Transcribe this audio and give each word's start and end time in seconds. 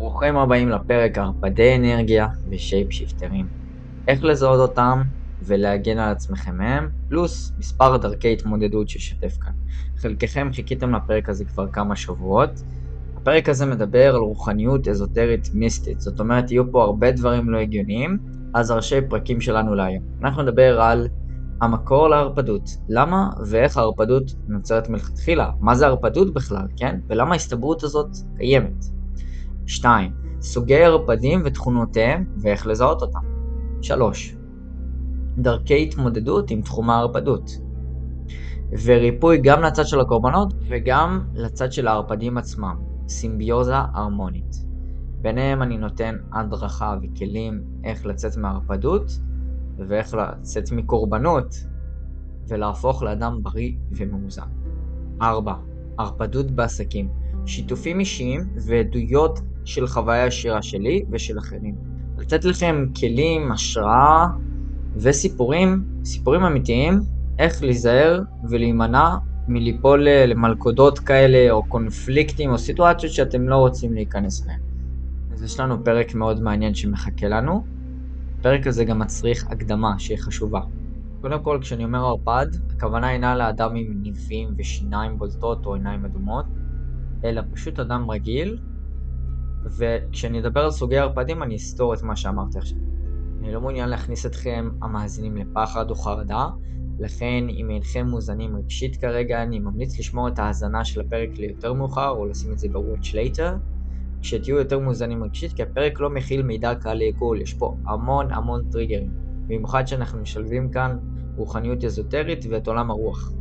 ברוכים 0.00 0.36
הבאים 0.36 0.68
לפרק 0.68 1.18
ערפדי 1.18 1.76
אנרגיה 1.76 2.26
ושייפ 2.50 2.92
שיפטרים. 2.92 3.46
איך 4.08 4.24
לזהות 4.24 4.68
אותם 4.68 5.02
ולהגן 5.46 5.98
על 5.98 6.12
עצמכם 6.12 6.56
מהם, 6.56 6.88
פלוס 7.08 7.52
מספר 7.58 7.96
דרכי 7.96 8.32
התמודדות 8.32 8.88
ששתף 8.88 9.36
כאן. 9.40 9.52
חלקכם 9.98 10.48
חיכיתם 10.54 10.94
לפרק 10.94 11.28
הזה 11.28 11.44
כבר 11.44 11.66
כמה 11.72 11.96
שבועות. 11.96 12.50
הפרק 13.16 13.48
הזה 13.48 13.66
מדבר 13.66 14.14
על 14.14 14.20
רוחניות 14.20 14.88
אזוטרית 14.88 15.48
מיסטית, 15.54 16.00
זאת 16.00 16.20
אומרת 16.20 16.50
יהיו 16.50 16.72
פה 16.72 16.82
הרבה 16.82 17.12
דברים 17.12 17.50
לא 17.50 17.58
הגיוניים, 17.58 18.18
אז 18.54 18.70
ראשי 18.70 19.00
פרקים 19.10 19.40
שלנו 19.40 19.74
להיום. 19.74 20.04
אנחנו 20.22 20.42
נדבר 20.42 20.80
על 20.80 21.08
המקור 21.60 22.08
לערפדות, 22.08 22.70
למה 22.88 23.30
ואיך 23.46 23.76
הערפדות 23.76 24.24
נוצרת 24.48 24.88
מלכתחילה, 24.88 25.50
מה 25.60 25.74
זה 25.74 25.86
ערפדות 25.86 26.34
בכלל, 26.34 26.66
כן? 26.76 27.00
ולמה 27.08 27.32
ההסתברות 27.32 27.82
הזאת 27.82 28.08
קיימת. 28.36 28.99
2. 29.70 30.10
סוגי 30.40 30.84
ערפדים 30.84 31.42
ותכונותיהם 31.44 32.24
ואיך 32.36 32.66
לזהות 32.66 33.02
אותם. 33.02 33.20
3. 33.82 34.36
דרכי 35.38 35.82
התמודדות 35.82 36.50
עם 36.50 36.62
תחום 36.62 36.90
הערפדות. 36.90 37.50
וריפוי 38.84 39.38
גם 39.38 39.62
לצד 39.62 39.86
של 39.86 40.00
הקורבנות 40.00 40.54
וגם 40.68 41.24
לצד 41.34 41.72
של 41.72 41.88
הערפדים 41.88 42.38
עצמם, 42.38 42.76
סימביוזה 43.08 43.74
הרמונית. 43.76 44.56
ביניהם 45.22 45.62
אני 45.62 45.78
נותן 45.78 46.16
הדרכה 46.32 46.96
וכלים 47.02 47.62
איך 47.84 48.06
לצאת 48.06 48.36
מהערפדות 48.36 49.10
ואיך 49.88 50.14
לצאת 50.14 50.72
מקורבנות 50.72 51.54
ולהפוך 52.48 53.02
לאדם 53.02 53.42
בריא 53.42 53.72
ומאוזן. 53.92 54.48
4. 55.22 55.54
ערפדות 55.98 56.50
בעסקים 56.50 57.08
שיתופים 57.46 58.00
אישיים 58.00 58.40
ועדויות 58.66 59.40
של 59.64 59.86
חוויה 59.86 60.26
ישירה 60.26 60.62
שלי 60.62 61.04
ושל 61.10 61.38
אחרים. 61.38 61.74
לתת 62.18 62.44
לכם 62.44 62.84
כלים, 63.00 63.52
השראה 63.52 64.26
וסיפורים, 64.96 65.84
סיפורים 66.04 66.42
אמיתיים, 66.42 67.00
איך 67.38 67.62
להיזהר 67.62 68.22
ולהימנע 68.50 69.16
מליפול 69.48 70.08
למלכודות 70.08 70.98
כאלה 70.98 71.50
או 71.50 71.62
קונפליקטים 71.64 72.50
או 72.50 72.58
סיטואציות 72.58 73.12
שאתם 73.12 73.48
לא 73.48 73.56
רוצים 73.56 73.94
להיכנס 73.94 74.44
אליהן. 74.44 74.60
אז 75.32 75.42
יש 75.42 75.60
לנו 75.60 75.84
פרק 75.84 76.14
מאוד 76.14 76.40
מעניין 76.42 76.74
שמחכה 76.74 77.28
לנו. 77.28 77.64
הפרק 78.38 78.66
הזה 78.66 78.84
גם 78.84 78.98
מצריך 78.98 79.46
הקדמה 79.50 79.98
שהיא 79.98 80.18
חשובה. 80.18 80.60
קודם 81.20 81.42
כל, 81.42 81.58
כשאני 81.60 81.84
אומר 81.84 82.04
ערפד, 82.04 82.46
הכוונה 82.76 83.12
אינה 83.12 83.36
לאדם 83.36 83.76
עם 83.76 84.02
ניבים 84.02 84.48
ושיניים 84.58 85.18
בולטות 85.18 85.66
או 85.66 85.74
עיניים 85.74 86.04
אדומות, 86.04 86.44
אלא 87.24 87.42
פשוט 87.52 87.78
אדם 87.78 88.10
רגיל, 88.10 88.58
וכשאני 89.64 90.40
אדבר 90.40 90.60
על 90.60 90.70
סוגי 90.70 90.98
ערפדים 90.98 91.42
אני 91.42 91.56
אסתור 91.56 91.94
את 91.94 92.02
מה 92.02 92.16
שאמרתי 92.16 92.58
עכשיו. 92.58 92.78
אני 93.40 93.52
לא 93.52 93.60
מעוניין 93.60 93.88
להכניס 93.88 94.26
אתכם, 94.26 94.70
המאזינים, 94.82 95.36
לפחד 95.36 95.90
או 95.90 95.94
חרדה, 95.94 96.48
לכן 96.98 97.44
אם 97.48 97.70
אינכם 97.70 98.06
מאוזנים 98.06 98.56
רגשית 98.56 98.96
כרגע, 98.96 99.42
אני 99.42 99.58
ממליץ 99.58 99.98
לשמור 99.98 100.28
את 100.28 100.38
ההאזנה 100.38 100.84
של 100.84 101.00
הפרק 101.00 101.28
ליותר 101.38 101.72
מאוחר, 101.72 102.08
או 102.08 102.26
לשים 102.26 102.52
את 102.52 102.58
זה 102.58 102.68
ב-watch 102.68 103.06
later, 103.12 103.50
כשתהיו 104.20 104.56
יותר 104.56 104.78
מאוזנים 104.78 105.24
רגשית, 105.24 105.52
כי 105.52 105.62
הפרק 105.62 106.00
לא 106.00 106.10
מכיל 106.10 106.42
מידע 106.42 106.74
קל 106.74 106.94
לעיכול, 106.94 107.40
יש 107.40 107.54
פה 107.54 107.76
המון 107.86 108.32
המון 108.32 108.64
טריגרים, 108.70 109.10
במיוחד 109.46 109.86
שאנחנו 109.86 110.20
משלבים 110.20 110.70
כאן 110.70 110.98
רוחניות 111.36 111.84
אזוטרית 111.84 112.44
ואת 112.50 112.68
עולם 112.68 112.90
הרוח. 112.90 113.32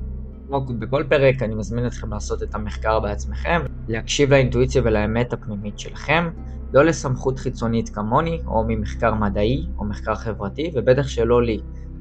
בכל 0.50 1.04
פרק 1.10 1.44
אני 1.44 1.56
מזמין 1.56 1.88
אתכם 1.88 2.14
לעשות 2.14 2.44
את 2.44 2.56
המחקר 2.56 3.00
בעצמכם, 3.00 3.62
להקשיב 3.88 4.30
לאינטואיציה 4.30 4.82
ולאמת 4.86 5.34
הפנימית 5.34 5.80
שלכם, 5.80 6.30
לא 6.74 6.86
לסמכות 6.86 7.40
חיצונית 7.40 7.90
כמוני, 7.90 8.42
או 8.48 8.64
ממחקר 8.68 9.14
מדעי, 9.14 9.68
או 9.78 9.86
מחקר 9.86 10.16
חברתי, 10.16 10.72
ובטח 10.76 11.08
שלא 11.08 11.44
לי. 11.44 11.60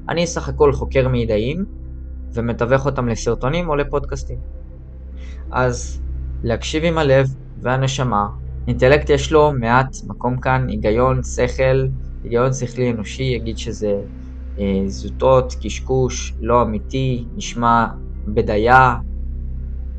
אני 0.09 0.27
סך 0.27 0.49
הכל 0.49 0.73
חוקר 0.73 1.07
מידעים, 1.07 1.65
ומתווך 2.33 2.85
אותם 2.85 3.07
לסרטונים 3.07 3.69
או 3.69 3.75
לפודקאסטים. 3.75 4.37
אז 5.51 6.01
להקשיב 6.43 6.83
עם 6.83 6.97
הלב 6.97 7.27
והנשמה, 7.61 8.27
אינטלקט 8.67 9.09
יש 9.09 9.31
לו 9.31 9.51
מעט 9.59 9.95
מקום 10.07 10.39
כאן, 10.39 10.67
היגיון, 10.69 11.23
שכל, 11.23 11.87
היגיון 12.23 12.53
שכלי 12.53 12.91
אנושי 12.91 13.23
יגיד 13.23 13.57
שזה 13.57 14.01
אה, 14.59 14.83
זוטות, 14.87 15.53
קשקוש, 15.63 16.33
לא 16.39 16.61
אמיתי, 16.61 17.25
נשמע 17.35 17.85
בדיה, 18.33 18.95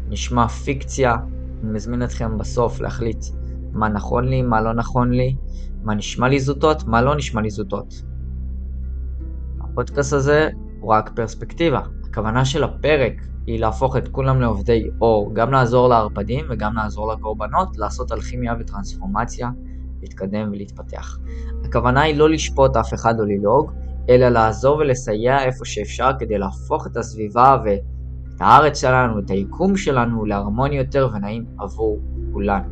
נשמע 0.08 0.48
פיקציה. 0.48 1.16
אני 1.62 1.72
מזמין 1.72 2.02
אתכם 2.02 2.38
בסוף 2.38 2.80
להחליט 2.80 3.24
מה 3.72 3.88
נכון 3.88 4.28
לי, 4.28 4.42
מה 4.42 4.60
לא 4.60 4.72
נכון 4.72 5.10
לי, 5.10 5.36
מה 5.82 5.94
נשמע 5.94 6.28
לי 6.28 6.40
זוטות, 6.40 6.84
מה 6.86 7.02
לא 7.02 7.16
נשמע 7.16 7.40
לי 7.40 7.50
זוטות. 7.50 8.02
הפודקאסט 9.60 10.12
הזה 10.12 10.48
הוא 10.80 10.92
רק 10.92 11.10
פרספקטיבה. 11.16 11.80
הכוונה 12.04 12.44
של 12.44 12.64
הפרק 12.64 13.12
היא 13.46 13.60
להפוך 13.60 13.96
את 13.96 14.08
כולם 14.08 14.40
לעובדי 14.40 14.88
אור, 15.00 15.34
גם 15.34 15.52
לעזור 15.52 15.88
לערפדים 15.88 16.44
וגם 16.50 16.76
לעזור 16.76 17.12
לקורבנות, 17.12 17.76
לעשות 17.78 18.12
אלכימיה 18.12 18.54
וטרנספורמציה, 18.60 19.50
להתקדם 20.02 20.50
ולהתפתח. 20.52 21.18
הכוונה 21.64 22.00
היא 22.00 22.16
לא 22.16 22.30
לשפוט 22.30 22.76
אף 22.76 22.94
אחד 22.94 23.20
או 23.20 23.24
ללעוג, 23.24 23.72
אלא 24.08 24.28
לעזור 24.28 24.76
ולסייע 24.76 25.44
איפה 25.44 25.64
שאפשר 25.64 26.10
כדי 26.18 26.38
להפוך 26.38 26.86
את 26.86 26.96
הסביבה 26.96 27.56
ואת 27.64 27.80
הארץ 28.40 28.80
שלנו, 28.80 29.18
את 29.18 29.30
היקום 29.30 29.76
שלנו, 29.76 30.24
להרמוני 30.24 30.76
יותר 30.76 31.08
ונעים 31.14 31.44
עבור 31.58 32.00
כולנו. 32.32 32.68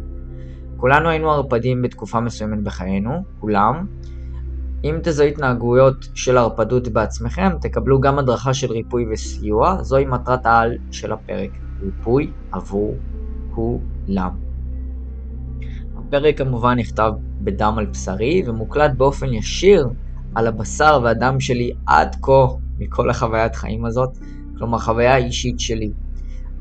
כולנו 0.77 1.09
היינו 1.09 1.31
ערפדים 1.31 1.83
בתקופה 1.83 2.21
מסוימת 2.21 2.63
בחיינו, 2.63 3.11
כולם. 3.41 3.87
אם 4.85 4.99
תזהו 5.03 5.27
התנהגויות 5.27 6.09
של 6.15 6.39
ערפדות 6.39 6.89
בעצמכם, 6.89 7.51
תקבלו 7.61 8.01
גם 8.01 8.19
הדרכה 8.19 8.55
של 8.55 8.73
ריפוי 8.73 9.07
וסיוע, 9.13 9.83
זוהי 9.83 10.05
מטרת 10.05 10.47
העל 10.47 10.77
של 10.91 11.13
הפרק, 11.13 11.51
ריפוי 11.83 12.31
עבור 12.53 12.95
כולם. 13.51 14.31
הפרק 15.99 16.39
כמובן 16.39 16.79
נכתב 16.79 17.13
בדם 17.41 17.75
על 17.79 17.87
בשרי 17.87 18.43
ומוקלט 18.47 18.91
באופן 18.97 19.27
ישיר 19.33 19.89
על 20.35 20.47
הבשר 20.47 21.01
והדם 21.03 21.41
שלי 21.41 21.73
עד 21.87 22.17
כה 22.23 22.47
מכל 22.79 23.11
החוויית 23.11 23.57
חיים 23.57 23.85
הזאת, 23.85 24.19
כלומר 24.59 24.79
חוויה 24.79 25.17
אישית 25.17 25.61
שלי. 25.61 25.93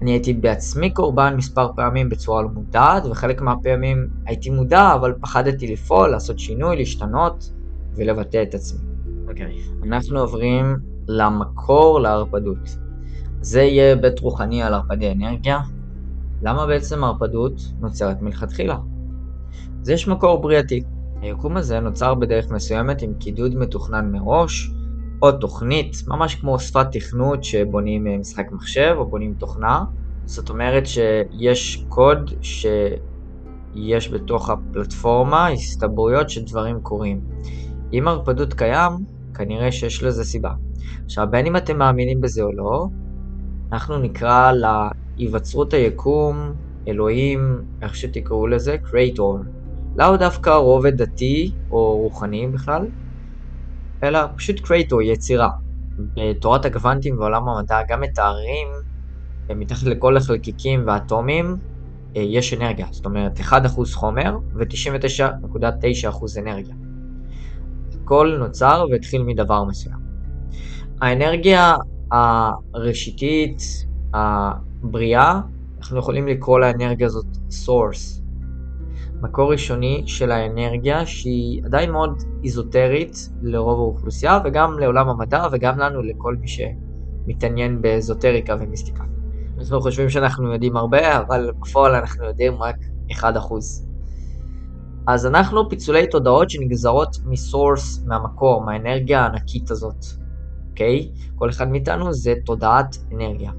אני 0.01 0.11
הייתי 0.11 0.33
בעצמי 0.33 0.89
קורבן 0.89 1.33
מספר 1.37 1.71
פעמים 1.75 2.09
בצורה 2.09 2.41
לא 2.41 2.49
מודעת, 2.49 3.05
וחלק 3.05 3.41
מהפעמים 3.41 4.07
הייתי 4.25 4.49
מודע, 4.49 4.93
אבל 4.93 5.13
פחדתי 5.21 5.67
לפעול, 5.67 6.09
לעשות 6.09 6.39
שינוי, 6.39 6.75
להשתנות 6.75 7.51
ולבטא 7.95 8.43
את 8.43 8.53
עצמי. 8.55 8.79
אוקיי, 9.27 9.45
okay. 9.45 9.85
אנחנו 9.85 10.19
עוברים 10.19 10.75
למקור 11.07 11.99
לערפדות. 11.99 12.77
זה 13.41 13.61
יהיה 13.61 13.95
בית 13.95 14.19
רוחני 14.19 14.63
על 14.63 14.73
ערפדי 14.73 15.11
אנרגיה. 15.11 15.59
למה 16.41 16.65
בעצם 16.65 17.03
ערפדות 17.03 17.61
נוצרת 17.79 18.21
מלכתחילה? 18.21 18.77
אז 19.81 19.89
יש 19.89 20.07
מקור 20.07 20.41
בריאתי. 20.41 20.83
היקום 21.21 21.57
הזה 21.57 21.79
נוצר 21.79 22.15
בדרך 22.15 22.51
מסוימת 22.51 23.01
עם 23.01 23.13
קידוד 23.13 23.55
מתוכנן 23.55 24.11
מראש, 24.11 24.71
או 25.21 25.31
תוכנית, 25.31 25.91
ממש 26.07 26.35
כמו 26.35 26.59
שפת 26.59 26.87
תכנות 26.91 27.43
שבונים 27.43 28.07
אה, 28.07 28.17
משחק 28.17 28.45
מחשב 28.51 28.95
או 28.97 29.09
בונים 29.09 29.33
תוכנה. 29.33 29.83
זאת 30.25 30.49
אומרת 30.49 30.83
שיש 30.85 31.85
קוד 31.89 32.31
שיש 32.41 34.11
בתוך 34.11 34.49
הפלטפורמה 34.49 35.47
הסתברויות 35.47 36.29
שדברים 36.29 36.81
קורים. 36.81 37.21
אם 37.93 38.07
הרפדות 38.07 38.53
קיים, 38.53 38.91
כנראה 39.33 39.71
שיש 39.71 40.03
לזה 40.03 40.23
סיבה. 40.23 40.51
עכשיו, 41.05 41.27
בין 41.31 41.45
אם 41.45 41.57
אתם 41.57 41.77
מאמינים 41.77 42.21
בזה 42.21 42.41
או 42.41 42.51
לא, 42.51 42.87
אנחנו 43.73 43.97
נקרא 43.97 44.51
להיווצרות 44.51 45.73
היקום, 45.73 46.53
אלוהים, 46.87 47.61
איך 47.81 47.95
שתקראו 47.95 48.47
לזה, 48.47 48.75
Creator. 48.85 49.45
לאו 49.97 50.17
דווקא 50.17 50.49
רובד 50.49 51.01
דתי 51.01 51.51
או 51.71 51.97
רוחני 51.97 52.47
בכלל, 52.47 52.81
אלא 54.03 54.19
פשוט 54.37 54.59
קרייטור, 54.59 55.01
יצירה. 55.01 55.49
בתורת 56.13 56.65
הגוונטים 56.65 57.19
ועולם 57.19 57.49
המדע 57.49 57.79
גם 57.89 58.01
מתארים 58.01 58.67
מתחת 59.55 59.83
לכל 59.83 60.17
החלקיקים 60.17 60.83
והאטומים 60.87 61.57
אה, 62.15 62.21
יש 62.21 62.53
אנרגיה, 62.53 62.87
זאת 62.91 63.05
אומרת 63.05 63.39
1% 63.39 63.53
חומר 63.93 64.37
ו-99.9% 64.53 66.39
אנרגיה. 66.39 66.75
הכל 68.03 68.37
נוצר 68.39 68.85
והתחיל 68.91 69.23
מדבר 69.23 69.63
מסוים. 69.63 69.97
האנרגיה 71.01 71.75
הראשיתית, 72.73 73.61
הבריאה, 74.13 75.39
אנחנו 75.77 75.99
יכולים 75.99 76.27
לקרוא 76.27 76.59
לאנרגיה 76.59 77.07
הזאת 77.07 77.25
source, 77.65 78.21
מקור 79.21 79.51
ראשוני 79.51 80.03
של 80.05 80.31
האנרגיה 80.31 81.05
שהיא 81.05 81.61
עדיין 81.65 81.91
מאוד 81.91 82.23
איזוטרית 82.43 83.29
לרוב 83.41 83.79
האוכלוסייה 83.79 84.39
וגם 84.45 84.79
לעולם 84.79 85.09
המדע 85.09 85.47
וגם 85.51 85.79
לנו 85.79 86.01
לכל 86.01 86.35
מי 86.35 86.47
שמתעניין 86.47 87.81
באזוטריקה 87.81 88.55
ומיסטיקה. 88.59 89.03
אנחנו 89.57 89.81
חושבים 89.81 90.09
שאנחנו 90.09 90.53
יודעים 90.53 90.77
הרבה 90.77 91.17
אבל 91.17 91.51
בפועל 91.59 91.95
אנחנו 91.95 92.25
יודעים 92.25 92.53
רק 92.53 92.75
1%. 93.11 93.23
אז 95.07 95.25
אנחנו 95.25 95.69
פיצולי 95.69 96.07
תודעות 96.07 96.49
שנגזרות 96.49 97.17
מסורס, 97.25 98.03
מהמקור, 98.05 98.65
מהאנרגיה 98.65 99.21
הענקית 99.21 99.71
הזאת, 99.71 100.05
אוקיי? 100.69 101.11
כל 101.35 101.49
אחד 101.49 101.67
מאיתנו 101.69 102.13
זה 102.13 102.33
תודעת 102.45 102.97
אנרגיה. 103.13 103.51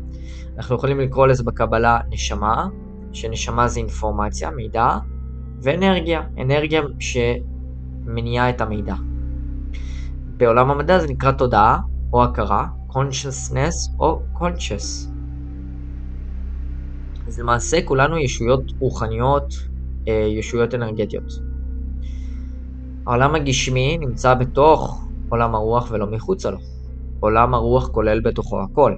אנחנו 0.56 0.76
יכולים 0.76 1.00
לקרוא 1.00 1.26
לזה 1.26 1.44
בקבלה 1.44 2.00
נשמה, 2.10 2.68
שנשמה 3.12 3.68
זה 3.68 3.80
אינפורמציה, 3.80 4.50
מידע, 4.50 4.88
ואנרגיה, 5.62 6.22
אנרגיה 6.38 6.82
שמניעה 6.98 8.50
את 8.50 8.60
המידע. 8.60 8.94
בעולם 10.36 10.70
המדע 10.70 10.98
זה 10.98 11.08
נקרא 11.08 11.32
תודעה 11.32 11.78
או 12.12 12.24
הכרה, 12.24 12.66
consciousness 12.88 13.98
או 14.00 14.20
conscious. 14.34 15.08
אז 17.26 17.38
למעשה 17.38 17.82
כולנו 17.84 18.18
ישויות 18.18 18.62
רוחניות, 18.78 19.54
אה, 20.08 20.26
ישויות 20.38 20.74
אנרגטיות. 20.74 21.32
העולם 23.06 23.34
הגשמי 23.34 23.98
נמצא 23.98 24.34
בתוך 24.34 25.08
עולם 25.28 25.54
הרוח 25.54 25.90
ולא 25.90 26.06
מחוצה 26.06 26.50
לו. 26.50 26.58
עולם 27.20 27.54
הרוח 27.54 27.88
כולל 27.88 28.20
בתוכו 28.20 28.60
הכל. 28.60 28.94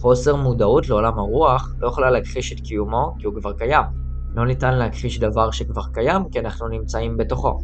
חוסר 0.00 0.36
מודעות 0.36 0.88
לעולם 0.88 1.18
הרוח 1.18 1.74
לא 1.78 1.88
יכולה 1.88 2.10
להכחיש 2.10 2.52
את 2.52 2.60
קיומו 2.60 3.14
כי 3.18 3.26
הוא 3.26 3.34
כבר 3.34 3.52
קיים. 3.52 4.07
לא 4.38 4.46
ניתן 4.46 4.74
להכחיש 4.74 5.18
דבר 5.18 5.50
שכבר 5.50 5.82
קיים 5.92 6.22
כי 6.30 6.40
אנחנו 6.40 6.68
נמצאים 6.68 7.16
בתוכו. 7.16 7.58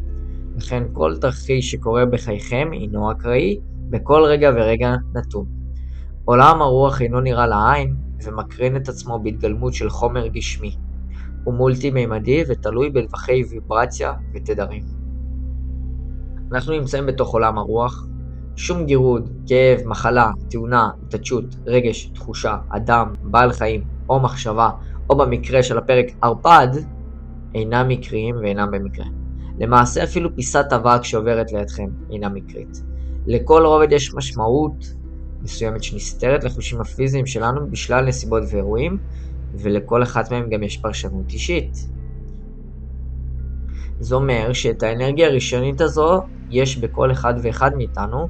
לכן 0.56 0.82
כל 0.92 1.16
תרחיש 1.20 1.70
שקורה 1.70 2.06
בחייכם 2.06 2.68
הינו 2.72 3.12
אקראי 3.12 3.60
בכל 3.90 4.22
רגע 4.24 4.50
ורגע 4.54 4.94
נתון. 5.14 5.46
עולם 6.24 6.62
הרוח 6.62 7.02
אינו 7.02 7.20
נראה 7.20 7.46
לעין 7.46 7.96
ומקרין 8.24 8.76
את 8.76 8.88
עצמו 8.88 9.18
בהתגלמות 9.18 9.74
של 9.74 9.90
חומר 9.90 10.26
גשמי. 10.26 10.76
הוא 11.44 11.54
מולטי-מימדי 11.54 12.44
ותלוי 12.48 12.90
בטווחי 12.90 13.42
ויברציה 13.50 14.12
ותדרים. 14.34 14.82
אנחנו 16.52 16.72
נמצאים 16.72 17.06
בתוך 17.06 17.32
עולם 17.32 17.58
הרוח, 17.58 18.06
שום 18.56 18.84
גירוד, 18.86 19.30
כאב, 19.46 19.80
מחלה, 19.86 20.30
תאונה, 20.50 20.90
התעדשות, 21.06 21.44
רגש, 21.66 22.04
תחושה, 22.14 22.56
אדם, 22.68 23.12
בעל 23.22 23.52
חיים 23.52 23.84
או 24.08 24.20
מחשבה, 24.20 24.70
או 25.10 25.16
במקרה 25.16 25.62
של 25.62 25.78
הפרק 25.78 26.06
ערפד, 26.22 26.68
אינם 27.54 27.88
מקריים 27.88 28.36
ואינם 28.36 28.70
במקרה. 28.70 29.06
למעשה 29.58 30.04
אפילו 30.04 30.36
פיסת 30.36 30.66
אבק 30.74 31.04
שעוברת 31.04 31.52
לידכם 31.52 31.88
אינה 32.10 32.28
מקרית. 32.28 32.82
לכל 33.26 33.66
רובד 33.66 33.92
יש 33.92 34.14
משמעות 34.14 34.94
מסוימת 35.40 35.82
שנסתרת 35.82 36.44
לחושים 36.44 36.80
הפיזיים 36.80 37.26
שלנו 37.26 37.70
בשלל 37.70 38.04
נסיבות 38.04 38.42
ואירועים, 38.50 38.98
ולכל 39.54 40.02
אחת 40.02 40.32
מהם 40.32 40.50
גם 40.50 40.62
יש 40.62 40.76
פרשנות 40.76 41.32
אישית. 41.32 41.76
זה 44.00 44.14
אומר 44.14 44.52
שאת 44.52 44.82
האנרגיה 44.82 45.26
הראשונית 45.26 45.80
הזו 45.80 46.22
יש 46.50 46.78
בכל 46.78 47.12
אחד 47.12 47.34
ואחד 47.42 47.70
מאיתנו, 47.76 48.28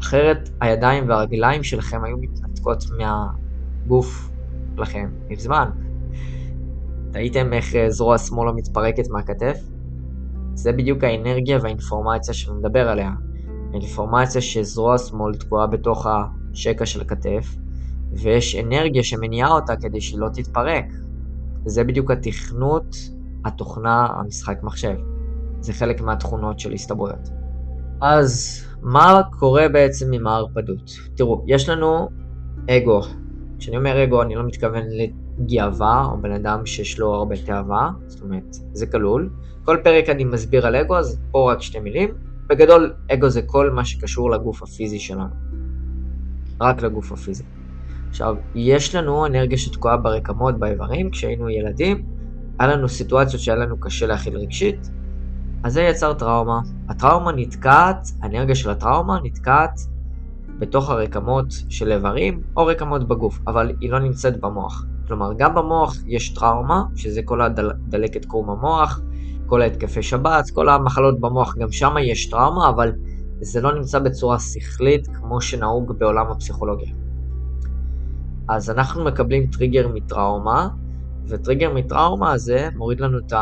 אחרת 0.00 0.50
הידיים 0.60 1.08
והרגליים 1.08 1.62
שלכם 1.62 2.04
היו 2.04 2.16
מתנתקות 2.18 2.84
מהגוף 2.98 4.30
לכם 4.76 5.10
מזמן. 5.28 5.85
ראיתם 7.16 7.52
איך 7.52 7.74
אה, 7.74 7.90
זרוע 7.90 8.18
שמאלה 8.18 8.52
מתפרקת 8.52 9.08
מהכתף? 9.10 9.60
זה 10.54 10.72
בדיוק 10.72 11.04
האנרגיה 11.04 11.58
והאינפורמציה 11.62 12.34
שאני 12.34 12.58
מדבר 12.58 12.88
עליה. 12.88 13.10
האינפורמציה 13.70 14.40
שזרוע 14.40 14.98
שמאל 14.98 15.34
תקועה 15.34 15.66
בתוך 15.66 16.06
השקע 16.06 16.86
של 16.86 17.00
הכתף, 17.00 17.56
ויש 18.12 18.56
אנרגיה 18.56 19.02
שמניעה 19.02 19.50
אותה 19.50 19.76
כדי 19.76 20.00
שהיא 20.00 20.20
לא 20.20 20.28
תתפרק. 20.28 20.84
זה 21.66 21.84
בדיוק 21.84 22.10
התכנות, 22.10 22.96
התוכנה, 23.44 24.06
המשחק 24.06 24.62
מחשב. 24.62 24.96
זה 25.60 25.72
חלק 25.72 26.00
מהתכונות 26.00 26.60
של 26.60 26.72
הסתברויות. 26.72 27.28
אז 28.00 28.64
מה 28.82 29.20
קורה 29.38 29.68
בעצם 29.68 30.12
עם 30.12 30.26
הערפדות? 30.26 30.90
תראו, 31.16 31.44
יש 31.46 31.68
לנו 31.68 32.08
אגו. 32.70 33.00
כשאני 33.58 33.76
אומר 33.76 34.04
אגו 34.04 34.22
אני 34.22 34.34
לא 34.34 34.46
מתכוון 34.46 34.82
לגאווה 35.38 36.04
או 36.12 36.22
בן 36.22 36.32
אדם 36.32 36.66
שיש 36.66 36.98
לו 36.98 37.14
הרבה 37.14 37.36
תאווה, 37.46 37.90
זאת 38.06 38.22
אומרת, 38.22 38.56
זה 38.72 38.86
כלול. 38.86 39.30
כל 39.64 39.76
פרק 39.84 40.08
אני 40.08 40.24
מסביר 40.24 40.66
על 40.66 40.76
אגו, 40.76 40.96
אז 40.96 41.20
פה 41.30 41.52
רק 41.52 41.62
שתי 41.62 41.80
מילים. 41.80 42.10
בגדול, 42.46 42.94
אגו 43.12 43.28
זה 43.28 43.42
כל 43.42 43.70
מה 43.70 43.84
שקשור 43.84 44.30
לגוף 44.30 44.62
הפיזי 44.62 44.98
שלנו. 44.98 45.34
רק 46.60 46.82
לגוף 46.82 47.12
הפיזי. 47.12 47.44
עכשיו, 48.08 48.36
יש 48.54 48.94
לנו 48.94 49.26
אנרגיה 49.26 49.58
שתקועה 49.58 49.96
ברקמות, 49.96 50.58
באיברים, 50.58 51.10
כשהיינו 51.10 51.50
ילדים, 51.50 52.06
היה 52.58 52.68
לנו 52.68 52.88
סיטואציות 52.88 53.42
שהיה 53.42 53.56
לנו 53.56 53.80
קשה 53.80 54.06
להכיל 54.06 54.36
רגשית, 54.36 54.90
אז 55.62 55.72
זה 55.72 55.82
יצר 55.82 56.14
טראומה. 56.14 56.60
הטראומה 56.88 57.32
נתקעת, 57.32 58.08
האנרגיה 58.22 58.54
של 58.54 58.70
הטראומה 58.70 59.18
נתקעת 59.24 59.80
בתוך 60.58 60.90
הרקמות 60.90 61.46
של 61.68 61.92
איברים 61.92 62.42
או 62.56 62.66
רקמות 62.66 63.08
בגוף, 63.08 63.40
אבל 63.46 63.72
היא 63.80 63.90
לא 63.90 63.98
נמצאת 63.98 64.40
במוח. 64.40 64.86
כלומר, 65.06 65.32
גם 65.38 65.54
במוח 65.54 65.96
יש 66.06 66.34
טראומה, 66.34 66.82
שזה 66.96 67.20
כל 67.24 67.40
הדלקת 67.40 68.24
קרום 68.24 68.50
המוח, 68.50 69.00
כל 69.46 69.62
ההתקפי 69.62 70.02
שבץ, 70.02 70.50
כל 70.50 70.68
המחלות 70.68 71.20
במוח, 71.20 71.56
גם 71.56 71.72
שם 71.72 71.94
יש 72.02 72.30
טראומה, 72.30 72.68
אבל 72.68 72.92
זה 73.40 73.60
לא 73.60 73.74
נמצא 73.74 73.98
בצורה 73.98 74.38
שכלית 74.38 75.06
כמו 75.06 75.40
שנהוג 75.40 75.92
בעולם 75.98 76.26
הפסיכולוגיה. 76.30 76.92
אז 78.48 78.70
אנחנו 78.70 79.04
מקבלים 79.04 79.46
טריגר 79.46 79.88
מטראומה, 79.88 80.68
וטריגר 81.28 81.74
מטראומה 81.74 82.32
הזה 82.32 82.68
מוריד 82.76 83.00
לנו 83.00 83.18
את 83.18 83.32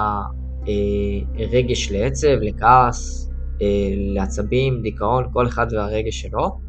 הרגש 1.39 1.93
לעצב, 1.93 2.29
לכעס, 2.41 3.31
אה, 3.63 3.67
לעצבים, 3.97 4.83
דיכאון, 4.83 5.25
כל 5.33 5.47
אחד 5.47 5.67
והרגש 5.73 6.21
שלו. 6.21 6.64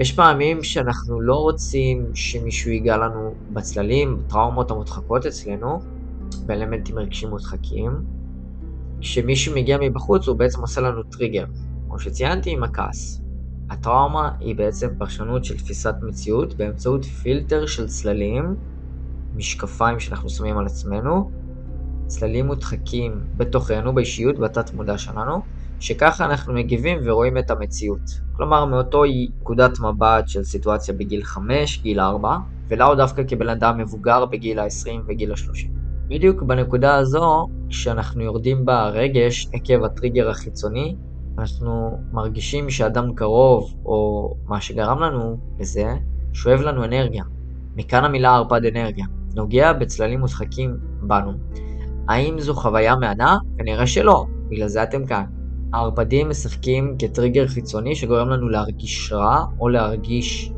יש 0.00 0.12
פעמים 0.12 0.62
שאנחנו 0.62 1.20
לא 1.20 1.34
רוצים 1.34 2.10
שמישהו 2.14 2.70
ייגע 2.70 2.96
לנו 2.96 3.34
בצללים, 3.52 4.18
בטראומות 4.18 4.70
המודחקות 4.70 5.26
אצלנו, 5.26 5.78
באלמנטים 6.46 6.98
רגשיים 6.98 7.30
מודחקים. 7.30 7.92
כשמישהו 9.00 9.54
מגיע 9.54 9.78
מבחוץ 9.80 10.28
הוא 10.28 10.36
בעצם 10.36 10.60
עושה 10.60 10.80
לנו 10.80 11.02
טריגר, 11.02 11.44
כמו 11.86 11.98
שציינתי 11.98 12.50
עם 12.50 12.62
הכעס. 12.62 13.22
הטראומה 13.70 14.30
היא 14.40 14.56
בעצם 14.56 14.88
פרשנות 14.98 15.44
של 15.44 15.56
תפיסת 15.56 15.94
מציאות 16.02 16.54
באמצעות 16.54 17.04
פילטר 17.04 17.66
של 17.66 17.86
צללים, 17.86 18.56
משקפיים 19.34 20.00
שאנחנו 20.00 20.28
שמים 20.28 20.58
על 20.58 20.66
עצמנו, 20.66 21.30
צללים 22.06 22.46
מודחקים 22.46 23.24
בתוכנו, 23.36 23.94
באישיות, 23.94 24.38
בתת 24.38 24.74
מודע 24.74 24.98
שלנו, 24.98 25.42
שככה 25.80 26.24
אנחנו 26.24 26.54
מגיבים 26.54 26.98
ורואים 27.04 27.38
את 27.38 27.50
המציאות. 27.50 28.20
כלומר, 28.32 28.64
מאותו 28.64 29.02
נקודת 29.40 29.80
מבט 29.80 30.28
של 30.28 30.44
סיטואציה 30.44 30.94
בגיל 30.94 31.24
5, 31.24 31.82
גיל 31.82 32.00
4, 32.00 32.36
ולאו 32.68 32.94
דווקא 32.94 33.22
כבן 33.28 33.48
אדם 33.48 33.78
מבוגר 33.78 34.26
בגיל 34.26 34.58
ה-20 34.58 34.90
וגיל 35.08 35.32
ה-30. 35.32 35.68
בדיוק 36.08 36.42
בנקודה 36.42 36.96
הזו, 36.96 37.48
כשאנחנו 37.68 38.22
יורדים 38.22 38.64
ברגש 38.64 39.48
עקב 39.52 39.84
הטריגר 39.84 40.30
החיצוני, 40.30 40.96
אנחנו 41.38 41.98
מרגישים 42.12 42.70
שאדם 42.70 43.14
קרוב, 43.14 43.74
או 43.84 44.30
מה 44.46 44.60
שגרם 44.60 45.02
לנו 45.02 45.38
לזה, 45.58 45.94
שואב 46.32 46.60
לנו 46.60 46.84
אנרגיה. 46.84 47.24
מכאן 47.76 48.04
המילה 48.04 48.34
ערפד 48.34 48.64
אנרגיה. 48.64 49.04
נוגע 49.34 49.72
בצללים 49.72 50.20
מודחקים 50.20 50.76
בנו. 51.02 51.32
האם 52.08 52.40
זו 52.40 52.54
חוויה 52.54 52.96
מהנה? 52.96 53.38
כנראה 53.58 53.86
שלא, 53.86 54.26
בגלל 54.48 54.68
זה 54.68 54.82
אתם 54.82 55.06
כאן. 55.06 55.24
הערפדים 55.72 56.28
משחקים 56.28 56.96
כטריגר 56.98 57.46
חיצוני 57.46 57.94
שגורם 57.94 58.28
לנו 58.28 58.48
להרגיש 58.48 59.12
רע, 59.12 59.44
או 59.60 59.68
להרגיש 59.68 60.52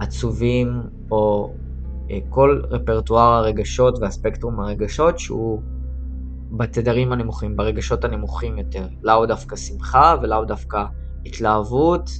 עצובים, 0.00 0.82
או 1.10 1.54
אה, 2.10 2.18
כל 2.28 2.62
רפרטואר 2.70 3.32
הרגשות 3.32 3.98
והספקטרום 4.00 4.60
הרגשות 4.60 5.18
שהוא 5.18 5.62
בתדרים 6.50 7.12
הנמוכים, 7.12 7.56
ברגשות 7.56 8.04
הנמוכים 8.04 8.58
יותר. 8.58 8.86
לאו 9.02 9.26
דווקא 9.26 9.56
שמחה 9.56 10.14
ולאו 10.22 10.44
דווקא 10.44 10.84
התלהבות 11.26 12.10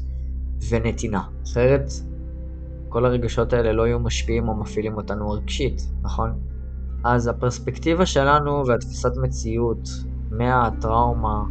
ונתינה. 0.70 1.22
אחרת 1.44 1.90
כל 2.88 3.04
הרגשות 3.04 3.52
האלה 3.52 3.72
לא 3.72 3.86
יהיו 3.86 4.00
משפיעים 4.00 4.48
או 4.48 4.54
מפעילים 4.54 4.96
אותנו 4.96 5.30
רגשית, 5.30 5.82
נכון? 6.02 6.30
אז 7.04 7.28
הפרספקטיבה 7.28 8.06
שלנו 8.06 8.66
והתפיסת 8.66 9.12
מציאות 9.22 9.88
מהטראומה 10.30 11.42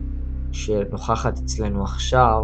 שנוכחת 0.55 1.37
אצלנו 1.37 1.83
עכשיו, 1.83 2.43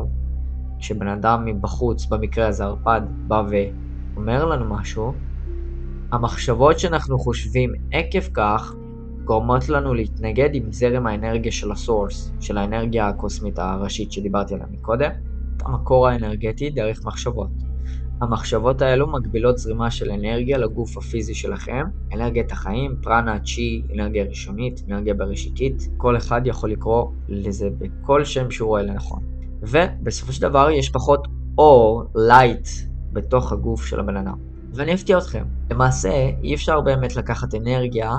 כשבן 0.79 1.07
אדם 1.07 1.45
מבחוץ, 1.45 2.05
במקרה 2.05 2.47
הזה 2.47 2.63
ערפד, 2.63 3.01
בא 3.27 3.43
ואומר 3.49 4.45
לנו 4.45 4.75
משהו, 4.75 5.13
המחשבות 6.11 6.79
שאנחנו 6.79 7.19
חושבים 7.19 7.71
עקב 7.91 8.21
כך 8.33 8.73
גורמות 9.23 9.69
לנו 9.69 9.93
להתנגד 9.93 10.49
עם 10.53 10.71
זרם 10.71 11.07
האנרגיה 11.07 11.51
של 11.51 11.71
הסורס, 11.71 12.31
של 12.39 12.57
האנרגיה 12.57 13.07
הקוסמית 13.07 13.59
הראשית 13.59 14.11
שדיברתי 14.11 14.53
עליה 14.53 14.67
מקודם, 14.71 15.11
המקור 15.65 16.07
האנרגטי 16.07 16.69
דרך 16.69 16.99
מחשבות. 17.05 17.70
המחשבות 18.21 18.81
האלו 18.81 19.07
מגבילות 19.07 19.57
זרימה 19.57 19.91
של 19.91 20.11
אנרגיה 20.11 20.57
לגוף 20.57 20.97
הפיזי 20.97 21.33
שלכם, 21.33 21.85
אנרגיית 22.13 22.51
החיים, 22.51 22.95
פרנה, 23.01 23.39
צ'י, 23.39 23.81
אנרגיה 23.93 24.23
ראשונית, 24.23 24.83
אנרגיה 24.89 25.13
בראשיתית, 25.13 25.87
כל 25.97 26.17
אחד 26.17 26.41
יכול 26.45 26.71
לקרוא 26.71 27.05
לזה 27.29 27.69
בכל 27.77 28.25
שם 28.25 28.51
שהוא 28.51 28.67
רואה 28.67 28.81
לנכון. 28.81 29.23
ובסופו 29.61 30.33
של 30.33 30.41
דבר 30.41 30.69
יש 30.69 30.89
פחות 30.89 31.27
אור, 31.57 32.03
light, 32.15 32.67
בתוך 33.13 33.51
הגוף 33.51 33.85
של 33.85 33.99
הבן 33.99 34.17
אדם. 34.17 34.37
ואני 34.73 34.93
אפתיע 34.93 35.17
אתכם, 35.17 35.43
למעשה 35.71 36.29
אי 36.43 36.55
אפשר 36.55 36.81
באמת 36.81 37.15
לקחת 37.15 37.55
אנרגיה 37.55 38.11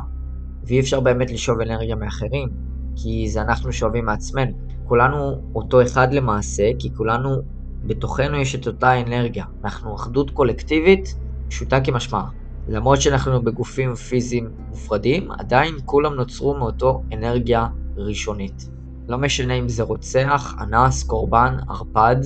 ואי 0.65 0.81
אפשר 0.81 1.01
באמת 1.01 1.31
לשאוב 1.31 1.61
אנרגיה 1.61 1.97
מאחרים, 1.97 2.49
כי 2.97 3.29
זה 3.29 3.43
אנחנו 3.43 3.73
שואבים 3.73 4.05
מעצמנו. 4.05 4.53
כולנו 4.85 5.43
אותו 5.55 5.83
אחד 5.83 6.15
למעשה, 6.15 6.71
כי 6.79 6.95
כולנו, 6.95 7.37
בתוכנו 7.85 8.37
יש 8.37 8.55
את 8.55 8.67
אותה 8.67 9.01
אנרגיה. 9.01 9.45
אנחנו 9.65 9.95
אחדות 9.95 10.31
קולקטיבית, 10.31 11.17
פשוטה 11.49 11.81
כמשמעה. 11.81 12.29
למרות 12.69 13.01
שאנחנו 13.01 13.43
בגופים 13.43 13.95
פיזיים 13.95 14.51
מופרדים, 14.69 15.31
עדיין 15.31 15.75
כולם 15.85 16.15
נוצרו 16.15 16.55
מאותו 16.55 17.03
אנרגיה 17.13 17.67
ראשונית. 17.97 18.69
לא 19.09 19.19
משנה 19.19 19.55
אם 19.55 19.69
זה 19.69 19.83
רוצח, 19.83 20.55
אנס, 20.61 21.05
קורבן, 21.05 21.57
ערפד, 21.69 22.17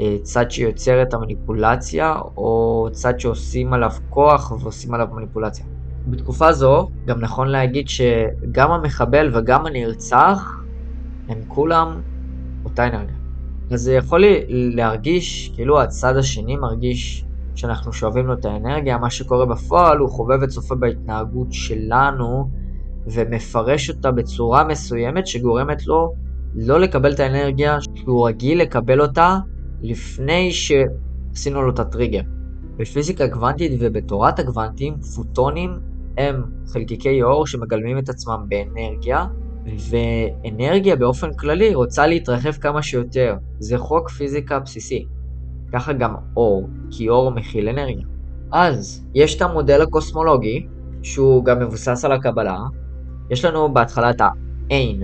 אה, 0.00 0.16
צד 0.22 0.50
שיוצר 0.50 1.02
את 1.02 1.14
המניפולציה, 1.14 2.14
או 2.36 2.88
צד 2.92 3.20
שעושים 3.20 3.72
עליו 3.72 3.90
כוח 4.10 4.52
ועושים 4.60 4.94
עליו 4.94 5.08
מניפולציה. 5.12 5.66
בתקופה 6.06 6.52
זו, 6.52 6.88
גם 7.04 7.20
נכון 7.20 7.48
להגיד 7.48 7.88
שגם 7.88 8.70
המחבל 8.72 9.30
וגם 9.36 9.66
הנרצח, 9.66 10.52
הם 11.28 11.38
כולם 11.48 12.00
אותה 12.64 12.86
אנרגיה. 12.86 13.23
אז 13.70 13.80
זה 13.80 13.94
יכול 13.94 14.20
לי 14.20 14.44
להרגיש, 14.48 15.52
כאילו 15.54 15.80
הצד 15.80 16.16
השני 16.16 16.56
מרגיש 16.56 17.24
שאנחנו 17.54 17.92
שואבים 17.92 18.26
לו 18.26 18.34
את 18.34 18.44
האנרגיה, 18.44 18.98
מה 18.98 19.10
שקורה 19.10 19.46
בפועל 19.46 19.98
הוא 19.98 20.08
חובב 20.08 20.38
וצופה 20.42 20.74
בהתנהגות 20.74 21.52
שלנו 21.52 22.50
ומפרש 23.06 23.90
אותה 23.90 24.10
בצורה 24.10 24.64
מסוימת 24.64 25.26
שגורמת 25.26 25.86
לו 25.86 26.14
לא 26.54 26.80
לקבל 26.80 27.12
את 27.12 27.20
האנרגיה 27.20 27.78
שהוא 27.94 28.28
רגיל 28.28 28.60
לקבל 28.60 29.00
אותה 29.00 29.38
לפני 29.82 30.50
שעשינו 30.52 31.62
לו 31.62 31.70
את 31.70 31.78
הטריגר. 31.78 32.20
בפיזיקה 32.76 33.28
קוונטית 33.28 33.72
ובתורת 33.80 34.38
הקוונטים, 34.38 34.94
פוטונים 35.16 35.78
הם 36.18 36.42
חלקיקי 36.72 37.22
אור 37.22 37.46
שמגלמים 37.46 37.98
את 37.98 38.08
עצמם 38.08 38.46
באנרגיה, 38.48 39.26
ואנרגיה 39.64 40.96
באופן 40.96 41.34
כללי 41.34 41.74
רוצה 41.74 42.06
להתרחב 42.06 42.52
כמה 42.52 42.82
שיותר. 42.82 43.36
זה 43.58 43.78
חוק 43.78 44.10
פיזיקה 44.10 44.58
בסיסי. 44.58 45.04
ככה 45.72 45.92
גם 45.92 46.14
אור, 46.36 46.68
כי 46.90 47.08
אור 47.08 47.30
מכיל 47.30 47.68
אנרגיה. 47.68 48.06
אז, 48.52 49.06
יש 49.14 49.36
את 49.36 49.42
המודל 49.42 49.82
הקוסמולוגי, 49.82 50.66
שהוא 51.02 51.44
גם 51.44 51.58
מבוסס 51.58 52.04
על 52.04 52.12
הקבלה. 52.12 52.58
יש 53.30 53.44
לנו 53.44 53.74
בהתחלה 53.74 54.10
את 54.10 54.20
האין, 54.20 55.02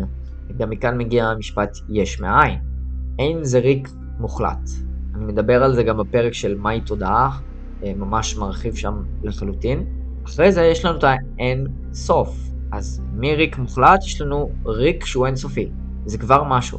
גם 0.56 0.70
מכאן 0.70 0.98
מגיע 0.98 1.24
המשפט 1.24 1.78
יש 1.88 2.20
מאין. 2.20 2.58
אין 3.18 3.44
זה 3.44 3.58
ריק 3.58 3.88
מוחלט. 4.18 4.70
אני 5.14 5.24
מדבר 5.24 5.64
על 5.64 5.74
זה 5.74 5.82
גם 5.82 5.96
בפרק 5.96 6.32
של 6.32 6.58
מהי 6.58 6.80
תודעה, 6.80 7.30
אה, 7.84 7.92
ממש 7.96 8.36
מרחיב 8.36 8.74
שם 8.74 8.94
לחלוטין. 9.22 9.84
אחרי 10.26 10.52
זה 10.52 10.62
יש 10.62 10.84
לנו 10.84 10.98
את 10.98 11.04
האין 11.04 11.66
סוף. 11.92 12.49
אז 12.72 13.02
מריק 13.12 13.58
מוחלט 13.58 14.04
יש 14.04 14.20
לנו 14.20 14.50
ריק 14.66 15.04
שהוא 15.04 15.26
אינסופי. 15.26 15.70
זה 16.06 16.18
כבר 16.18 16.44
משהו. 16.44 16.78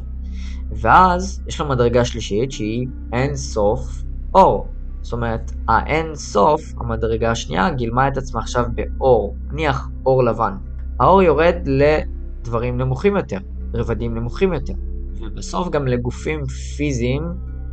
ואז 0.71 1.43
יש 1.47 1.61
לנו 1.61 1.69
מדרגה 1.69 2.05
שלישית 2.05 2.51
שהיא 2.51 2.87
אין 3.13 3.35
סוף 3.35 4.03
אור. 4.33 4.67
זאת 5.01 5.13
אומרת, 5.13 5.51
האין 5.67 6.15
סוף, 6.15 6.61
המדרגה 6.79 7.31
השנייה, 7.31 7.69
גילמה 7.69 8.07
את 8.07 8.17
עצמה 8.17 8.39
עכשיו 8.39 8.65
באור. 8.75 9.35
נניח 9.51 9.89
אור 10.05 10.23
לבן. 10.23 10.53
האור 10.99 11.23
יורד 11.23 11.55
לדברים 11.65 12.77
נמוכים 12.77 13.15
יותר, 13.17 13.37
רבדים 13.73 14.15
נמוכים 14.15 14.53
יותר. 14.53 14.73
ובסוף 15.19 15.69
גם 15.69 15.87
לגופים 15.87 16.45
פיזיים 16.45 17.23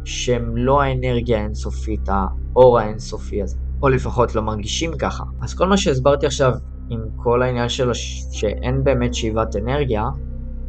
שהם 0.04 0.56
לא 0.56 0.82
האנרגיה 0.82 1.38
האינסופית, 1.38 2.08
האור 2.08 2.78
האינסופי 2.78 3.42
הזה. 3.42 3.56
או 3.82 3.88
לפחות 3.88 4.34
לא 4.34 4.42
מרגישים 4.42 4.90
ככה. 4.98 5.24
אז 5.40 5.54
כל 5.54 5.66
מה 5.66 5.76
שהסברתי 5.76 6.26
עכשיו 6.26 6.52
עם 6.90 7.00
כל 7.16 7.42
העניין 7.42 7.68
שלו 7.68 7.94
שאין 8.32 8.84
באמת 8.84 9.14
שאיבת 9.14 9.56
אנרגיה, 9.56 10.04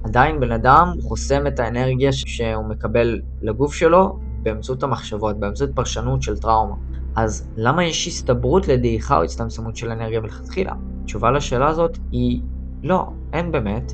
עדיין 0.04 0.40
בן 0.40 0.52
אדם 0.52 0.94
חוסם 1.02 1.48
את 1.48 1.60
האנרגיה 1.60 2.12
שהוא 2.12 2.66
מקבל 2.66 3.22
לגוף 3.42 3.74
שלו 3.74 4.20
באמצעות 4.44 4.84
המחשבות, 4.84 5.40
באמצעות 5.40 5.70
פרשנות 5.76 6.22
של 6.22 6.38
טראומה. 6.38 6.76
אז 7.16 7.48
למה 7.58 7.86
יש 7.86 8.08
הסתברות 8.08 8.68
לדעיכה 8.68 9.18
או 9.18 9.24
הצטמצמות 9.24 9.76
של 9.76 9.92
אנרגיה 9.92 10.20
מלכתחילה? 10.20 10.74
התשובה 11.04 11.32
לשאלה 11.32 11.68
הזאת 11.68 11.98
היא 12.12 12.42
לא, 12.84 13.10
אין 13.34 13.52
באמת. 13.52 13.94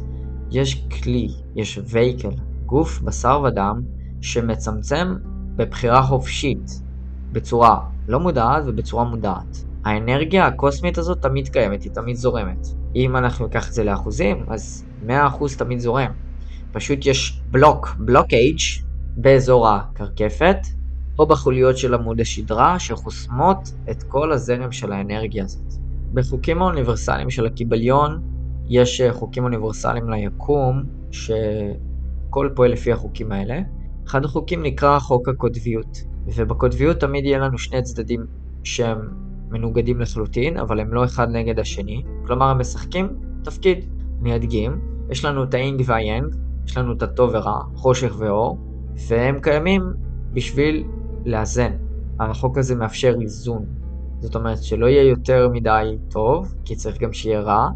יש 0.51 0.87
כלי, 0.87 1.27
יש 1.55 1.79
וייקל, 1.85 2.29
גוף, 2.65 3.01
בשר 3.01 3.41
ודם, 3.47 3.81
שמצמצם 4.21 5.15
בבחירה 5.55 6.01
חופשית, 6.01 6.81
בצורה 7.31 7.79
לא 8.07 8.19
מודעת 8.19 8.63
ובצורה 8.65 9.03
מודעת. 9.03 9.64
האנרגיה 9.85 10.45
הקוסמית 10.45 10.97
הזאת 10.97 11.21
תמיד 11.21 11.47
קיימת, 11.47 11.83
היא 11.83 11.91
תמיד 11.91 12.15
זורמת. 12.15 12.67
אם 12.95 13.17
אנחנו 13.17 13.45
ניקח 13.45 13.69
את 13.69 13.73
זה 13.73 13.83
לאחוזים, 13.83 14.45
אז 14.47 14.85
100% 15.07 15.11
תמיד 15.57 15.79
זורם. 15.79 16.11
פשוט 16.71 17.05
יש 17.05 17.41
בלוק, 17.51 17.95
בלוקייג' 17.99 18.59
באזור 19.17 19.69
הקרקפת, 19.69 20.57
או 21.19 21.27
בחוליות 21.27 21.77
של 21.77 21.93
עמוד 21.93 22.19
השדרה, 22.19 22.79
שחוסמות 22.79 23.71
את 23.91 24.03
כל 24.03 24.31
הזרם 24.31 24.71
של 24.71 24.91
האנרגיה 24.91 25.43
הזאת. 25.43 25.73
בחוקים 26.13 26.61
האוניברסליים 26.61 27.29
של 27.29 27.45
הקיבליון, 27.45 28.21
יש 28.67 29.01
חוקים 29.11 29.43
אוניברסליים 29.43 30.09
ליקום, 30.09 30.83
שכל 31.11 32.49
פועל 32.55 32.71
לפי 32.71 32.91
החוקים 32.91 33.31
האלה. 33.31 33.59
אחד 34.07 34.25
החוקים 34.25 34.63
נקרא 34.63 34.99
חוק 34.99 35.29
הקוטביות, 35.29 35.97
ובקוטביות 36.35 36.99
תמיד 36.99 37.25
יהיה 37.25 37.39
לנו 37.39 37.57
שני 37.57 37.81
צדדים 37.81 38.25
שהם 38.63 39.24
מנוגדים 39.49 40.01
לחלוטין, 40.01 40.57
אבל 40.57 40.79
הם 40.79 40.93
לא 40.93 41.05
אחד 41.05 41.29
נגד 41.29 41.59
השני, 41.59 42.03
כלומר 42.25 42.45
הם 42.45 42.59
משחקים 42.59 43.07
תפקיד. 43.43 43.85
אני 44.21 44.35
אדגים, 44.35 44.79
יש 45.09 45.25
לנו 45.25 45.43
את 45.43 45.53
האינג 45.53 45.83
והיאנג, 45.85 46.35
יש 46.67 46.77
לנו 46.77 46.93
את 46.93 47.03
הטוב 47.03 47.31
ורע, 47.33 47.59
חושך 47.75 48.15
ואור, 48.17 48.57
והם 49.07 49.39
קיימים 49.39 49.83
בשביל 50.33 50.83
לאזן. 51.25 51.71
החוק 52.19 52.57
הזה 52.57 52.75
מאפשר 52.75 53.15
איזון. 53.21 53.65
זאת 54.19 54.35
אומרת 54.35 54.63
שלא 54.63 54.85
יהיה 54.85 55.03
יותר 55.03 55.49
מדי 55.49 55.97
טוב, 56.09 56.55
כי 56.65 56.75
צריך 56.75 57.01
גם 57.01 57.13
שיהיה 57.13 57.41
רע. 57.41 57.69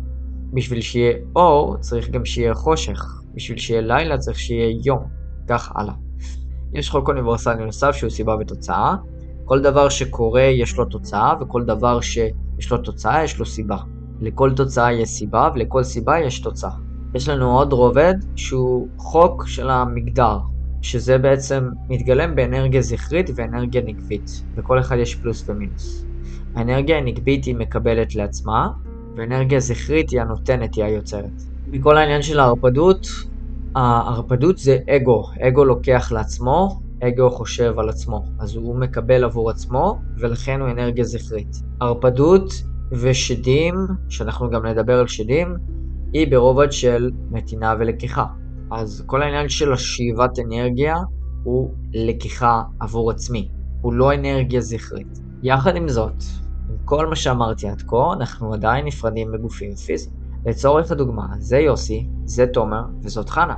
בשביל 0.54 0.82
שיהיה 0.82 1.14
אור, 1.36 1.78
צריך 1.78 2.10
גם 2.10 2.26
שיהיה 2.26 2.54
חושך. 2.54 3.22
בשביל 3.36 3.58
שיהיה 3.58 3.82
לילה, 3.82 4.18
צריך 4.18 4.40
שיהיה 4.40 4.80
יום. 4.84 5.04
כך 5.48 5.72
הלאה. 5.76 5.94
יש 6.74 6.90
חוק 6.90 7.08
אוניברסלי 7.08 7.66
נוסף 7.66 7.92
שהוא 7.92 8.10
סיבה 8.10 8.36
ותוצאה. 8.40 8.96
כל 9.50 9.62
דבר 9.62 9.90
שקורה 9.90 10.42
יש 10.42 10.78
לו 10.78 10.86
תוצאה, 10.86 11.34
וכל 11.42 11.64
דבר 11.64 12.02
שיש 12.02 12.72
לו 12.72 12.78
תוצאה 12.78 13.24
יש 13.24 13.40
לו 13.40 13.46
סיבה. 13.46 13.78
לכל 14.22 14.52
תוצאה 14.56 14.94
יש 14.94 15.10
סיבה, 15.10 15.50
ולכל 15.56 15.84
סיבה 15.84 16.20
יש 16.20 16.40
תוצאה. 16.40 16.72
יש 17.16 17.30
לנו 17.30 17.58
עוד 17.58 17.74
רובד 17.74 18.14
שהוא 18.36 18.88
חוק 18.98 19.48
של 19.48 19.70
המגדר, 19.70 20.38
שזה 20.82 21.18
בעצם 21.18 21.70
מתגלם 21.90 22.36
באנרגיה 22.36 22.82
זכרית 22.82 23.30
ואנרגיה 23.36 23.82
נגבית, 23.82 24.44
וכל 24.56 24.80
אחד 24.80 24.96
יש 24.98 25.16
פלוס 25.16 25.50
ומינוס. 25.50 26.06
האנרגיה 26.56 26.98
הנגבית 26.98 27.46
היא 27.46 27.56
מקבלת 27.56 28.16
לעצמה, 28.16 28.70
ואנרגיה 29.18 29.60
זכרית 29.60 30.10
היא 30.10 30.22
הנותנת, 30.22 30.76
היא 30.76 30.84
היוצרת. 30.84 31.42
מכל 31.68 31.98
העניין 31.98 32.22
של 32.22 32.40
הערפדות, 32.40 33.08
הערפדות 33.76 34.58
זה 34.58 34.78
אגו, 34.90 35.24
אגו 35.48 35.66
לוקח 35.66 36.12
לעצמו, 36.12 36.89
אגו 37.04 37.30
חושב 37.30 37.80
על 37.80 37.90
עצמו, 37.90 38.26
אז 38.40 38.56
הוא 38.56 38.76
מקבל 38.76 39.24
עבור 39.24 39.50
עצמו, 39.50 40.00
ולכן 40.18 40.62
הוא 40.62 40.70
אנרגיה 40.70 41.04
זכרית. 41.04 41.56
ערפדות 41.80 42.54
ושדים, 42.92 43.76
שאנחנו 44.10 44.50
גם 44.50 44.66
נדבר 44.66 45.00
על 45.00 45.08
שדים, 45.08 45.56
היא 46.14 46.32
ברובד 46.32 46.72
של 46.72 47.12
נתינה 47.32 47.76
ולקיחה. 47.80 48.26
אז 48.72 49.04
כל 49.06 49.22
העניין 49.22 49.50
של 49.50 49.74
השאיבת 49.74 50.40
אנרגיה 50.40 50.96
הוא 51.44 51.74
לקיחה 51.94 52.62
עבור 52.80 53.12
עצמי, 53.12 53.50
הוא 53.82 53.94
לא 53.94 54.14
אנרגיה 54.14 54.62
זכרית. 54.62 55.20
יחד 55.44 55.76
עם 55.76 55.90
זאת, 55.90 56.24
עם 56.70 56.76
כל 56.86 57.08
מה 57.08 57.16
שאמרתי 57.16 57.68
עד 57.68 57.82
כה, 57.82 58.14
אנחנו 58.14 58.54
עדיין 58.54 58.86
נפרדים 58.86 59.32
בגופים 59.32 59.76
פיזיים. 59.76 60.16
לצורך 60.46 60.92
הדוגמה, 60.92 61.28
זה 61.40 61.58
יוסי, 61.58 62.08
זה 62.26 62.48
תומר 62.48 62.84
וזאת 63.04 63.30
חנה. 63.30 63.56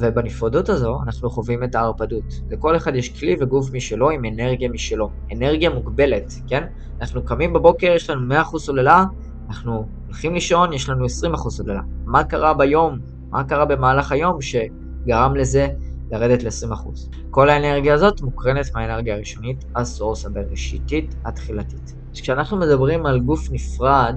ובנפרדות 0.00 0.68
הזו 0.68 0.98
אנחנו 1.06 1.30
חווים 1.30 1.64
את 1.64 1.74
הערפדות. 1.74 2.24
לכל 2.50 2.76
אחד 2.76 2.94
יש 2.94 3.18
כלי 3.18 3.36
וגוף 3.40 3.72
משלו 3.72 4.10
עם 4.10 4.24
אנרגיה 4.24 4.68
משלו. 4.68 5.10
אנרגיה 5.32 5.70
מוגבלת, 5.70 6.32
כן? 6.48 6.64
אנחנו 7.00 7.24
קמים 7.24 7.52
בבוקר, 7.52 7.86
יש 7.86 8.10
לנו 8.10 8.34
100% 8.34 8.58
סוללה, 8.58 9.04
אנחנו 9.48 9.88
הולכים 10.06 10.34
לישון, 10.34 10.72
יש 10.72 10.88
לנו 10.88 11.04
20% 11.04 11.08
סוללה. 11.50 11.80
מה 12.04 12.24
קרה 12.24 12.54
ביום? 12.54 12.98
מה 13.30 13.44
קרה 13.44 13.64
במהלך 13.64 14.12
היום 14.12 14.38
שגרם 14.40 15.36
לזה 15.36 15.68
לרדת 16.10 16.42
ל-20%. 16.42 16.88
כל 17.30 17.50
האנרגיה 17.50 17.94
הזאת 17.94 18.20
מוקרנת 18.22 18.66
מהאנרגיה 18.74 19.14
הראשונית, 19.14 19.64
הסורס 19.76 20.26
הבראשיתית 20.26 21.14
התחילתית. 21.24 21.94
אז 22.12 22.20
כשאנחנו 22.20 22.56
מדברים 22.56 23.06
על 23.06 23.20
גוף 23.20 23.48
נפרד 23.50 24.16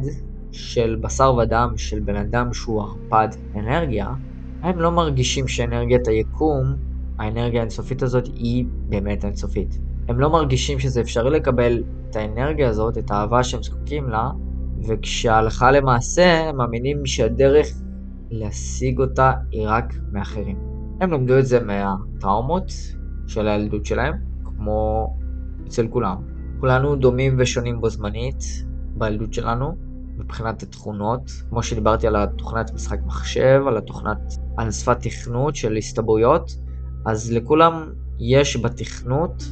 של 0.51 0.97
בשר 1.01 1.35
ודם 1.35 1.73
של 1.77 1.99
בן 1.99 2.15
אדם 2.15 2.53
שהוא 2.53 2.81
ערפד 2.81 3.27
אנרגיה, 3.55 4.07
הם 4.61 4.79
לא 4.79 4.91
מרגישים 4.91 5.47
שאנרגיית 5.47 6.07
היקום, 6.07 6.75
האנרגיה 7.19 7.59
האינסופית 7.59 8.03
הזאת, 8.03 8.25
היא 8.25 8.65
באמת 8.89 9.25
אינסופית. 9.25 9.79
הם 10.07 10.19
לא 10.19 10.29
מרגישים 10.29 10.79
שזה 10.79 11.01
אפשרי 11.01 11.29
לקבל 11.29 11.83
את 12.09 12.15
האנרגיה 12.15 12.69
הזאת, 12.69 12.97
את 12.97 13.11
האהבה 13.11 13.43
שהם 13.43 13.63
זקוקים 13.63 14.09
לה, 14.09 14.29
וכשהלכה 14.87 15.71
למעשה 15.71 16.49
הם 16.49 16.57
מאמינים 16.57 17.05
שהדרך 17.05 17.67
להשיג 18.31 18.99
אותה 18.99 19.33
היא 19.51 19.63
רק 19.65 19.93
מאחרים. 20.11 20.57
הם 21.01 21.11
למדו 21.11 21.39
את 21.39 21.45
זה 21.45 21.59
מהטראומות 21.59 22.71
של 23.27 23.47
הילדות 23.47 23.85
שלהם, 23.85 24.13
כמו 24.43 25.07
אצל 25.67 25.87
כולם. 25.87 26.15
כולנו 26.59 26.95
דומים 26.95 27.35
ושונים 27.39 27.81
בו 27.81 27.89
זמנית 27.89 28.43
בילדות 28.97 29.33
שלנו, 29.33 29.75
מבחינת 30.31 30.63
התכונות, 30.63 31.31
כמו 31.49 31.63
שדיברתי 31.63 32.07
על 32.07 32.15
התוכנת 32.15 32.73
משחק 32.73 32.99
מחשב, 33.05 33.63
על 33.67 33.77
התוכנת, 33.77 34.17
על 34.57 34.71
שפת 34.71 34.97
תכנות 34.99 35.55
של 35.55 35.75
הסתברויות, 35.75 36.51
אז 37.05 37.31
לכולם 37.31 37.89
יש 38.19 38.57
בתכנות 38.57 39.43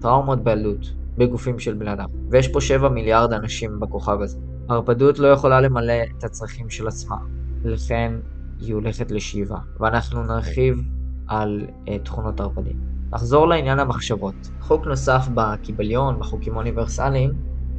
טראומות 0.00 0.44
בילדות, 0.44 0.92
בגופים 1.18 1.58
של 1.58 1.74
בני 1.74 1.92
אדם. 1.92 2.08
ויש 2.30 2.48
פה 2.48 2.60
7 2.60 2.88
מיליארד 2.88 3.32
אנשים 3.32 3.80
בכוכב 3.80 4.20
הזה. 4.20 4.38
הערפדות 4.68 5.18
לא 5.18 5.28
יכולה 5.28 5.60
למלא 5.60 6.02
את 6.18 6.24
הצרכים 6.24 6.70
של 6.70 6.88
עצמה, 6.88 7.16
לכן 7.64 8.12
היא 8.60 8.74
הולכת 8.74 9.10
לשאיבה, 9.10 9.58
ואנחנו 9.80 10.22
נרחיב 10.22 10.82
על 11.26 11.66
uh, 11.86 11.90
תכונות 12.04 12.40
ערפדים. 12.40 12.80
נחזור 13.12 13.48
לעניין 13.48 13.78
המחשבות. 13.78 14.34
חוק 14.60 14.86
נוסף 14.86 15.28
בקיבליון, 15.34 16.18
בחוקים 16.18 16.54
האוניברסליים, 16.54 17.30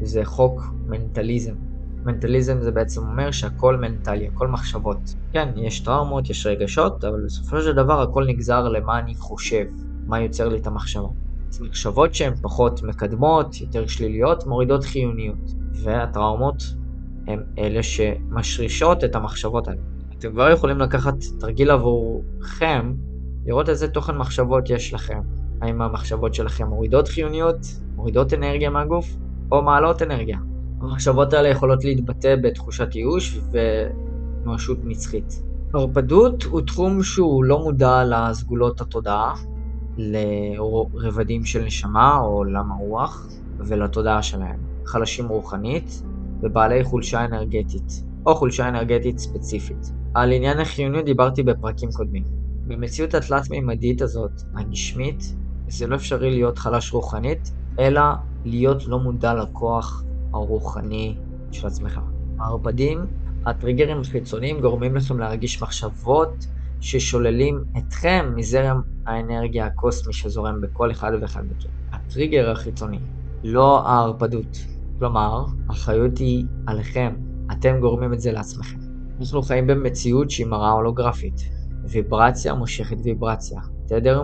זה 0.02 0.25
חוק 0.25 0.64
מנטליזם. 0.88 1.64
מנטליזם 2.06 2.62
זה 2.62 2.72
בעצם 2.72 3.02
אומר 3.02 3.32
שהכל 3.32 3.78
מנטלי, 3.78 4.28
הכל 4.28 4.48
מחשבות. 4.48 5.16
כן, 5.32 5.50
יש 5.56 5.80
טראומות, 5.80 6.30
יש 6.30 6.46
רגשות, 6.46 7.04
אבל 7.04 7.26
בסופו 7.26 7.62
של 7.62 7.74
דבר 7.74 8.02
הכל 8.02 8.26
נגזר 8.26 8.68
למה 8.68 9.00
אני 9.00 9.16
חושב, 9.16 9.66
מה 10.08 10.20
יוצר 10.20 10.50
לי 10.50 10.58
את 10.58 10.68
המחשבה. 10.68 11.08
אז 11.50 11.62
מחשבות 11.62 12.16
שהן 12.16 12.34
פחות 12.42 12.84
מקדמות, 12.84 13.62
יותר 13.62 13.88
שליליות, 13.88 14.48
מורידות 14.48 14.84
חיוניות. 14.84 15.52
והטראומות 15.84 16.64
הן 17.28 17.44
אלה 17.58 17.84
שמשרישות 17.84 19.04
את 19.04 19.16
המחשבות 19.16 19.68
האלה. 19.68 19.82
אתם 20.20 20.32
כבר 20.32 20.52
יכולים 20.52 20.80
לקחת 20.80 21.16
תרגיל 21.40 21.72
עבורכם, 21.72 22.94
לראות 23.46 23.70
איזה 23.70 23.88
תוכן 23.88 24.18
מחשבות 24.18 24.70
יש 24.70 24.94
לכם. 24.94 25.22
האם 25.62 25.82
המחשבות 25.82 26.34
שלכם 26.34 26.68
מורידות 26.68 27.08
חיוניות, 27.08 27.58
מורידות 27.96 28.34
אנרגיה 28.34 28.70
מהגוף, 28.70 29.18
או 29.52 29.62
מעלות 29.62 30.02
אנרגיה. 30.02 30.38
המחשבות 30.82 31.34
האלה 31.34 31.50
יכולות 31.50 31.84
להתבטא 31.84 32.36
בתחושת 32.44 32.96
ייאוש 32.96 33.39
ונואשות 33.51 34.77
נצחית. 34.84 35.44
ערפדות 35.74 36.44
הוא 36.44 36.62
תחום 36.62 37.03
שהוא 37.03 37.44
לא 37.44 37.63
מודע 37.63 38.03
לסגולות 38.03 38.82
התודעה, 38.82 39.34
לרבדים 39.98 41.46
של 41.46 41.63
נשמה 41.63 42.17
או 42.17 42.25
עולם 42.25 42.72
הרוח 42.72 43.27
ולתודעה 43.58 44.24
שלהם. 44.24 44.60
חלשים 44.86 45.27
רוחנית 45.27 46.03
ובעלי 46.41 46.84
חולשה 46.84 47.25
אנרגטית, 47.25 48.03
או 48.25 48.36
חולשה 48.36 48.70
אנרגטית 48.70 49.20
ספציפית. 49.20 49.91
על 50.13 50.32
עניין 50.32 50.60
החיוניות 50.60 51.05
דיברתי 51.05 51.44
בפרקים 51.44 51.89
קודמים. 51.91 52.24
במציאות 52.67 53.13
התלת-מימדית 53.13 54.01
הזאת, 54.01 54.32
הגשמית, 54.55 55.36
זה 55.67 55.88
לא 55.88 55.96
אפשרי 55.96 56.32
להיות 56.32 56.58
חלש 56.58 56.94
רוחנית, 56.94 57.51
אלא 57.79 58.01
להיות 58.46 58.88
לא 58.88 59.00
מודע 59.00 59.34
לכוח 59.34 60.05
הרוחני 60.36 61.18
של 61.51 61.68
עצמך. 61.68 62.00
הערפדים, 62.39 63.00
הטריגרים 63.46 64.01
החיצוניים 64.01 64.62
גורמים 64.62 64.96
לכם 64.96 65.20
להרגיש 65.20 65.62
מחשבות 65.62 66.46
ששוללים 66.80 67.63
אתכם 67.77 68.34
מזרם 68.36 68.82
האנרגיה 69.06 69.65
הקוסמי 69.65 70.13
שזורם 70.13 70.62
בכל 70.62 70.91
אחד 70.91 71.12
ואחד 71.21 71.43
מכם. 71.45 71.69
הטריגר 71.91 72.52
החיצוני, 72.52 73.00
לא 73.43 73.88
הערפדות. 73.88 74.58
כלומר, 75.00 75.45
האחריות 75.69 76.17
היא 76.17 76.45
עליכם, 76.67 77.15
אתם 77.52 77.80
גורמים 77.80 78.13
את 78.13 78.19
זה 78.19 78.32
לעצמכם. 78.32 78.78
אנחנו 79.19 79.41
חיים 79.41 79.67
במציאות 79.67 80.30
שהיא 80.30 80.48
מראה 80.48 80.71
הולוגרפית. 80.71 81.41
ויברציה 81.89 82.54
מושכת 82.54 82.98
ויברציה, 83.04 83.62
תדר 83.88 84.24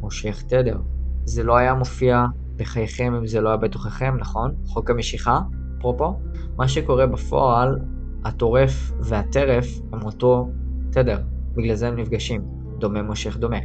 מושך 0.00 0.42
תדר. 0.42 0.76
זה 1.24 1.42
לא 1.42 1.56
היה 1.56 1.74
מופיע 1.74 2.24
בחייכם 2.60 3.14
אם 3.14 3.26
זה 3.26 3.40
לא 3.40 3.48
היה 3.48 3.56
בתוככם, 3.56 4.16
נכון? 4.20 4.54
חוק 4.66 4.90
המשיכה, 4.90 5.40
אפרופו. 5.78 6.20
מה 6.56 6.68
שקורה 6.68 7.06
בפועל, 7.06 7.78
הטורף 8.24 8.92
והטרף 9.00 9.66
הם 9.92 10.02
אותו 10.02 10.48
תדר, 10.92 11.20
בגלל 11.54 11.74
זה 11.74 11.88
הם 11.88 11.96
נפגשים. 11.96 12.42
דומה 12.78 13.02
מושך 13.02 13.36
דומה. 13.36 13.56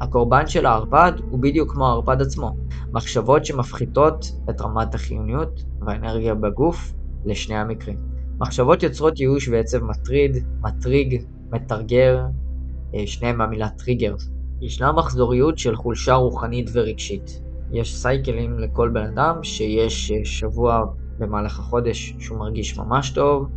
הקורבן 0.00 0.46
של 0.46 0.66
הערפד 0.66 1.12
הוא 1.30 1.40
בדיוק 1.40 1.72
כמו 1.72 1.86
הערפד 1.86 2.22
עצמו, 2.22 2.56
מחשבות 2.92 3.44
שמפחיתות 3.44 4.32
את 4.50 4.60
רמת 4.60 4.94
החיוניות 4.94 5.64
והאנרגיה 5.80 6.34
בגוף 6.34 6.92
לשני 7.24 7.56
המקרים. 7.56 7.98
מחשבות 8.38 8.82
יוצרות 8.82 9.20
ייאוש 9.20 9.48
ועצב 9.48 9.84
מטריד, 9.84 10.44
מטריג, 10.60 11.24
מתרגר, 11.50 12.24
אה, 12.94 13.06
שניהם 13.06 13.38
מהמילה 13.38 13.68
טריגר. 13.68 14.14
ישנה 14.60 14.92
מחזוריות 14.92 15.58
של 15.58 15.76
חולשה 15.76 16.14
רוחנית 16.14 16.70
ורגשית. 16.72 17.45
יש 17.72 17.96
סייקלים 17.96 18.58
לכל 18.58 18.90
בן 18.94 19.04
אדם 19.04 19.42
שיש 19.42 20.10
אה, 20.10 20.24
שבוע 20.24 20.84
במהלך 21.18 21.58
החודש 21.58 22.14
שהוא 22.18 22.38
מרגיש 22.38 22.78
ממש 22.78 23.10
טוב, 23.10 23.48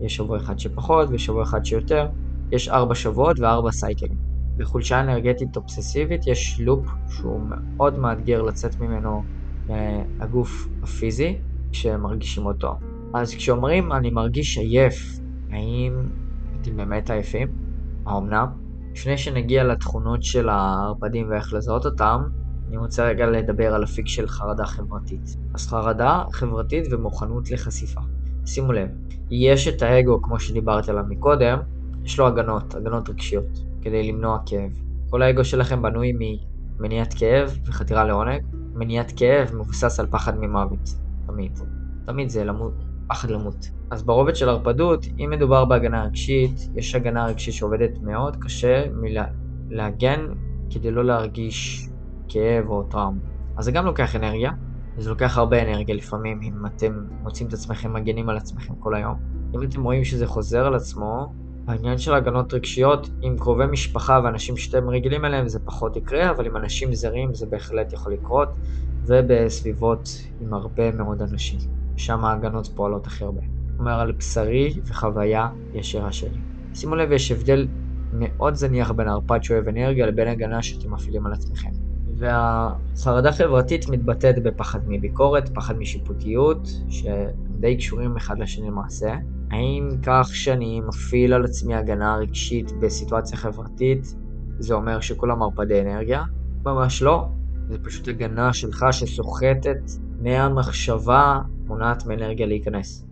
יש 0.00 0.16
שבוע 0.16 0.36
אחד 0.36 0.58
שפחות 0.58 1.08
ושבוע 1.12 1.42
אחד 1.42 1.64
שיותר, 1.64 2.06
יש 2.52 2.68
ארבע 2.68 2.94
שבועות 2.94 3.40
וארבע 3.40 3.72
סייקלים. 3.72 4.18
בחולשה 4.56 5.00
אנרגטית 5.00 5.56
אובססיבית 5.56 6.26
יש 6.26 6.60
לופ 6.60 6.86
שהוא 7.08 7.40
מאוד 7.48 7.98
מאתגר 7.98 8.42
לצאת 8.42 8.80
ממנו 8.80 9.22
מהגוף 9.66 10.68
הפיזי 10.82 11.38
כשמרגישים 11.72 12.46
אותו. 12.46 12.74
אז 13.14 13.34
כשאומרים 13.34 13.92
אני 13.92 14.10
מרגיש 14.10 14.58
עייף, 14.58 14.94
האם 15.50 15.92
אתם 16.60 16.76
באמת 16.76 17.10
עייפים? 17.10 17.48
האמנם? 18.06 18.46
לפני 18.92 19.18
שנגיע 19.18 19.64
לתכונות 19.64 20.22
של 20.22 20.48
הערפדים 20.48 21.30
ואיך 21.30 21.52
לזהות 21.52 21.86
אותם, 21.86 22.22
אני 22.68 22.76
רוצה 22.76 23.04
רגע 23.08 23.26
לדבר 23.26 23.74
על 23.74 23.84
אפיק 23.84 24.08
של 24.08 24.28
חרדה 24.28 24.66
חברתית. 24.66 25.36
אז 25.54 25.66
חרדה 25.66 26.22
חברתית 26.32 26.84
ומוכנות 26.90 27.50
לחשיפה. 27.50 28.00
שימו 28.46 28.72
לב, 28.72 28.88
יש 29.30 29.68
את 29.68 29.82
האגו, 29.82 30.22
כמו 30.22 30.40
שדיברתי 30.40 30.90
עליו 30.90 31.04
מקודם, 31.08 31.58
יש 32.04 32.18
לו 32.18 32.26
הגנות, 32.26 32.74
הגנות 32.74 33.08
רגשיות, 33.08 33.58
כדי 33.82 34.12
למנוע 34.12 34.38
כאב. 34.46 34.70
כל 35.10 35.22
האגו 35.22 35.44
שלכם 35.44 35.82
בנוי 35.82 36.12
ממניעת 36.78 37.14
כאב 37.14 37.58
וחתירה 37.66 38.04
לעונג. 38.04 38.42
מניעת 38.74 39.12
כאב 39.16 39.54
מבוסס 39.54 40.00
על 40.00 40.06
פחד 40.06 40.38
ממוות, 40.38 40.88
תמיד. 41.26 41.58
תמיד 42.06 42.28
זה 42.28 42.44
למות, 42.44 42.84
פחד 43.08 43.30
למות. 43.30 43.70
אז 43.90 44.02
ברובד 44.02 44.36
של 44.36 44.48
הרפדות, 44.48 45.06
אם 45.18 45.30
מדובר 45.30 45.64
בהגנה 45.64 46.04
רגשית, 46.04 46.70
יש 46.74 46.94
הגנה 46.94 47.26
רגשית 47.26 47.54
שעובדת 47.54 47.98
מאוד 48.02 48.36
קשה 48.36 48.84
מלהגן 49.70 50.20
כדי 50.70 50.90
לא 50.90 51.04
להרגיש 51.04 51.88
כאב 52.28 52.68
או 52.68 52.82
טראומה. 52.82 53.18
אז 53.56 53.64
זה 53.64 53.72
גם 53.72 53.86
לוקח 53.86 54.16
אנרגיה, 54.16 54.50
וזה 54.96 55.10
לוקח 55.10 55.38
הרבה 55.38 55.62
אנרגיה 55.62 55.94
לפעמים 55.94 56.40
אם 56.42 56.66
אתם 56.66 57.06
מוצאים 57.22 57.48
את 57.48 57.52
עצמכם 57.52 57.92
מגנים 57.92 58.28
על 58.28 58.36
עצמכם 58.36 58.74
כל 58.78 58.94
היום. 58.94 59.14
אם 59.54 59.62
אתם 59.62 59.82
רואים 59.82 60.04
שזה 60.04 60.26
חוזר 60.26 60.66
על 60.66 60.74
עצמו, 60.74 61.32
העניין 61.66 61.98
של 61.98 62.14
הגנות 62.14 62.54
רגשיות 62.54 63.10
עם 63.22 63.38
קרובי 63.38 63.66
משפחה 63.66 64.20
ואנשים 64.24 64.56
שאתם 64.56 64.88
רגילים 64.88 65.24
אליהם 65.24 65.48
זה 65.48 65.58
פחות 65.64 65.96
יקרה, 65.96 66.30
אבל 66.30 66.46
עם 66.46 66.56
אנשים 66.56 66.94
זרים 66.94 67.34
זה 67.34 67.46
בהחלט 67.46 67.92
יכול 67.92 68.12
לקרות, 68.12 68.48
ובסביבות 69.06 70.08
עם 70.40 70.54
הרבה 70.54 70.92
מאוד 70.92 71.22
אנשים. 71.22 71.60
שם 71.96 72.24
ההגנות 72.24 72.66
פועלות 72.74 73.06
הכי 73.06 73.24
הרבה. 73.24 73.42
אומר 73.78 74.00
על 74.00 74.12
בשרי 74.12 74.80
וחוויה 74.86 75.48
ישירה 75.72 76.12
שלי. 76.12 76.38
שימו 76.74 76.94
לב, 76.94 77.12
יש 77.12 77.32
הבדל 77.32 77.68
מאוד 78.12 78.54
זניח 78.54 78.90
בין 78.90 79.08
ערפד 79.08 79.42
שאוהב 79.42 79.68
אנרגיה 79.68 80.06
לבין 80.06 80.28
הגנה 80.28 80.62
שאתם 80.62 80.94
מפעילים 80.94 81.26
על 81.26 81.32
עצמכם. 81.32 81.70
והחרדה 82.18 83.32
חברתית 83.32 83.88
מתבטאת 83.88 84.42
בפחד 84.42 84.78
מביקורת, 84.86 85.48
פחד 85.48 85.78
משיפוטיות, 85.78 86.68
שדי 86.88 87.76
קשורים 87.76 88.16
אחד 88.16 88.38
לשני 88.38 88.66
למעשה. 88.66 89.16
האם 89.50 89.88
כך 90.02 90.28
שאני 90.32 90.80
מפעיל 90.80 91.32
על 91.32 91.44
עצמי 91.44 91.74
הגנה 91.74 92.16
רגשית 92.16 92.72
בסיטואציה 92.80 93.38
חברתית, 93.38 94.16
זה 94.58 94.74
אומר 94.74 95.00
שכולם 95.00 95.38
מרפדי 95.38 95.80
אנרגיה? 95.80 96.22
ממש 96.64 97.02
לא. 97.02 97.28
זה 97.68 97.78
פשוט 97.78 98.08
הגנה 98.08 98.52
שלך 98.52 98.86
שסוחטת 98.90 99.78
מהמחשבה, 100.20 101.40
מונעת 101.66 102.06
מאנרגיה 102.06 102.46
להיכנס. 102.46 103.06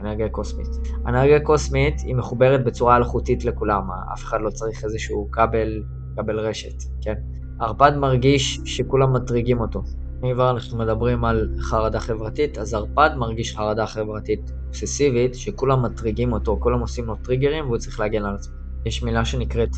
אנרגיה 0.00 0.28
קוסמית. 0.28 0.68
אנרגיה 1.06 1.40
קוסמית 1.40 2.00
היא 2.00 2.14
מחוברת 2.14 2.64
בצורה 2.64 2.96
אלחוטית 2.96 3.44
לכולם, 3.44 3.82
אף 4.12 4.24
אחד 4.24 4.38
לא 4.40 4.50
צריך 4.50 4.84
איזשהו 4.84 5.28
כבל 5.32 5.82
מקבל 6.12 6.40
רשת, 6.40 6.82
כן? 7.00 7.14
ערפד 7.60 7.92
מרגיש 7.96 8.60
שכולם 8.64 9.12
מטריגים 9.12 9.60
אותו. 9.60 9.82
אם 10.24 10.34
כבר 10.34 10.50
אנחנו 10.50 10.78
מדברים 10.78 11.24
על 11.24 11.48
חרדה 11.60 12.00
חברתית, 12.00 12.58
אז 12.58 12.74
ערפד 12.74 13.10
מרגיש 13.16 13.56
חרדה 13.56 13.86
חברתית 13.86 14.52
אובססיבית, 14.66 15.34
שכולם 15.34 15.82
מטריגים 15.82 16.32
אותו, 16.32 16.56
כולם 16.60 16.80
עושים 16.80 17.04
לו 17.04 17.16
טריגרים 17.16 17.64
והוא 17.64 17.78
צריך 17.78 18.00
להגן 18.00 18.24
על 18.24 18.34
עצמו. 18.34 18.54
יש 18.86 19.02
מילה 19.02 19.24
שנקראת 19.24 19.68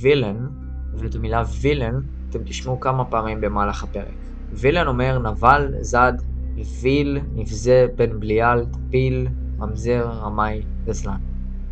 וילן, 0.00 0.46
ואת 0.94 1.14
המילה 1.14 1.42
וילן 1.60 2.00
אתם 2.30 2.38
תשמעו 2.44 2.80
כמה 2.80 3.04
פעמים 3.04 3.40
במהלך 3.40 3.84
הפרק. 3.84 4.14
וילן 4.52 4.86
אומר 4.86 5.18
נבל, 5.18 5.74
זד, 5.80 6.12
ויל, 6.82 7.18
נבזה, 7.34 7.86
בן 7.96 8.20
בליעל, 8.20 8.66
טפיל, 8.72 9.28
ממזר, 9.58 10.06
רמאי, 10.10 10.62
גזלן. 10.84 11.18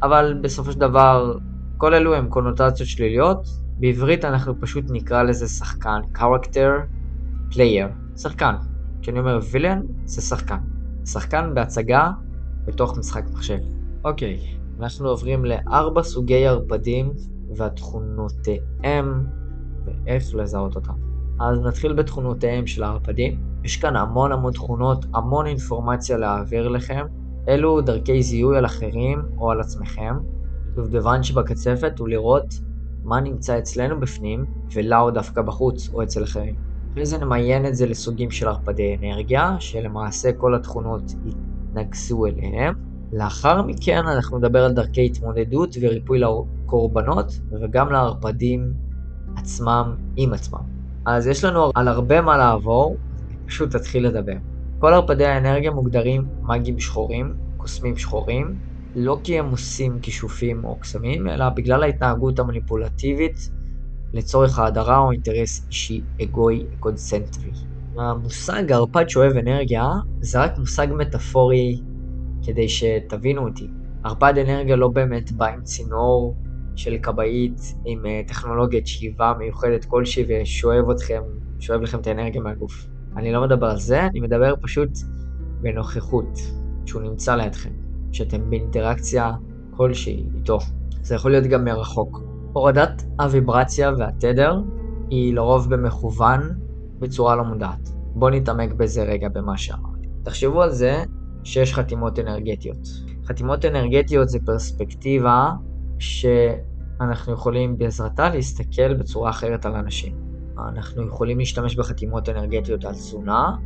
אבל 0.03 0.39
בסופו 0.43 0.73
של 0.73 0.79
דבר, 0.79 1.39
כל 1.77 1.95
אלו 1.95 2.15
הם 2.15 2.29
קונוטציות 2.29 2.89
שליליות. 2.89 3.47
בעברית 3.81 4.25
אנחנו 4.25 4.61
פשוט 4.61 4.85
נקרא 4.90 5.23
לזה 5.23 5.49
שחקן, 5.49 6.01
character, 6.16 6.87
player, 7.51 8.16
שחקן. 8.16 8.55
כשאני 9.03 9.19
אומר 9.19 9.38
וילן, 9.51 9.81
זה 10.05 10.23
שחקן. 10.23 10.59
שחקן 11.07 11.55
בהצגה 11.55 12.11
בתוך 12.64 12.99
משחק 12.99 13.25
מחשב. 13.33 13.59
אוקיי, 14.05 14.38
אנחנו 14.81 15.09
עוברים 15.09 15.45
לארבע 15.45 16.03
סוגי 16.03 16.47
ערפדים 16.47 17.12
והתכונותיהם 17.57 19.27
ואיך 19.85 20.35
לזהות 20.35 20.77
אותם. 20.77 20.95
אז 21.40 21.61
נתחיל 21.61 21.93
בתכונותיהם 21.93 22.66
של 22.66 22.83
הערפדים. 22.83 23.40
יש 23.64 23.77
כאן 23.77 23.97
המון 23.97 24.33
המון 24.33 24.53
תכונות, 24.53 25.07
המון 25.14 25.47
אינפורמציה 25.47 26.16
להעביר 26.16 26.69
לכם. 26.69 27.07
אלו 27.49 27.81
דרכי 27.81 28.23
זיהוי 28.23 28.59
על 28.59 28.66
אחרים 28.66 29.23
או 29.38 29.51
על 29.51 29.61
עצמכם. 29.61 30.16
דובדבן 30.75 31.23
שבקצפת 31.23 31.99
הוא 31.99 32.09
לראות 32.09 32.55
מה 33.05 33.21
נמצא 33.21 33.59
אצלנו 33.59 34.01
בפנים 34.01 34.45
ולאו 34.75 35.11
דווקא 35.11 35.43
בחוץ 35.43 35.89
או 35.95 36.03
אצל 36.03 36.25
אחרים. 36.25 36.55
אחרי 36.93 37.07
זה 37.07 37.19
נמיין 37.19 37.67
את 37.67 37.75
זה 37.75 37.87
לסוגים 37.87 38.31
של 38.31 38.49
ערפדי 38.49 38.97
אנרגיה, 39.03 39.57
שלמעשה 39.59 40.33
כל 40.33 40.55
התכונות 40.55 41.03
יתנגסו 41.25 42.27
אליהם. 42.27 42.75
לאחר 43.13 43.63
מכן 43.63 44.03
אנחנו 44.07 44.39
נדבר 44.39 44.65
על 44.65 44.73
דרכי 44.73 45.07
התמודדות 45.07 45.77
וריפוי 45.81 46.19
לקורבנות 46.19 47.41
וגם 47.63 47.93
לערפדים 47.93 48.73
עצמם 49.37 49.95
עם 50.17 50.33
עצמם. 50.33 50.61
אז 51.07 51.27
יש 51.27 51.45
לנו 51.45 51.71
על 51.75 51.89
הרבה 51.89 52.21
מה 52.21 52.37
לעבור, 52.37 52.97
פשוט 53.47 53.77
תתחיל 53.77 54.07
לדבר. 54.07 54.37
כל 54.79 54.93
ערפדי 54.93 55.27
האנרגיה 55.27 55.71
מוגדרים 55.71 56.25
מאגים 56.43 56.79
שחורים, 56.79 57.35
קוסמים 57.57 57.97
שחורים, 57.97 58.70
לא 58.94 59.20
כי 59.24 59.38
הם 59.38 59.50
עושים 59.50 60.00
כישופים 60.00 60.64
או 60.64 60.81
קסמים, 60.81 61.29
אלא 61.29 61.48
בגלל 61.48 61.83
ההתנהגות 61.83 62.38
המניפולטיבית 62.38 63.50
לצורך 64.12 64.59
האדרה 64.59 64.99
או 64.98 65.12
אינטרס 65.12 65.66
אישי 65.68 66.00
אגואי 66.22 66.66
קונסנטרי. 66.79 67.50
המושג 67.98 68.72
ערפד 68.72 69.09
שואב 69.09 69.33
אנרגיה 69.37 69.88
זה 70.20 70.40
רק 70.40 70.59
מושג 70.59 70.87
מטאפורי 70.90 71.81
כדי 72.46 72.68
שתבינו 72.68 73.48
אותי. 73.48 73.68
ערפד 74.05 74.35
אנרגיה 74.38 74.76
לא 74.76 74.88
באמת 74.88 75.33
בא 75.33 75.46
עם 75.46 75.62
צינור 75.62 76.37
של 76.76 76.96
כבאית 77.03 77.61
עם 77.85 78.07
אה, 78.07 78.20
טכנולוגיית 78.26 78.87
שאיבה 78.87 79.33
מיוחדת 79.38 79.85
כלשהי 79.85 80.24
ושואב 80.29 80.90
אתכם, 80.90 81.22
שואב 81.59 81.81
לכם 81.81 81.98
את 82.00 82.07
האנרגיה 82.07 82.40
מהגוף. 82.40 82.87
אני 83.16 83.33
לא 83.33 83.42
מדבר 83.42 83.66
על 83.66 83.79
זה, 83.79 84.07
אני 84.07 84.20
מדבר 84.20 84.55
פשוט 84.62 84.90
בנוכחות, 85.61 86.38
שהוא 86.87 87.03
נמצא 87.03 87.37
לידכם, 87.37 87.70
שאתם 88.12 88.51
באינטראקציה 88.51 89.33
כלשהי 89.70 90.27
איתו. 90.35 90.59
זה 91.03 91.14
יכול 91.14 91.31
להיות 91.31 91.44
גם 91.44 91.64
מרחוק. 91.64 92.23
הורדת 92.53 93.03
הוויברציה 93.20 93.90
והתדר 93.99 94.61
היא 95.11 95.35
לרוב 95.35 95.75
במכוון 95.75 96.40
בצורה 96.99 97.37
לא 97.37 97.44
מודעת. 97.44 97.88
בואו 98.14 98.31
נתעמק 98.31 98.73
בזה 98.73 99.03
רגע 99.03 99.29
במה 99.29 99.57
שאמרתי. 99.57 100.09
תחשבו 100.23 100.62
על 100.62 100.70
זה 100.70 101.05
שיש 101.44 101.75
חתימות 101.75 102.18
אנרגטיות. 102.18 102.88
חתימות 103.25 103.64
אנרגטיות 103.64 104.29
זה 104.29 104.38
פרספקטיבה 104.46 105.51
שאנחנו 105.99 107.33
יכולים 107.33 107.79
בעזרתה 107.79 108.29
להסתכל 108.29 108.94
בצורה 108.94 109.31
אחרת 109.31 109.66
על 109.66 109.75
אנשים. 109.75 110.14
אנחנו 110.68 111.07
יכולים 111.07 111.38
להשתמש 111.38 111.77
בחתימות 111.77 112.29
אנרגטיות 112.29 112.85
על 112.85 112.92
תזונה, 112.92 113.57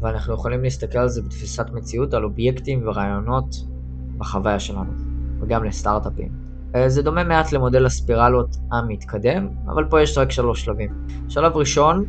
ואנחנו 0.00 0.34
יכולים 0.34 0.62
להסתכל 0.62 0.98
על 0.98 1.08
זה 1.08 1.22
בתפיסת 1.22 1.66
מציאות, 1.72 2.14
על 2.14 2.24
אובייקטים 2.24 2.88
ורעיונות 2.88 3.54
בחוויה 4.18 4.60
שלנו, 4.60 4.92
וגם 5.40 5.64
לסטארט-אפים. 5.64 6.32
אה, 6.74 6.88
זה 6.88 7.02
דומה 7.02 7.24
מעט 7.24 7.52
למודל 7.52 7.86
הספירלות 7.86 8.56
המתקדם, 8.72 9.48
אבל 9.66 9.84
פה 9.84 10.02
יש 10.02 10.18
רק 10.18 10.30
שלוש 10.30 10.64
שלבים. 10.64 10.90
שלב 11.28 11.56
ראשון 11.56 12.04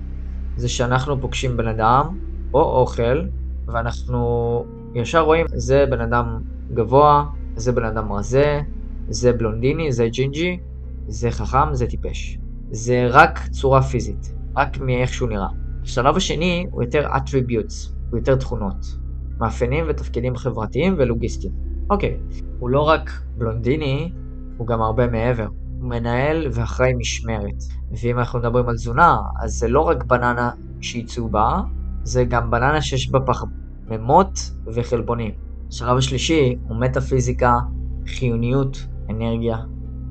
זה 0.55 0.69
שאנחנו 0.69 1.21
פוגשים 1.21 1.57
בן 1.57 1.67
אדם 1.67 2.17
או 2.53 2.61
אוכל, 2.61 3.21
ואנחנו 3.67 4.65
ישר 4.95 5.21
רואים 5.21 5.45
זה 5.55 5.85
בן 5.89 6.01
אדם 6.01 6.39
גבוה, 6.73 7.25
זה 7.55 7.71
בן 7.71 7.83
אדם 7.83 8.11
רזה, 8.11 8.61
זה 9.09 9.33
בלונדיני, 9.33 9.91
זה 9.91 10.07
ג'ינג'י, 10.09 10.59
זה 11.07 11.31
חכם, 11.31 11.73
זה 11.73 11.87
טיפש. 11.87 12.37
זה 12.71 13.07
רק 13.09 13.47
צורה 13.47 13.81
פיזית, 13.81 14.33
רק 14.55 14.77
מאיך 14.77 15.13
שהוא 15.13 15.29
נראה. 15.29 15.47
השלב 15.83 16.15
השני 16.15 16.65
הוא 16.71 16.83
יותר 16.83 17.07
attributes, 17.13 17.91
הוא 18.09 18.19
יותר 18.19 18.35
תכונות. 18.35 18.97
מאפיינים 19.39 19.85
ותפקידים 19.89 20.35
חברתיים 20.35 20.95
ולוגיסטיים. 20.97 21.68
אוקיי, 21.89 22.19
הוא 22.59 22.69
לא 22.69 22.81
רק 22.81 23.11
בלונדיני, 23.37 24.11
הוא 24.57 24.67
גם 24.67 24.81
הרבה 24.81 25.07
מעבר. 25.07 25.47
הוא 25.79 25.89
מנהל 25.89 26.47
ואחראי 26.53 26.93
משמרת. 26.93 27.63
ואם 28.01 28.19
אנחנו 28.19 28.39
מדברים 28.39 28.69
על 28.69 28.75
תזונה, 28.75 29.17
אז 29.39 29.51
זה 29.51 29.67
לא 29.67 29.81
רק 29.81 30.03
בננה 30.03 30.51
שהיא 30.81 31.07
צהובה, 31.07 31.61
זה 32.03 32.23
גם 32.23 32.51
בננה 32.51 32.81
שיש 32.81 33.11
בה 33.11 33.19
פחמימות 33.19 34.39
וחלבונים. 34.65 35.31
השלב 35.69 35.97
השלישי 35.97 36.55
הוא 36.67 36.77
מטאפיזיקה, 36.77 37.59
חיוניות 38.07 38.87
אנרגיה, 39.09 39.57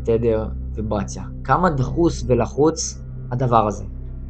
תדר, 0.05 0.49
ויברציה. 0.75 1.23
כמה 1.45 1.71
דחוס 1.71 2.25
ולחוץ 2.27 3.03
הדבר 3.31 3.67
הזה? 3.67 3.85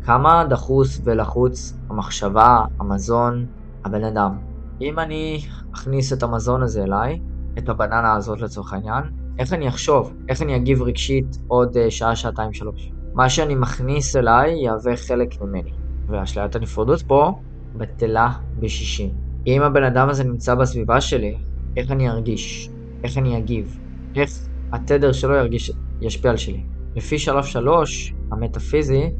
כמה 0.04 0.44
דחוס 0.44 1.00
ולחוץ 1.04 1.78
המחשבה, 1.90 2.60
המזון, 2.80 3.46
הבן 3.84 4.04
אדם? 4.04 4.38
אם 4.80 4.98
אני 4.98 5.40
אכניס 5.74 6.12
את 6.12 6.22
המזון 6.22 6.62
הזה 6.62 6.82
אליי, 6.82 7.20
את 7.58 7.68
הבננה 7.68 8.14
הזאת 8.14 8.40
לצורך 8.40 8.72
העניין, 8.72 9.04
איך 9.38 9.52
אני 9.52 9.68
אחשוב? 9.68 10.12
איך 10.28 10.42
אני 10.42 10.56
אגיב 10.56 10.82
רגשית 10.82 11.38
עוד 11.48 11.76
uh, 11.76 11.90
שעה, 11.90 12.16
שעתיים, 12.16 12.52
שלוש? 12.52 12.90
מה 13.14 13.28
שאני 13.28 13.54
מכניס 13.54 14.16
אליי 14.16 14.64
יהווה 14.64 14.96
חלק 14.96 15.42
ממני. 15.42 15.72
ואשליית 16.08 16.56
הנפרדות 16.56 17.02
פה 17.02 17.40
בטלה 17.76 18.32
בשישים. 18.60 19.10
אם 19.46 19.62
הבן 19.62 19.84
אדם 19.84 20.08
הזה 20.08 20.24
נמצא 20.24 20.54
בסביבה 20.54 21.00
שלי, 21.00 21.38
איך 21.76 21.90
אני 21.90 22.08
ארגיש? 22.08 22.70
איך 23.04 23.18
אני 23.18 23.38
אגיב? 23.38 23.78
איך 24.16 24.30
התדר 24.72 25.12
שלו 25.12 25.34
ירגיש, 25.34 25.72
ישפיע 26.00 26.30
על 26.30 26.36
שלי. 26.36 26.62
לפי 26.96 27.18
שלב 27.18 27.44
שלוש, 27.44 28.14
המטאפיזי, 28.32 29.10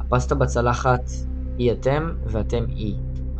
הפסטה 0.00 0.34
בצלחת 0.34 1.10
היא 1.58 1.72
אתם 1.72 2.10
ואתם 2.26 2.64
אי. 2.68 2.94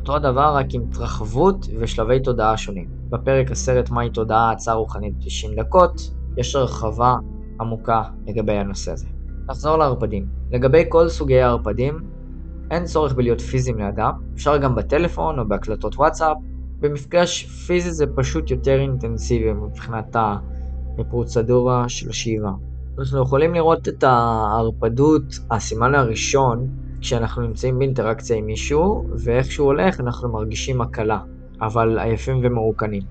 אותו 0.08 0.28
הדבר 0.28 0.56
רק 0.56 0.66
עם 0.74 0.82
התרחבות 0.88 1.66
ושלבי 1.80 2.20
תודעה 2.20 2.56
שונים. 2.56 2.88
בפרק 3.10 3.50
הסרט 3.50 3.90
מהי 3.90 4.10
תודעה 4.10 4.50
הצעה 4.50 4.74
רוחנית 4.74 5.14
90 5.20 5.54
דקות, 5.56 6.10
יש 6.36 6.56
הרחבה 6.56 7.16
עמוקה 7.60 8.02
לגבי 8.26 8.52
הנושא 8.52 8.92
הזה. 8.92 9.06
נחזור 9.48 9.76
לערפדים. 9.76 10.26
לגבי 10.50 10.84
כל 10.88 11.08
סוגי 11.08 11.40
הערפדים, 11.40 11.98
אין 12.70 12.84
צורך 12.84 13.14
בלהיות 13.14 13.40
פיזיים 13.40 13.78
לידם, 13.78 14.12
אפשר 14.34 14.56
גם 14.56 14.74
בטלפון 14.74 15.38
או 15.38 15.48
בהקלטות 15.48 15.94
וואטסאפ. 15.94 16.36
במפגש 16.80 17.44
פיזי 17.44 17.92
זה 17.92 18.04
פשוט 18.16 18.50
יותר 18.50 18.80
אינטנסיבי 18.80 19.52
מבחינת 19.52 20.16
בפרוצדורה 20.96 21.88
של 21.88 22.10
השאיבה. 22.10 22.50
אנחנו 22.98 23.22
יכולים 23.22 23.54
לראות 23.54 23.88
את 23.88 24.04
הערפדות, 24.04 25.22
הסימן 25.50 25.94
הראשון, 25.94 26.68
כשאנחנו 27.00 27.42
נמצאים 27.42 27.78
באינטראקציה 27.78 28.36
עם 28.36 28.46
מישהו, 28.46 29.08
ואיך 29.24 29.52
שהוא 29.52 29.66
הולך 29.66 30.00
אנחנו 30.00 30.32
מרגישים 30.32 30.80
הקלה, 30.80 31.20
אבל 31.60 31.98
עייפים 31.98 32.40
ומרוקנים. 32.42 33.02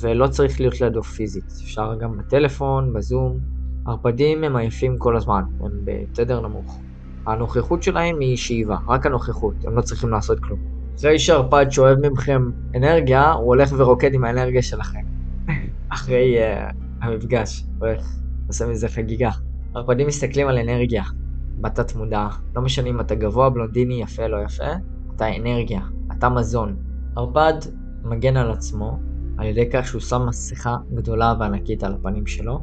ולא 0.00 0.26
צריך 0.26 0.60
להיות 0.60 0.80
לידו 0.80 1.02
פיזית, 1.02 1.44
אפשר 1.44 1.94
גם 2.00 2.18
בטלפון, 2.18 2.92
בזום. 2.92 3.38
ערפדים 3.86 4.44
הם 4.44 4.56
עייפים 4.56 4.98
כל 4.98 5.16
הזמן, 5.16 5.42
הם 5.60 5.70
בתדר 5.84 6.40
נמוך. 6.40 6.80
הנוכחות 7.26 7.82
שלהם 7.82 8.20
היא 8.20 8.36
שאיבה, 8.36 8.76
רק 8.88 9.06
הנוכחות, 9.06 9.54
הם 9.64 9.76
לא 9.76 9.82
צריכים 9.82 10.10
לעשות 10.10 10.40
כלום. 10.40 10.58
אחרי 10.98 11.18
שערפד 11.18 11.66
שואב 11.70 12.06
מכם 12.12 12.50
אנרגיה, 12.76 13.32
הוא 13.32 13.46
הולך 13.46 13.72
ורוקד 13.76 14.14
עם 14.14 14.24
האנרגיה 14.24 14.62
שלכם. 14.62 15.00
אחרי 15.88 16.36
uh, 16.38 16.74
המפגש, 17.00 17.64
הולך, 17.78 18.06
עושה 18.46 18.66
מזה 18.66 18.88
חגיגה. 18.88 19.30
ערפדים 19.74 20.06
מסתכלים 20.06 20.48
על 20.48 20.58
אנרגיה, 20.58 21.02
בתת 21.60 21.96
מודע, 21.96 22.28
לא 22.56 22.62
משנה 22.62 22.88
אם 22.88 23.00
אתה 23.00 23.14
גבוה, 23.14 23.50
בלונדיני, 23.50 24.02
יפה, 24.02 24.26
לא 24.26 24.36
יפה, 24.42 24.64
אתה 25.16 25.36
אנרגיה, 25.36 25.80
אתה 26.18 26.28
מזון. 26.28 26.76
ערפד 27.16 27.54
מגן 28.04 28.36
על 28.36 28.50
עצמו 28.50 28.98
על 29.38 29.46
ידי 29.46 29.70
כך 29.72 29.86
שהוא 29.86 30.00
שם 30.00 30.26
מסכה 30.28 30.76
גדולה 30.94 31.34
וענקית 31.40 31.84
על 31.84 31.94
הפנים 31.94 32.26
שלו, 32.26 32.60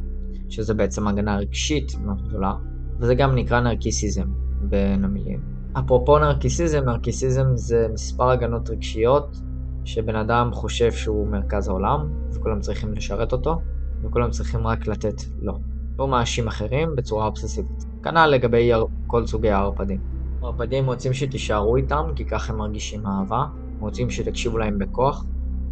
שזה 0.49 0.73
בעצם 0.73 1.08
הגנה 1.08 1.38
רגשית 1.38 1.95
מאוד 2.05 2.27
גדולה, 2.27 2.53
וזה 2.99 3.15
גם 3.15 3.36
נקרא 3.36 3.60
נרקיסיזם 3.60 4.27
בין 4.62 5.05
המילים. 5.05 5.39
אפרופו 5.79 6.19
נרקיסיזם, 6.19 6.84
נרקיסיזם 6.86 7.45
זה 7.55 7.88
מספר 7.93 8.29
הגנות 8.29 8.69
רגשיות 8.69 9.41
שבן 9.84 10.15
אדם 10.15 10.49
חושב 10.53 10.91
שהוא 10.91 11.27
מרכז 11.27 11.67
העולם, 11.67 12.10
וכולם 12.34 12.60
צריכים 12.60 12.93
לשרת 12.93 13.31
אותו, 13.31 13.60
וכולם 14.03 14.29
צריכים 14.29 14.67
רק 14.67 14.88
לתת 14.88 15.21
לו. 15.41 15.60
הוא 15.97 16.10
מאשים 16.10 16.47
אחרים 16.47 16.95
בצורה 16.95 17.25
אובססיבית. 17.25 17.85
כנ"ל 18.06 18.28
לגבי 18.28 18.72
כל 19.08 19.28
סוגי 19.28 19.50
הערפדים. 19.50 20.00
הערפדים 20.41 20.86
רוצים 20.86 21.13
שתישארו 21.13 21.76
איתם, 21.76 22.04
כי 22.15 22.26
ככה 22.26 22.54
הם 22.54 22.60
מרגישים 22.60 23.08
אהבה, 23.08 23.46
רוצים 23.80 24.10
שתקשיבו 24.10 24.58
להם 24.58 24.78
בכוח, 24.80 25.26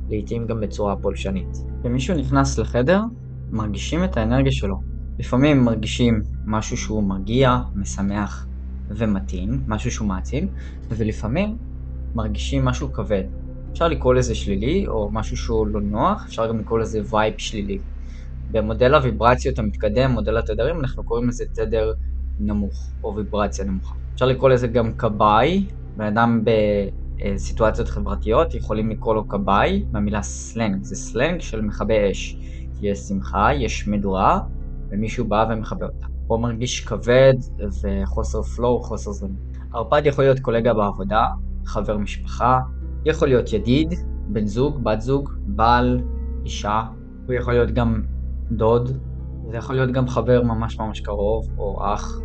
לעיתים 0.10 0.48
גם 0.48 0.60
בצורה 0.60 0.96
פולשנית. 0.96 1.48
כשמישהו 1.80 2.18
נכנס 2.18 2.60
לחדר, 2.60 3.02
מרגישים 3.52 4.04
את 4.04 4.18
האנרגיה 4.18 4.52
שלו. 4.52 4.76
לפעמים 5.20 5.64
מרגישים 5.64 6.22
משהו 6.46 6.78
שהוא 6.78 7.04
מרגיע, 7.04 7.58
משמח 7.76 8.48
ומתאים, 8.90 9.62
משהו 9.68 9.92
שהוא 9.92 10.08
מעציב, 10.08 10.44
ולפעמים 10.90 11.58
מרגישים 12.16 12.66
משהו 12.66 12.94
כבד. 12.94 13.24
אפשר 13.72 13.88
לקרוא 13.88 14.14
לזה 14.14 14.36
שלילי, 14.36 14.88
או 14.88 15.10
משהו 15.12 15.38
שהוא 15.38 15.68
לא 15.68 15.82
נוח, 15.82 16.26
אפשר 16.28 16.50
גם 16.50 16.60
לקרוא 16.60 16.80
לזה 16.80 17.00
vibe 17.12 17.34
שלילי. 17.38 17.78
במודל 18.52 18.96
הוויברציות 18.96 19.60
המתקדם, 19.60 20.12
מודל 20.12 20.38
התדרים, 20.38 20.80
אנחנו 20.80 21.04
קוראים 21.04 21.28
לזה 21.28 21.46
תדר 21.54 21.92
נמוך, 22.40 22.90
או 23.04 23.16
ויברציה 23.16 23.66
נמוכה. 23.66 23.96
אפשר 24.14 24.26
לקרוא 24.26 24.50
לזה 24.50 24.68
גם 24.68 24.94
כבאי, 24.94 25.68
בן 25.98 26.06
אדם 26.06 26.44
בסיטואציות 27.20 27.88
חברתיות, 27.88 28.54
יכולים 28.54 28.90
לקרוא 28.90 29.16
לו 29.16 29.28
כבאי, 29.28 29.86
מהמילה 29.92 30.22
סלנג, 30.22 30.84
זה 30.84 30.96
סלנג 30.96 31.42
של 31.42 31.62
מכבי 31.62 32.12
אש. 32.12 32.38
יש 32.82 33.00
שמחה, 33.00 33.54
יש 33.54 33.88
מדורה, 33.88 34.40
ומישהו 34.90 35.26
בא 35.26 35.46
ומכבה 35.50 35.86
אותה. 35.86 36.08
או 36.30 36.38
מרגיש 36.38 36.86
כבד 36.86 37.34
וחוסר 37.84 38.42
flow, 38.42 38.84
חוסר 38.84 39.12
זמן. 39.12 39.30
ערפד 39.74 40.02
יכול 40.06 40.24
להיות 40.24 40.40
קולגה 40.40 40.74
בעבודה, 40.74 41.28
חבר 41.66 41.98
משפחה, 41.98 42.60
יכול 43.06 43.28
להיות 43.28 43.54
ידיד, 43.54 43.94
בן 44.28 44.46
זוג, 44.46 44.84
בת 44.84 45.02
זוג, 45.02 45.30
בעל, 45.46 46.02
אישה, 46.46 46.82
הוא 47.26 47.34
יכול 47.34 47.54
להיות 47.54 47.72
גם 47.72 48.04
דוד, 48.52 48.92
זה 49.52 49.58
יכול 49.58 49.76
להיות 49.76 49.92
גם 49.92 50.08
חבר 50.08 50.42
ממש 50.44 50.80
ממש 50.80 51.00
קרוב, 51.00 51.48
או 51.58 51.94
אח, 51.94 52.20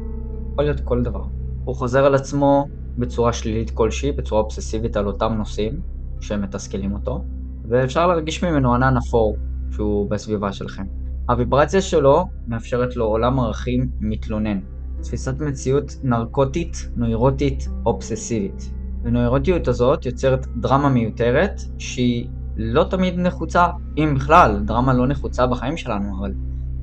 יכול 0.53 0.65
להיות 0.65 0.81
כל 0.81 1.03
דבר. 1.03 1.25
הוא 1.65 1.75
חוזר 1.75 2.05
על 2.05 2.15
עצמו 2.15 2.67
בצורה 2.99 3.33
שלילית 3.33 3.71
כלשהי, 3.71 4.13
בצורה 4.13 4.41
אובססיבית 4.41 4.97
על 4.97 5.07
אותם 5.07 5.33
נושאים 5.33 5.81
שמתסכלים 6.21 6.93
אותו, 6.93 7.25
ואפשר 7.69 8.07
להרגיש 8.07 8.45
ממנו 8.45 8.75
ענן 8.75 8.97
אפור 8.97 9.37
שהוא 9.71 10.11
בסביבה 10.11 10.53
שלכם. 10.53 10.85
הוויברציה 11.29 11.81
שלו 11.81 12.25
מאפשרת 12.47 12.97
לו 12.97 13.05
עולם 13.05 13.41
ערכים 13.41 13.91
מתלונן. 14.01 14.61
תפיסת 15.03 15.41
מציאות 15.41 15.93
נרקוטית, 16.03 16.91
נוירוטית, 16.97 17.69
אובססיבית. 17.87 18.73
ונוירוטיות 19.03 19.69
הזאת 19.69 20.07
יוצרת 20.07 20.47
דרמה 20.47 20.89
מיותרת 20.89 21.61
שהיא 21.79 22.29
לא 22.57 22.85
תמיד 22.91 23.19
נחוצה, 23.19 23.67
אם 23.97 24.15
בכלל, 24.15 24.61
דרמה 24.65 24.93
לא 24.93 25.07
נחוצה 25.07 25.47
בחיים 25.47 25.77
שלנו, 25.77 26.19
אבל 26.21 26.33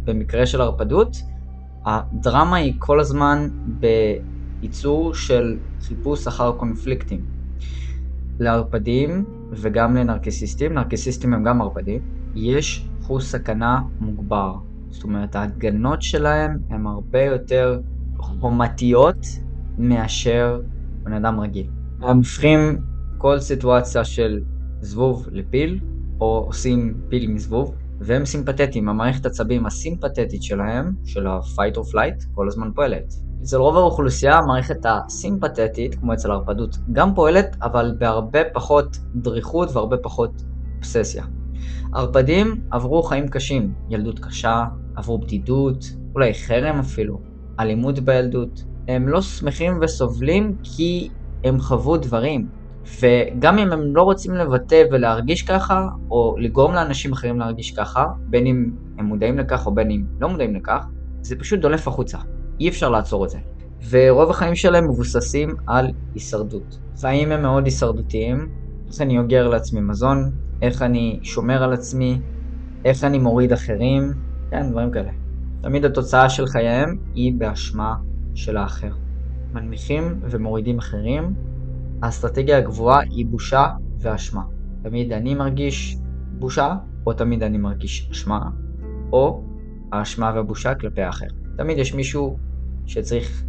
במקרה 0.05 0.45
של 0.45 0.61
הרפדות, 0.61 1.17
הדרמה 1.85 2.57
היא 2.57 2.73
כל 2.79 2.99
הזמן 2.99 3.47
בייצור 4.61 5.13
של 5.13 5.57
חיפוש 5.81 6.27
אחר 6.27 6.51
קונפליקטים. 6.51 7.25
לערפדים 8.39 9.25
וגם 9.51 9.95
לנרקסיסטים, 9.95 10.73
נרקסיסטים 10.73 11.33
הם 11.33 11.43
גם 11.43 11.61
ערפדים, 11.61 12.01
יש 12.35 12.89
חוש 13.01 13.23
סכנה 13.23 13.81
מוגבר. 13.99 14.53
זאת 14.89 15.03
אומרת, 15.03 15.35
ההגנות 15.35 16.01
שלהם 16.01 16.57
הן 16.69 16.85
הרבה 16.85 17.21
יותר 17.21 17.79
חומתיות 18.17 19.25
מאשר 19.77 20.61
בן 21.03 21.13
אדם 21.13 21.39
רגיל. 21.39 21.67
הם 22.01 22.17
הופכים 22.17 22.59
כל 23.17 23.39
סיטואציה 23.39 24.03
של 24.03 24.39
זבוב 24.81 25.27
לפיל, 25.31 25.79
או 26.21 26.43
עושים 26.47 26.97
פיל 27.09 27.31
מזבוב, 27.31 27.75
והם 27.99 28.25
סימפתטיים, 28.25 28.89
המערכת 28.89 29.25
עצבים 29.25 29.65
הסימפתטית 29.65 30.43
שלהם, 30.43 30.91
של 31.05 31.27
ה-fight 31.27 31.75
or 31.75 31.93
flight, 31.93 32.25
כל 32.35 32.47
הזמן 32.47 32.69
פועלת. 32.75 33.13
אצל 33.43 33.57
רוב 33.57 33.77
האוכלוסייה 33.77 34.37
המערכת 34.37 34.85
הסימפתטית, 34.85 35.95
כמו 35.95 36.13
אצל 36.13 36.31
הרפדות, 36.31 36.77
גם 36.91 37.15
פועלת, 37.15 37.55
אבל 37.61 37.95
בהרבה 37.99 38.39
פחות 38.53 38.97
דריכות 39.15 39.69
והרבה 39.73 39.97
פחות 39.97 40.41
אובססיה. 40.75 41.25
ערפדים 41.93 42.61
עברו 42.71 43.03
חיים 43.03 43.27
קשים, 43.27 43.73
ילדות 43.89 44.19
קשה, 44.19 44.65
עברו 44.95 45.19
בדידות, 45.19 45.85
אולי 46.15 46.33
חרם 46.33 46.79
אפילו, 46.79 47.21
אלימות 47.59 47.99
בילדות. 47.99 48.63
הם 48.87 49.07
לא 49.07 49.21
שמחים 49.21 49.79
וסובלים 49.81 50.55
כי 50.63 51.09
הם 51.43 51.59
חוו 51.59 51.97
דברים. 51.97 52.47
וגם 52.99 53.57
אם 53.57 53.71
הם 53.71 53.95
לא 53.95 54.03
רוצים 54.03 54.33
לבטא 54.33 54.83
ולהרגיש 54.91 55.43
ככה, 55.43 55.87
או 56.11 56.35
לגרום 56.39 56.73
לאנשים 56.73 57.13
אחרים 57.13 57.39
להרגיש 57.39 57.71
ככה, 57.71 58.05
בין 58.19 58.47
אם 58.47 58.71
הם 58.97 59.05
מודעים 59.05 59.37
לכך 59.37 59.65
או 59.65 59.75
בין 59.75 59.91
אם 59.91 60.03
לא 60.19 60.29
מודעים 60.29 60.55
לכך, 60.55 60.85
זה 61.21 61.35
פשוט 61.35 61.59
דולף 61.59 61.87
החוצה. 61.87 62.17
אי 62.59 62.69
אפשר 62.69 62.89
לעצור 62.89 63.25
את 63.25 63.29
זה. 63.29 63.37
ורוב 63.89 64.29
החיים 64.29 64.55
שלהם 64.55 64.89
מבוססים 64.89 65.49
על 65.67 65.87
הישרדות. 66.13 66.79
חיים 67.01 67.31
הם 67.31 67.41
מאוד 67.41 67.65
הישרדותיים, 67.65 68.49
איך 68.87 69.01
אני 69.01 69.19
אוגר 69.19 69.47
לעצמי 69.47 69.81
מזון, 69.81 70.31
איך 70.61 70.81
אני 70.81 71.19
שומר 71.23 71.63
על 71.63 71.73
עצמי, 71.73 72.19
איך 72.85 73.03
אני 73.03 73.19
מוריד 73.19 73.53
אחרים, 73.53 74.11
כן, 74.51 74.71
דברים 74.71 74.91
כאלה. 74.91 75.11
תמיד 75.61 75.85
התוצאה 75.85 76.29
של 76.29 76.47
חייהם 76.47 76.97
היא 77.13 77.33
באשמה 77.37 77.95
של 78.33 78.57
האחר. 78.57 78.91
מנמיכים 79.53 80.19
ומורידים 80.21 80.77
אחרים, 80.77 81.33
האסטרטגיה 82.01 82.57
הגבוהה 82.57 82.99
היא 82.99 83.25
בושה 83.25 83.67
ואשמה. 83.99 84.41
תמיד 84.83 85.13
אני 85.13 85.35
מרגיש 85.35 85.97
בושה, 86.39 86.75
או 87.07 87.13
תמיד 87.13 87.43
אני 87.43 87.57
מרגיש 87.57 88.09
אשמה, 88.11 88.39
או 89.11 89.43
האשמה 89.91 90.31
והבושה 90.35 90.75
כלפי 90.75 91.01
האחר. 91.01 91.25
תמיד 91.57 91.77
יש 91.77 91.93
מישהו 91.93 92.37
שצריך 92.85 93.43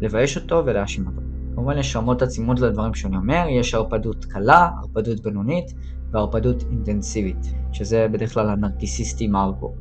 לבייש 0.00 0.36
אותו 0.36 0.62
ולהאשים 0.66 1.06
אותו. 1.06 1.20
כמובן 1.54 1.78
יש 1.78 1.96
רמות 1.96 2.22
עצימות 2.22 2.60
לדברים 2.60 2.94
שאני 2.94 3.16
אומר, 3.16 3.46
יש 3.50 3.74
ערפדות 3.74 4.24
קלה, 4.24 4.70
ערפדות 4.82 5.20
בינונית 5.20 5.74
וערפדות 6.10 6.64
אינטנסיבית, 6.70 7.54
שזה 7.72 8.06
בדרך 8.12 8.34
כלל 8.34 8.50
הנרקיסיסטים 8.50 9.32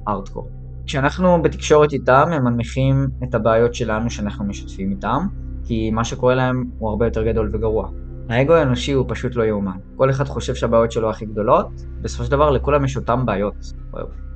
הארדקור. 0.07 0.49
כשאנחנו 0.85 1.41
בתקשורת 1.41 1.93
איתם, 1.93 2.29
הם 2.31 2.43
מנמיכים 2.43 3.07
את 3.23 3.35
הבעיות 3.35 3.73
שלנו 3.73 4.09
שאנחנו 4.09 4.45
משתפים 4.45 4.91
איתם, 4.91 5.27
כי 5.63 5.91
מה 5.91 6.03
שקורה 6.03 6.35
להם 6.35 6.63
הוא 6.77 6.89
הרבה 6.89 7.05
יותר 7.07 7.23
גדול 7.23 7.49
וגרוע. 7.53 7.89
האגו 8.29 8.53
האנושי 8.53 8.91
הוא 8.91 9.05
פשוט 9.07 9.35
לא 9.35 9.43
יאומן. 9.43 9.77
כל 9.95 10.09
אחד 10.09 10.23
חושב 10.23 10.55
שהבעיות 10.55 10.91
שלו 10.91 11.09
הכי 11.09 11.25
גדולות, 11.25 11.67
בסופו 12.01 12.23
של 12.23 12.31
דבר 12.31 12.51
לכולם 12.51 12.85
יש 12.85 12.97
אותם 12.97 13.25
בעיות. 13.25 13.73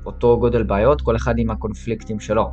אותו 0.06 0.38
גודל 0.40 0.62
בעיות, 0.62 1.00
כל 1.00 1.16
אחד 1.16 1.34
עם 1.38 1.50
הקונפליקטים 1.50 2.20
שלו. 2.20 2.50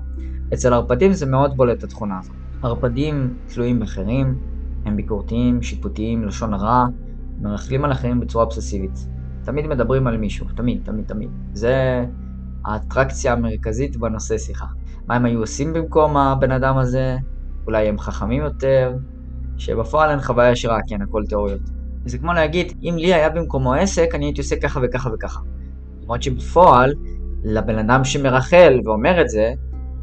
אצל 0.54 0.74
ערפדים 0.74 1.14
זה 1.14 1.26
מאוד 1.26 1.58
בולט 1.58 1.84
התכונה 1.84 2.20
הזאת. 2.20 2.36
ערפדים 2.64 3.34
תלויים 3.54 3.80
באחרים, 3.80 4.40
הם 4.86 4.96
ביקורתיים, 4.96 5.62
שיפוטיים, 5.62 6.28
לשון 6.28 6.54
הרע, 6.54 6.86
מרכלים 7.42 7.86
על 7.86 7.92
אחרים 7.92 8.20
בצורה 8.20 8.44
אובססיבית. 8.44 9.08
תמיד 9.44 9.68
מדברים 9.68 10.08
על 10.08 10.18
מישהו, 10.18 10.48
תמיד, 10.56 10.82
תמיד, 10.84 11.06
תמיד. 11.06 11.30
זה 11.54 12.06
האטרקציה 12.66 13.34
המרכזית 13.34 13.98
בנושא 13.98 14.38
שיחה. 14.38 14.66
מה 15.08 15.16
הם 15.16 15.26
היו 15.26 15.40
עושים 15.40 15.74
במקום 15.74 16.18
הבן 16.18 16.52
אדם 16.52 16.78
הזה? 16.78 17.18
אולי 17.66 17.88
הם 17.88 18.00
חכמים 18.00 18.44
יותר, 18.44 18.94
שבפועל 19.58 20.10
אין 20.10 20.22
חוויה 20.22 20.52
ישירה, 20.52 20.78
כן, 20.88 21.02
הכל 21.02 21.24
תיאוריות. 21.30 21.62
זה 22.06 22.18
כמו 22.18 22.34
להגיד, 22.34 22.74
אם 22.84 22.96
לי 22.98 23.14
היה 23.14 23.30
במקומו 23.30 23.74
עסק, 23.74 24.10
אני 24.14 24.26
הייתי 24.26 24.42
עושה 24.42 24.56
ככה 24.56 24.80
וככה 24.84 25.10
וככה. 25.14 25.40
למרות 26.04 26.24
שבפועל, 26.24 26.94
לבן 27.44 27.78
אדם 27.78 28.04
שמרחל 28.04 28.80
ואומר 28.86 29.22
את 29.22 29.30
זה, 29.30 29.54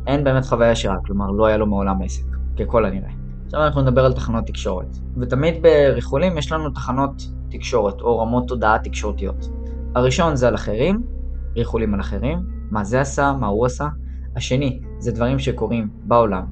אין 0.06 0.24
באמת 0.24 0.44
חוויה 0.44 0.70
ישירה, 0.70 0.96
כלומר 1.06 1.30
לא 1.30 1.46
היה 1.46 1.56
לו 1.56 1.66
מעולם 1.66 2.02
עסק, 2.02 2.24
ככל 2.58 2.84
הנראה. 2.84 3.10
עכשיו 3.46 3.64
אנחנו 3.64 3.82
נדבר 3.82 4.04
על 4.04 4.12
תחנות 4.12 4.46
תקשורת. 4.46 4.98
ותמיד 5.16 5.62
בריחולים 5.62 6.38
יש 6.38 6.52
לנו 6.52 6.70
תחנות 6.70 7.22
תקשורת, 7.50 8.00
או 8.00 8.18
רמות 8.18 8.48
תודעה 8.48 8.78
תקשורתיות. 8.78 9.48
הראשון 9.94 10.36
זה 10.36 10.48
על 10.48 10.54
אחרים, 10.54 11.02
ריחולים 11.56 11.94
על 11.94 12.00
אחרים, 12.00 12.38
מה 12.70 12.84
זה 12.84 13.00
עשה, 13.00 13.32
מה 13.40 13.46
הוא 13.46 13.66
עשה. 13.66 13.88
השני, 14.36 14.80
זה 14.98 15.12
דברים 15.12 15.38
שקורים 15.38 15.88
בעולם, 16.04 16.44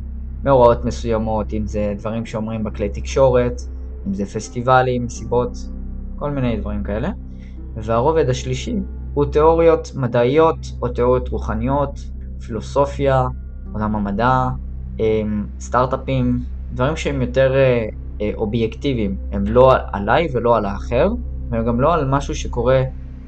מאורעות 0.45 0.85
מסוימות, 0.85 1.53
אם 1.53 1.67
זה 1.67 1.95
דברים 1.99 2.27
שאומרים 2.27 2.65
בכלי 2.65 2.89
תקשורת, 2.89 3.61
אם 4.07 4.15
זה 4.15 4.27
פסטיבלים, 4.27 5.05
מסיבות, 5.05 5.53
כל 6.17 6.31
מיני 6.31 6.57
דברים 6.57 6.83
כאלה. 6.83 7.11
והרובד 7.77 8.29
השלישי 8.29 8.77
הוא 9.15 9.25
תיאוריות 9.25 9.91
מדעיות 9.95 10.59
או 10.83 10.89
תיאוריות 10.89 11.29
רוחניות, 11.29 12.01
פילוסופיה, 12.47 13.27
עולם 13.73 13.97
המדע, 13.97 14.49
אמ, 15.01 15.47
סטארט-אפים, 15.61 16.39
דברים 16.73 16.97
שהם 16.97 17.23
יותר 17.23 17.55
אה, 17.55 17.87
אה, 18.21 18.31
אובייקטיביים, 18.35 19.17
הם 19.33 19.45
לא 19.47 19.73
עליי 19.93 20.29
ולא 20.33 20.57
על 20.57 20.65
האחר, 20.65 21.09
והם 21.51 21.67
גם 21.67 21.81
לא 21.81 21.95
על 21.95 22.09
משהו 22.09 22.35
שקורה 22.35 22.83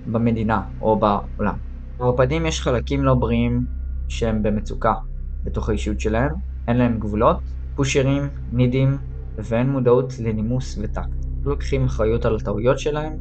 במדינה 0.06 0.62
או 0.80 0.98
בעולם. 0.98 1.56
בערפדים 1.98 2.46
יש 2.46 2.60
חלקים 2.60 3.04
לא 3.04 3.14
בריאים 3.14 3.60
שהם 4.08 4.42
במצוקה 4.42 4.94
בתוך 5.42 5.68
האישיות 5.68 6.00
שלהם, 6.00 6.51
אין 6.68 6.76
להם 6.76 6.98
גבולות, 6.98 7.36
פושרים, 7.76 8.22
נידים, 8.52 8.98
ואין 9.38 9.70
מודעות 9.70 10.12
לנימוס 10.18 10.78
וטקט. 10.82 11.24
לא 11.44 11.52
לוקחים 11.52 11.84
אחריות 11.84 12.24
על 12.24 12.36
הטעויות 12.36 12.78
שלהם 12.78 13.12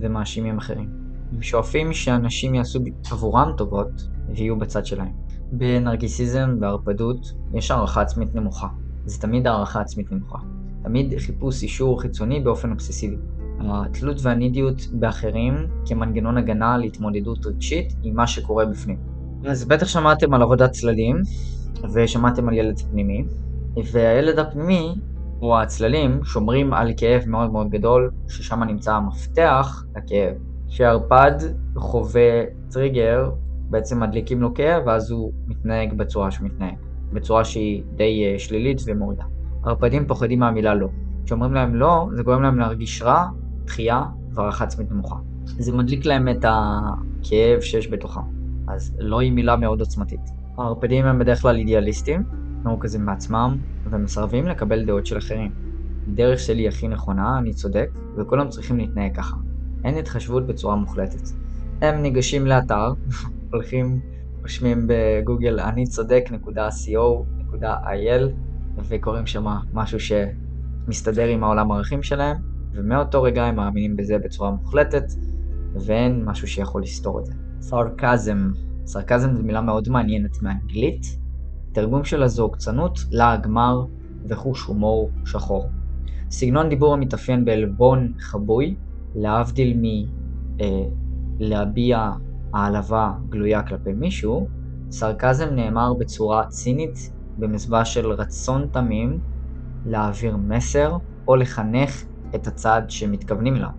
ומאשימים 0.00 0.58
אחרים. 0.58 0.88
הם 1.32 1.42
שואפים 1.42 1.92
שאנשים 1.92 2.54
יעשו 2.54 2.80
עבורם 3.10 3.52
טובות 3.56 4.08
ויהיו 4.28 4.58
בצד 4.58 4.86
שלהם. 4.86 5.12
בנרגיסיזם 5.52 6.56
והרפדות 6.60 7.32
יש 7.54 7.70
הערכה 7.70 8.00
עצמית 8.00 8.34
נמוכה. 8.34 8.68
זה 9.04 9.20
תמיד 9.20 9.46
הערכה 9.46 9.80
עצמית 9.80 10.12
נמוכה. 10.12 10.38
תמיד 10.82 11.14
חיפוש 11.18 11.62
אישור 11.62 12.00
חיצוני 12.00 12.40
באופן 12.40 12.70
אובססיבי. 12.70 13.16
התלות 13.60 14.16
והנידיות 14.22 14.86
באחרים 14.92 15.54
כמנגנון 15.86 16.38
הגנה 16.38 16.78
להתמודדות 16.78 17.46
רגשית 17.46 17.92
עם 18.02 18.16
מה 18.16 18.26
שקורה 18.26 18.66
בפנים. 18.66 18.96
אז 19.46 19.64
בטח 19.64 19.86
שמעתם 19.86 20.34
על 20.34 20.42
עבודת 20.42 20.70
צללים, 20.70 21.16
ושמעתם 21.92 22.48
על 22.48 22.54
ילד 22.54 22.80
פנימי, 22.80 23.24
והילד 23.92 24.38
הפנימי, 24.38 24.94
או 25.42 25.60
הצללים, 25.60 26.24
שומרים 26.24 26.72
על 26.72 26.92
כאב 26.96 27.22
מאוד 27.26 27.52
מאוד 27.52 27.70
גדול, 27.70 28.10
ששם 28.28 28.62
נמצא 28.62 28.94
המפתח 28.94 29.84
לכאב. 29.96 30.34
כשהערפד 30.68 31.32
חווה 31.76 32.42
טריגר, 32.70 33.30
בעצם 33.70 34.00
מדליקים 34.00 34.42
לו 34.42 34.54
כאב, 34.54 34.82
ואז 34.86 35.10
הוא 35.10 35.32
מתנהג 35.46 35.94
בצורה 35.94 36.30
שהוא 36.30 36.46
מתנהג. 36.46 36.74
בצורה 37.12 37.44
שהיא 37.44 37.82
די 37.96 38.34
uh, 38.36 38.38
שלילית 38.38 38.78
ומורידה. 38.86 39.24
ערפדים 39.64 40.06
פוחדים 40.06 40.38
מהמילה 40.38 40.74
לא. 40.74 40.88
כשאומרים 41.24 41.54
להם 41.54 41.74
לא, 41.74 42.08
זה 42.12 42.22
גורם 42.22 42.42
להם 42.42 42.58
להרגיש 42.58 43.02
רע, 43.02 43.26
דחייה 43.64 44.02
והערכה 44.32 44.64
עצמית 44.64 44.90
נמוכה. 44.90 45.16
זה 45.44 45.72
מדליק 45.72 46.06
להם 46.06 46.28
את 46.28 46.44
הכאב 46.44 47.60
שיש 47.60 47.88
בתוכם. 47.90 48.20
אז 48.68 48.96
לא 48.98 49.20
היא 49.20 49.32
מילה 49.32 49.56
מאוד 49.56 49.80
עוצמתית. 49.80 50.41
הערפדים 50.58 51.06
הם 51.06 51.18
בדרך 51.18 51.42
כלל 51.42 51.56
אידיאליסטים, 51.56 52.22
מרוכזים 52.64 53.06
בעצמם, 53.06 53.56
ומסרבים 53.86 54.46
לקבל 54.46 54.84
דעות 54.84 55.06
של 55.06 55.18
אחרים. 55.18 55.50
הדרך 56.08 56.38
שלי 56.38 56.68
הכי 56.68 56.88
נכונה, 56.88 57.38
אני 57.38 57.52
צודק, 57.52 57.90
וכולם 58.16 58.48
צריכים 58.48 58.78
להתנהג 58.78 59.16
ככה. 59.16 59.36
אין 59.84 59.98
התחשבות 59.98 60.46
בצורה 60.46 60.76
מוחלטת. 60.76 61.28
הם 61.82 62.02
ניגשים 62.02 62.46
לאתר, 62.46 62.92
הולכים, 63.52 64.00
רושמים 64.42 64.86
בגוגל 64.88 65.60
אני 65.60 65.86
צודק.co.il 65.86 67.56
וקוראים 68.88 69.26
שם 69.26 69.44
משהו 69.72 69.98
שמסתדר 70.00 71.26
עם 71.26 71.44
העולם 71.44 71.72
הערכים 71.72 72.02
שלהם, 72.02 72.36
ומאותו 72.74 73.22
רגע 73.22 73.44
הם 73.44 73.56
מאמינים 73.56 73.96
בזה 73.96 74.18
בצורה 74.18 74.50
מוחלטת, 74.50 75.04
ואין 75.86 76.24
משהו 76.24 76.48
שיכול 76.48 76.82
לסתור 76.82 77.20
את 77.20 77.24
זה. 77.24 77.32
סרקזם 77.60 78.50
סרקזם 78.86 79.36
זו 79.36 79.42
מילה 79.42 79.60
מאוד 79.60 79.88
מעניינת 79.88 80.42
מאנגלית. 80.42 81.18
תרגום 81.72 82.04
שלה 82.04 82.28
זו 82.28 82.42
עוקצנות, 82.42 82.98
לעג 83.10 83.46
מר 83.46 83.84
וחוש 84.28 84.64
הומור 84.64 85.10
שחור. 85.24 85.70
סגנון 86.30 86.68
דיבור 86.68 86.94
המתאפיין 86.94 87.44
בעלבון 87.44 88.12
חבוי, 88.18 88.76
להבדיל 89.14 89.80
מלהביע 91.40 91.98
אה, 91.98 92.12
העלבה 92.54 93.12
גלויה 93.28 93.62
כלפי 93.62 93.92
מישהו, 93.92 94.48
סרקזם 94.90 95.48
נאמר 95.54 95.94
בצורה 95.94 96.46
צינית 96.46 97.12
במסווה 97.38 97.84
של 97.84 98.06
רצון 98.06 98.66
תמים 98.72 99.20
להעביר 99.86 100.36
מסר 100.36 100.96
או 101.28 101.36
לחנך 101.36 102.04
את 102.34 102.46
הצד 102.46 102.82
שמתכוונים 102.88 103.56
אליו. 103.56 103.70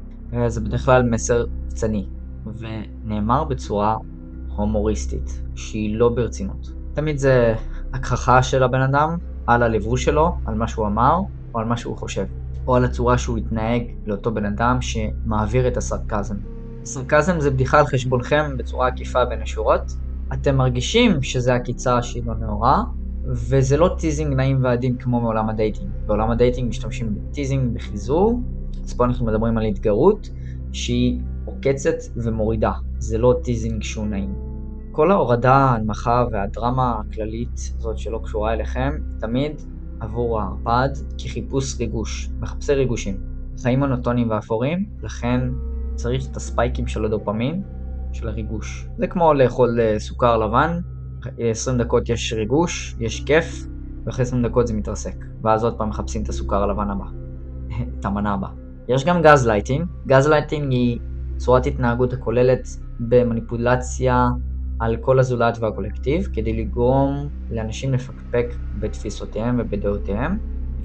זה 0.48 0.62
בדרך 0.62 0.86
כלל 0.86 1.04
מסר 1.04 1.46
קצני, 1.70 2.08
ונאמר 2.58 3.44
בצורה 3.44 3.98
הומוריסטית, 4.56 5.42
שהיא 5.56 5.98
לא 5.98 6.10
ברצינות. 6.10 6.72
תמיד 6.94 7.18
זה 7.18 7.56
הכחכה 7.94 8.44
של 8.44 8.64
הבן 8.64 8.82
אדם 8.82 9.18
על 9.48 9.64
הלבוש 9.64 10.06
שלו, 10.06 10.32
על 10.46 10.56
מה 10.56 10.68
שהוא 10.68 10.88
אמר, 10.88 11.20
או 11.54 11.60
על 11.60 11.66
מה 11.66 11.78
שהוא 11.78 11.98
חושב. 11.98 12.26
או 12.68 12.76
על 12.76 12.86
הצורה 12.86 13.18
שהוא 13.18 13.38
התנהג 13.38 13.84
לאותו 14.06 14.34
בן 14.34 14.46
אדם 14.46 14.78
שמעביר 14.82 15.68
את 15.68 15.78
הסרקזם. 15.78 16.36
סרקזם 16.84 17.40
זה 17.40 17.52
בדיחה 17.52 17.80
על 17.80 17.86
חשבונכם 17.86 18.58
בצורה 18.58 18.88
עקיפה 18.88 19.26
בין 19.26 19.42
השורות. 19.42 19.94
אתם 20.34 20.56
מרגישים 20.58 21.24
שזה 21.24 21.56
עקיצה 21.56 22.02
שהיא 22.02 22.24
לא 22.26 22.34
נאורה, 22.36 22.84
וזה 23.26 23.78
לא 23.78 23.96
teasing 23.98 24.34
נעים 24.34 24.64
ועדין 24.64 24.98
כמו 24.98 25.22
מעולם 25.22 25.50
ה 25.50 25.55
dating. 25.55 25.90
בעולם 26.06 26.32
ה 26.32 26.37
dating 26.37 26.70
משתמשים 26.70 27.16
ב 27.16 27.23
teasing 27.23 27.74
בחיזור, 27.74 28.42
אז 28.84 28.94
פה 28.94 29.06
אנחנו 29.06 29.26
מדברים 29.26 29.58
על 29.58 29.64
התגרות 29.64 30.30
שהיא 30.72 31.22
עוקצת 31.46 31.96
ומורידה. 32.16 32.72
זה 32.98 33.18
לא 33.18 33.36
teasing 33.44 33.84
שהוא 33.84 34.08
נעים. 34.08 34.43
כל 34.94 35.12
ההורדה, 35.12 35.54
ההנמכה 35.54 36.26
והדרמה 36.32 37.00
הכללית 37.00 37.74
הזאת 37.78 37.98
שלא 37.98 38.20
קשורה 38.24 38.54
אליכם, 38.54 38.92
תמיד 39.20 39.62
עבור 40.00 40.42
הערפד 40.42 40.90
כחיפוש 41.18 41.80
ריגוש, 41.80 42.30
מחפשי 42.40 42.74
ריגושים. 42.74 43.18
חיים 43.62 43.80
מונוטונים 43.80 44.30
ואפורים, 44.30 44.86
לכן 45.02 45.40
צריך 45.96 46.30
את 46.32 46.36
הספייקים 46.36 46.88
של 46.88 47.06
הדופמין, 47.06 47.64
של 48.12 48.28
הריגוש. 48.28 48.88
זה 48.98 49.08
כמו 49.08 49.34
לאכול 49.34 49.80
אה, 49.80 50.00
סוכר 50.00 50.38
לבן, 50.38 50.80
20 51.38 51.78
דקות 51.78 52.10
יש 52.10 52.34
ריגוש, 52.34 52.96
יש 53.00 53.24
כיף, 53.24 53.68
ואחרי 54.06 54.24
20 54.24 54.46
דקות 54.46 54.68
זה 54.68 54.74
מתרסק. 54.74 55.16
ואז 55.42 55.64
עוד 55.64 55.78
פעם 55.78 55.90
מחפשים 55.90 56.24
את 56.24 56.30
הסוכר 56.30 56.64
הלבן 56.64 56.90
הבא, 56.90 57.06
את 58.00 58.06
המנה 58.06 58.34
הבאה. 58.34 58.52
יש 58.88 59.06
גם 59.06 59.22
gaslighting, 59.22 59.86
gaslighting 60.08 60.72
היא 60.72 61.00
צורת 61.38 61.66
התנהגות 61.66 62.14
הכוללת 62.14 62.68
במניפולציה 63.00 64.30
על 64.84 64.98
כל 64.98 65.20
הזולת 65.20 65.58
והקולקטיב, 65.60 66.28
כדי 66.34 66.54
לגרום 66.54 67.30
לאנשים 67.52 67.94
לפקפק 67.94 68.46
בתפיסותיהם 68.80 69.60
ובדעותיהם, 69.60 70.38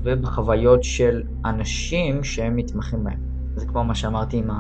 ובחוויות 0.03 0.85
של 0.85 1.23
אנשים 1.45 2.25
שהם 2.25 2.57
מתמחים 2.57 3.05
בהם. 3.05 3.19
זה 3.55 3.67
כמו 3.67 3.85
מה 3.85 3.95
שאמרתי 3.95 4.37
עם 4.37 4.51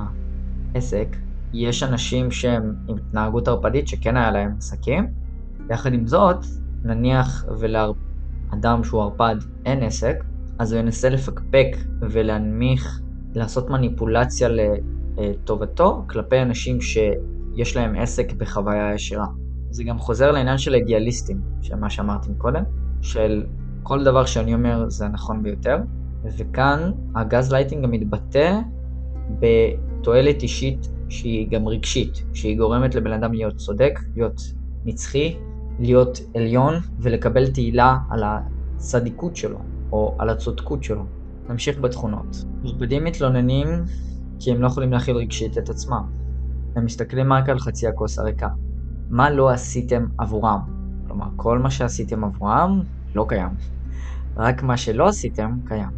העסק, 0.74 1.16
יש 1.52 1.82
אנשים 1.82 2.30
שהם 2.30 2.74
עם 2.88 2.96
התנהגות 2.96 3.48
ערפדית 3.48 3.88
שכן 3.88 4.16
היה 4.16 4.30
להם 4.30 4.54
עסקים, 4.58 5.06
יחד 5.70 5.92
עם 5.92 6.06
זאת, 6.06 6.44
נניח 6.84 7.44
ולאדם 7.58 8.84
שהוא 8.84 9.02
ערפד 9.02 9.36
אין 9.66 9.82
עסק, 9.82 10.24
אז 10.58 10.72
הוא 10.72 10.80
ינסה 10.80 11.08
לפקפק 11.08 11.76
ולהנמיך, 12.00 13.00
לעשות 13.34 13.70
מניפולציה 13.70 14.48
לטובתו 15.16 16.04
כלפי 16.08 16.42
אנשים 16.42 16.80
שיש 17.58 17.76
להם 17.76 17.96
עסק 17.96 18.32
בחוויה 18.32 18.94
ישירה. 18.94 19.26
זה 19.70 19.84
גם 19.84 19.98
חוזר 19.98 20.30
לעניין 20.30 20.58
של 20.58 20.74
אידיאליסטים, 20.74 21.40
של 21.62 21.76
מה 21.76 21.90
שאמרתי 21.90 22.28
קודם, 22.38 22.62
של 23.02 23.46
כל 23.82 24.04
דבר 24.04 24.24
שאני 24.24 24.54
אומר 24.54 24.88
זה 24.88 25.06
הנכון 25.06 25.42
ביותר, 25.42 25.78
וכאן 26.38 26.90
הגז 27.14 27.52
לייטינג 27.52 27.82
גם 27.84 27.90
מתבטא 27.90 28.58
בתועלת 29.40 30.42
אישית 30.42 30.88
שהיא 31.08 31.50
גם 31.50 31.68
רגשית, 31.68 32.22
שהיא 32.34 32.58
גורמת 32.58 32.94
לבן 32.94 33.12
אדם 33.12 33.32
להיות 33.32 33.56
צודק, 33.56 34.00
להיות 34.14 34.40
נצחי, 34.84 35.36
להיות 35.78 36.20
עליון 36.34 36.74
ולקבל 36.98 37.46
תהילה 37.46 37.98
על 38.10 38.22
הצדיקות 38.24 39.36
שלו, 39.36 39.58
או 39.92 40.14
על 40.18 40.30
הצודקות 40.30 40.84
שלו. 40.84 41.04
נמשיך 41.48 41.78
בתכונות. 41.78 42.44
ערפדים 42.64 43.04
מתלוננים 43.04 43.68
כי 44.40 44.50
הם 44.50 44.62
לא 44.62 44.66
יכולים 44.66 44.92
להכיל 44.92 45.16
רגשית 45.16 45.58
את 45.58 45.68
עצמם. 45.68 46.17
הם 46.78 46.84
מסתכלים 46.84 47.32
רק 47.32 47.48
על 47.48 47.58
חצי 47.58 47.88
הכוס 47.88 48.18
הריקה. 48.18 48.48
מה 49.10 49.30
לא 49.30 49.50
עשיתם 49.50 50.06
עבורם? 50.18 50.60
כלומר, 51.06 51.26
כל 51.36 51.58
מה 51.58 51.70
שעשיתם 51.70 52.24
עבורם 52.24 52.82
לא 53.14 53.26
קיים. 53.28 53.50
רק 54.36 54.62
מה 54.62 54.76
שלא 54.76 55.08
עשיתם 55.08 55.58
קיים. 55.66 55.90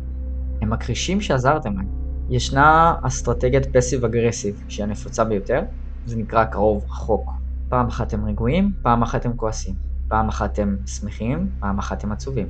הם 0.63 0.71
מכחישים 0.71 1.21
שעזרתם 1.21 1.77
להם. 1.77 1.89
ישנה 2.31 2.95
אסטרטגיית 3.03 3.77
פסיב 3.77 4.05
אגרסיב, 4.05 4.63
שהיא 4.69 4.85
הנפוצה 4.85 5.25
ביותר, 5.25 5.63
זה 6.05 6.17
נקרא 6.17 6.45
קרוב 6.45 6.85
רחוק. 6.85 7.31
פעם 7.69 7.87
אחת 7.87 8.13
הם 8.13 8.25
רגועים, 8.25 8.73
פעם 8.83 9.03
אחת 9.03 9.27
הם 9.27 9.37
כועסים. 9.37 9.75
פעם 10.09 10.29
אחת 10.29 10.59
הם 10.59 10.77
שמחים, 10.87 11.51
פעם 11.61 11.79
אחת 11.79 12.05
הם 12.05 12.13
עצובים. 12.13 12.47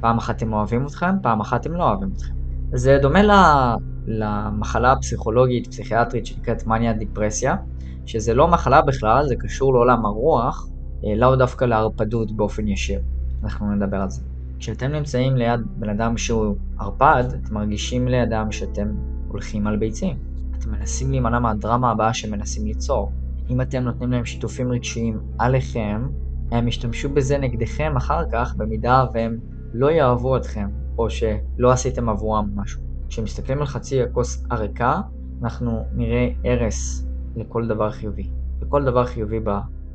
פעם 0.00 0.18
אחת 0.18 0.42
הם 0.42 0.52
אוהבים 0.52 0.86
אתכם, 0.86 1.14
פעם 1.22 1.40
אחת 1.40 1.66
הם 1.66 1.72
לא 1.72 1.84
אוהבים 1.84 2.08
אתכם. 2.16 2.34
זה 2.72 2.98
דומה 3.02 3.20
למחלה 4.06 4.92
הפסיכולוגית, 4.92 5.66
פסיכיאטרית 5.66 6.26
שנקראת 6.26 6.66
מניה 6.66 6.92
דיפרסיה, 6.92 7.56
שזה 8.10 8.34
לא 8.34 8.48
מחלה 8.48 8.82
בכלל, 8.82 9.28
זה 9.28 9.36
קשור 9.36 9.74
לעולם 9.74 10.06
הרוח, 10.06 10.68
אה, 11.04 11.14
לאו 11.16 11.36
דווקא 11.36 11.64
לערפדות 11.64 12.32
באופן 12.32 12.68
ישיר. 12.68 13.00
אנחנו 13.42 13.74
נדבר 13.74 13.96
על 13.96 14.10
זה. 14.10 14.22
כשאתם 14.58 14.86
נמצאים 14.86 15.36
ליד 15.36 15.60
בן 15.76 15.88
אדם 15.88 16.16
שהוא 16.16 16.56
ערפד, 16.78 17.24
אתם 17.34 17.54
מרגישים 17.54 18.08
לידם 18.08 18.46
שאתם 18.50 18.88
הולכים 19.28 19.66
על 19.66 19.76
ביצים. 19.76 20.16
אתם 20.58 20.70
מנסים 20.70 21.10
להימנע 21.10 21.38
מהדרמה 21.38 21.90
הבאה 21.90 22.14
שמנסים 22.14 22.66
ליצור. 22.66 23.12
אם 23.50 23.60
אתם 23.60 23.82
נותנים 23.82 24.12
להם 24.12 24.24
שיתופים 24.24 24.72
רגשיים 24.72 25.20
עליכם, 25.38 26.08
הם 26.50 26.68
ישתמשו 26.68 27.08
בזה 27.08 27.38
נגדכם 27.38 27.96
אחר 27.96 28.24
כך, 28.32 28.54
במידה 28.56 29.04
והם 29.14 29.38
לא 29.74 29.90
יאהבו 29.90 30.36
אתכם, 30.36 30.68
או 30.98 31.10
שלא 31.10 31.72
עשיתם 31.72 32.08
עבורם 32.08 32.50
משהו. 32.54 32.80
כשמסתכלים 33.08 33.58
על 33.58 33.66
חצי 33.66 34.02
הכוס 34.02 34.44
הריקה, 34.50 35.00
אנחנו 35.42 35.84
נראה 35.94 36.28
הרס 36.44 37.09
לכל 37.36 37.66
דבר 37.66 37.90
חיובי. 37.90 38.30
וכל 38.60 38.84
דבר 38.84 39.06
חיובי 39.06 39.40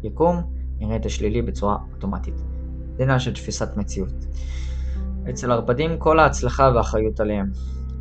ביקום 0.01 0.41
נראה 0.79 0.95
את 0.95 1.05
השלילי 1.05 1.41
בצורה 1.41 1.77
אוטומטית. 1.93 2.37
זה 2.97 3.03
עניין 3.03 3.19
של 3.19 3.33
תפיסת 3.33 3.77
מציאות. 3.77 4.25
אצל 5.29 5.51
ערפדים 5.51 5.97
כל 5.97 6.19
ההצלחה 6.19 6.71
והאחריות 6.75 7.19
עליהם. 7.19 7.51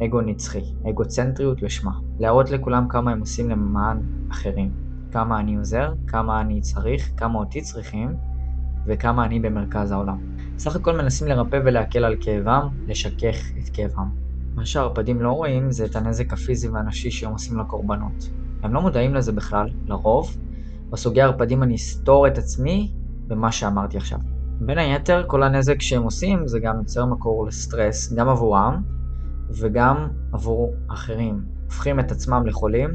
אגו 0.05 0.20
נצחי, 0.20 0.62
אגוצנטריות 0.91 1.62
לשמה. 1.62 1.93
להראות 2.18 2.51
לכולם 2.51 2.89
כמה 2.89 3.12
הם 3.12 3.20
עושים 3.20 3.51
למען 3.51 4.03
אחרים. 4.30 4.70
כמה 5.12 5.41
אני 5.41 5.57
עוזר, 5.57 5.93
כמה 6.07 6.41
אני 6.41 6.61
צריך, 6.61 7.11
כמה 7.16 7.39
אותי 7.39 7.61
צריכים, 7.61 8.16
וכמה 8.87 9.24
אני 9.24 9.41
במרכז 9.41 9.91
העולם. 9.91 10.18
סך 10.59 10.76
הכל 10.76 10.97
מנסים 10.97 11.28
לרפא 11.28 11.61
ולהקל 11.64 12.05
על 12.05 12.16
כאבם, 12.20 12.68
לשכך 12.87 13.51
את 13.59 13.68
כאבם. 13.72 14.09
מה 14.55 14.66
שהערפדים 14.66 15.22
לא 15.22 15.32
רואים 15.32 15.70
זה 15.70 15.85
את 15.85 15.97
הנזק 15.97 16.32
הפיזי 16.32 16.68
והנפשי 16.68 17.11
שהם 17.11 17.32
עושים 17.32 17.59
לקורבנות. 17.59 18.30
הם 18.65 18.75
לא 18.75 18.81
מודעים 18.81 19.15
לזה 19.15 19.33
בכלל, 19.33 19.69
לרוב. 19.87 20.37
בסוגי 20.91 21.23
הערפדים 21.23 21.62
אני 21.62 21.75
אסתור 21.75 22.27
את 22.27 22.39
עצמי 22.39 22.93
במה 23.27 23.53
שאמרתי 23.53 23.97
עכשיו. 23.97 24.19
בין 24.61 24.79
היתר, 24.79 25.25
כל 25.27 25.43
הנזק 25.43 25.81
שהם 25.81 26.03
עושים 26.03 26.49
זה 26.49 26.59
גם 26.59 26.79
יוצר 26.79 27.05
מקור 27.05 27.47
לסטרס, 27.47 28.12
גם 28.12 28.29
עבורם 28.29 28.83
וגם 29.51 30.09
עבור 30.33 30.75
אחרים. 30.89 31.45
הופכים 31.65 32.01
את 32.01 32.12
עצמם 32.12 32.47
לחולים 32.47 32.91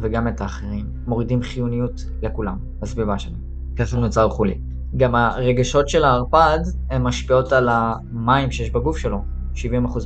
וגם 0.00 0.28
את 0.28 0.40
האחרים. 0.40 0.86
מורידים 1.06 1.42
חיוניות 1.42 2.04
לכולם, 2.22 2.58
בסביבה 2.80 3.18
שלהם. 3.18 3.40
ככה 3.76 3.96
נוצר 3.96 4.30
חולי. 4.30 4.58
גם 4.96 5.14
הרגשות 5.14 5.88
של 5.88 6.04
הערפד 6.04 6.58
הן 6.90 7.02
משפיעות 7.02 7.52
על 7.52 7.68
המים 7.70 8.50
שיש 8.50 8.70
בגוף 8.70 8.98
שלו. 8.98 9.24
70% 9.54 9.58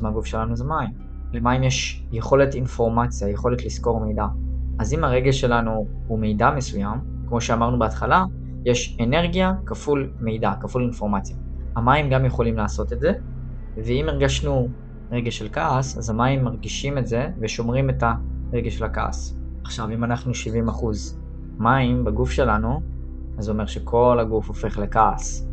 מהגוף 0.03 0.27
שלנו 0.27 0.57
זה 0.57 0.65
מים. 0.65 0.91
למים 1.33 1.63
יש 1.63 2.07
יכולת 2.13 2.55
אינפורמציה, 2.55 3.29
יכולת 3.29 3.65
לזכור 3.65 4.01
מידע. 4.01 4.27
אז 4.81 4.95
אם 4.95 5.05
הרגש 5.05 5.41
שלנו 5.41 5.87
הוא 6.07 6.19
מידע 6.19 6.51
מסוים, 6.51 6.99
כמו 7.29 7.41
שאמרנו 7.41 7.79
בהתחלה, 7.79 8.25
יש 8.65 8.99
אנרגיה 9.01 9.53
כפול 9.67 10.13
מידע, 10.21 10.53
כפול 10.61 10.83
אינפורמציה. 10.83 11.37
המים 11.77 12.11
גם 12.11 12.25
יכולים 12.25 12.57
לעשות 12.57 12.93
את 12.93 13.01
זה, 13.01 13.13
ואם 13.77 14.09
הרגשנו 14.09 14.69
רגש 15.11 15.39
של 15.39 15.49
כעס, 15.53 15.99
אז 15.99 16.11
המים 16.11 16.45
מרגישים 16.45 16.99
את 16.99 17.07
זה 17.07 17.29
ושומרים 17.41 17.91
את 17.91 18.03
הרגש 18.53 18.79
של 18.79 18.85
הכעס. 18.85 19.39
עכשיו, 19.65 19.91
אם 19.91 20.05
אנחנו 20.05 20.33
70% 20.33 20.85
מים 21.59 22.05
בגוף 22.05 22.31
שלנו, 22.31 22.81
אז 23.39 23.45
זה 23.45 23.53
אומר 23.53 23.67
שכל 23.67 24.19
הגוף 24.21 24.49
הופך 24.49 24.79
לכעס. 24.79 25.49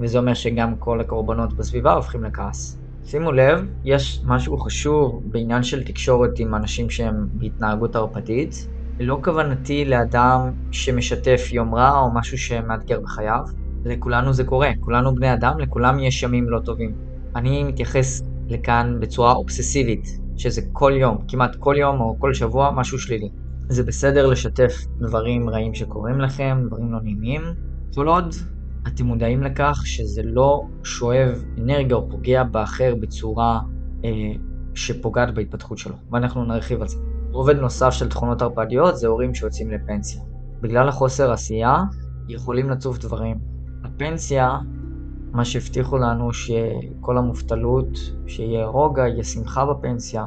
וזה 0.00 0.18
אומר 0.18 0.34
שגם 0.34 0.76
כל 0.76 1.00
הקורבנות 1.00 1.52
בסביבה 1.52 1.92
הופכים 1.92 2.24
לכעס. 2.24 2.83
שימו 3.06 3.32
לב, 3.32 3.66
יש 3.84 4.22
משהו 4.24 4.58
חשוב 4.58 5.22
בעניין 5.24 5.62
של 5.62 5.84
תקשורת 5.84 6.38
עם 6.38 6.54
אנשים 6.54 6.90
שהם 6.90 7.26
בהתנהגות 7.32 7.96
ערפדית. 7.96 8.68
לא 9.00 9.18
כוונתי 9.24 9.84
לאדם 9.84 10.52
שמשתף 10.70 11.48
יום 11.52 11.74
רע 11.74 11.98
או 11.98 12.14
משהו 12.14 12.38
שמאתגר 12.38 13.00
בחייו. 13.00 13.40
לכולנו 13.84 14.32
זה 14.32 14.44
קורה, 14.44 14.70
כולנו 14.80 15.14
בני 15.14 15.32
אדם, 15.32 15.58
לכולם 15.58 15.98
יש 15.98 16.22
ימים 16.22 16.50
לא 16.50 16.60
טובים. 16.60 16.94
אני 17.36 17.64
מתייחס 17.64 18.22
לכאן 18.48 18.96
בצורה 19.00 19.32
אובססיבית, 19.32 20.20
שזה 20.36 20.62
כל 20.72 20.92
יום, 20.96 21.18
כמעט 21.28 21.56
כל 21.56 21.74
יום 21.78 22.00
או 22.00 22.16
כל 22.18 22.34
שבוע, 22.34 22.70
משהו 22.70 22.98
שלילי. 22.98 23.28
זה 23.68 23.82
בסדר 23.82 24.26
לשתף 24.26 24.72
דברים 24.98 25.50
רעים 25.50 25.74
שקורים 25.74 26.20
לכם, 26.20 26.58
דברים 26.66 26.92
לא 26.92 26.98
נעימים, 27.02 27.42
כל 27.94 28.08
עוד 28.08 28.34
אתם 28.86 29.04
מודעים 29.06 29.42
לכך 29.42 29.82
שזה 29.84 30.22
לא 30.24 30.62
שואב 30.84 31.44
אנרגיה 31.58 31.96
או 31.96 32.10
פוגע 32.10 32.42
באחר 32.42 32.94
בצורה 33.00 33.60
אה, 34.04 34.10
שפוגעת 34.74 35.34
בהתפתחות 35.34 35.78
שלו, 35.78 35.94
ואנחנו 36.10 36.44
נרחיב 36.44 36.82
על 36.82 36.88
זה. 36.88 36.96
רובד 37.30 37.56
נוסף 37.56 37.90
של 37.90 38.08
תכונות 38.08 38.42
ערפדיות 38.42 38.96
זה 38.96 39.06
הורים 39.08 39.34
שיוצאים 39.34 39.70
לפנסיה. 39.70 40.22
בגלל 40.60 40.88
החוסר 40.88 41.32
עשייה, 41.32 41.82
יכולים 42.28 42.70
לצוף 42.70 42.98
דברים. 42.98 43.38
הפנסיה, 43.84 44.58
מה 45.32 45.44
שהבטיחו 45.44 45.98
לנו 45.98 46.32
שכל 46.32 47.18
המובטלות, 47.18 47.98
שיהיה 48.26 48.66
רוגע, 48.66 49.08
יהיה 49.08 49.24
שמחה 49.24 49.66
בפנסיה, 49.66 50.26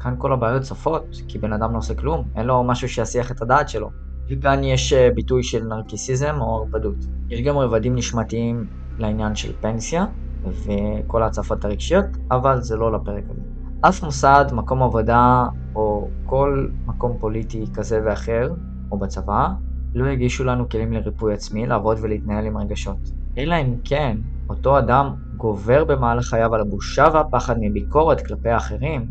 כאן 0.00 0.14
כל 0.18 0.32
הבעיות 0.32 0.62
צפות, 0.62 1.16
כי 1.28 1.38
בן 1.38 1.52
אדם 1.52 1.72
לא 1.72 1.78
עושה 1.78 1.94
כלום, 1.94 2.24
אין 2.36 2.46
לו 2.46 2.64
משהו 2.64 2.88
שיסיח 2.88 3.30
את 3.30 3.42
הדעת 3.42 3.68
שלו. 3.68 3.90
וכאן 4.30 4.64
יש 4.64 4.92
אה, 4.92 5.08
ביטוי 5.14 5.42
של 5.42 5.64
נרקיסיזם 5.64 6.34
או 6.40 6.56
ערפדות. 6.56 6.96
יש 7.28 7.40
גם 7.40 7.58
רבדים 7.58 7.94
נשמתיים 7.94 8.66
לעניין 8.98 9.34
של 9.34 9.52
פנסיה 9.60 10.06
וכל 10.44 11.22
ההצפות 11.22 11.64
הרגשיות, 11.64 12.04
אבל 12.30 12.60
זה 12.60 12.76
לא 12.76 12.92
לפרק 12.92 13.24
הזה. 13.30 13.40
אף 13.88 14.02
מוסד, 14.02 14.44
מקום 14.52 14.82
עבודה 14.82 15.44
או 15.74 16.10
כל 16.24 16.68
מקום 16.86 17.16
פוליטי 17.20 17.64
כזה 17.74 18.00
ואחר, 18.04 18.48
או 18.92 18.98
בצבא, 18.98 19.48
לא 19.94 20.08
יגישו 20.10 20.44
לנו 20.44 20.68
כלים 20.68 20.92
לריפוי 20.92 21.34
עצמי 21.34 21.66
לעבוד 21.66 21.98
ולהתנהל 22.00 22.46
עם 22.46 22.56
רגשות. 22.56 22.98
אלא 23.38 23.54
אם 23.54 23.74
כן, 23.84 24.16
אותו 24.48 24.78
אדם 24.78 25.14
גובר 25.36 25.84
במהלך 25.84 26.24
חייו 26.24 26.54
על 26.54 26.60
הבושה 26.60 27.08
והפחד 27.12 27.56
מביקורת 27.60 28.26
כלפי 28.26 28.48
האחרים, 28.48 29.06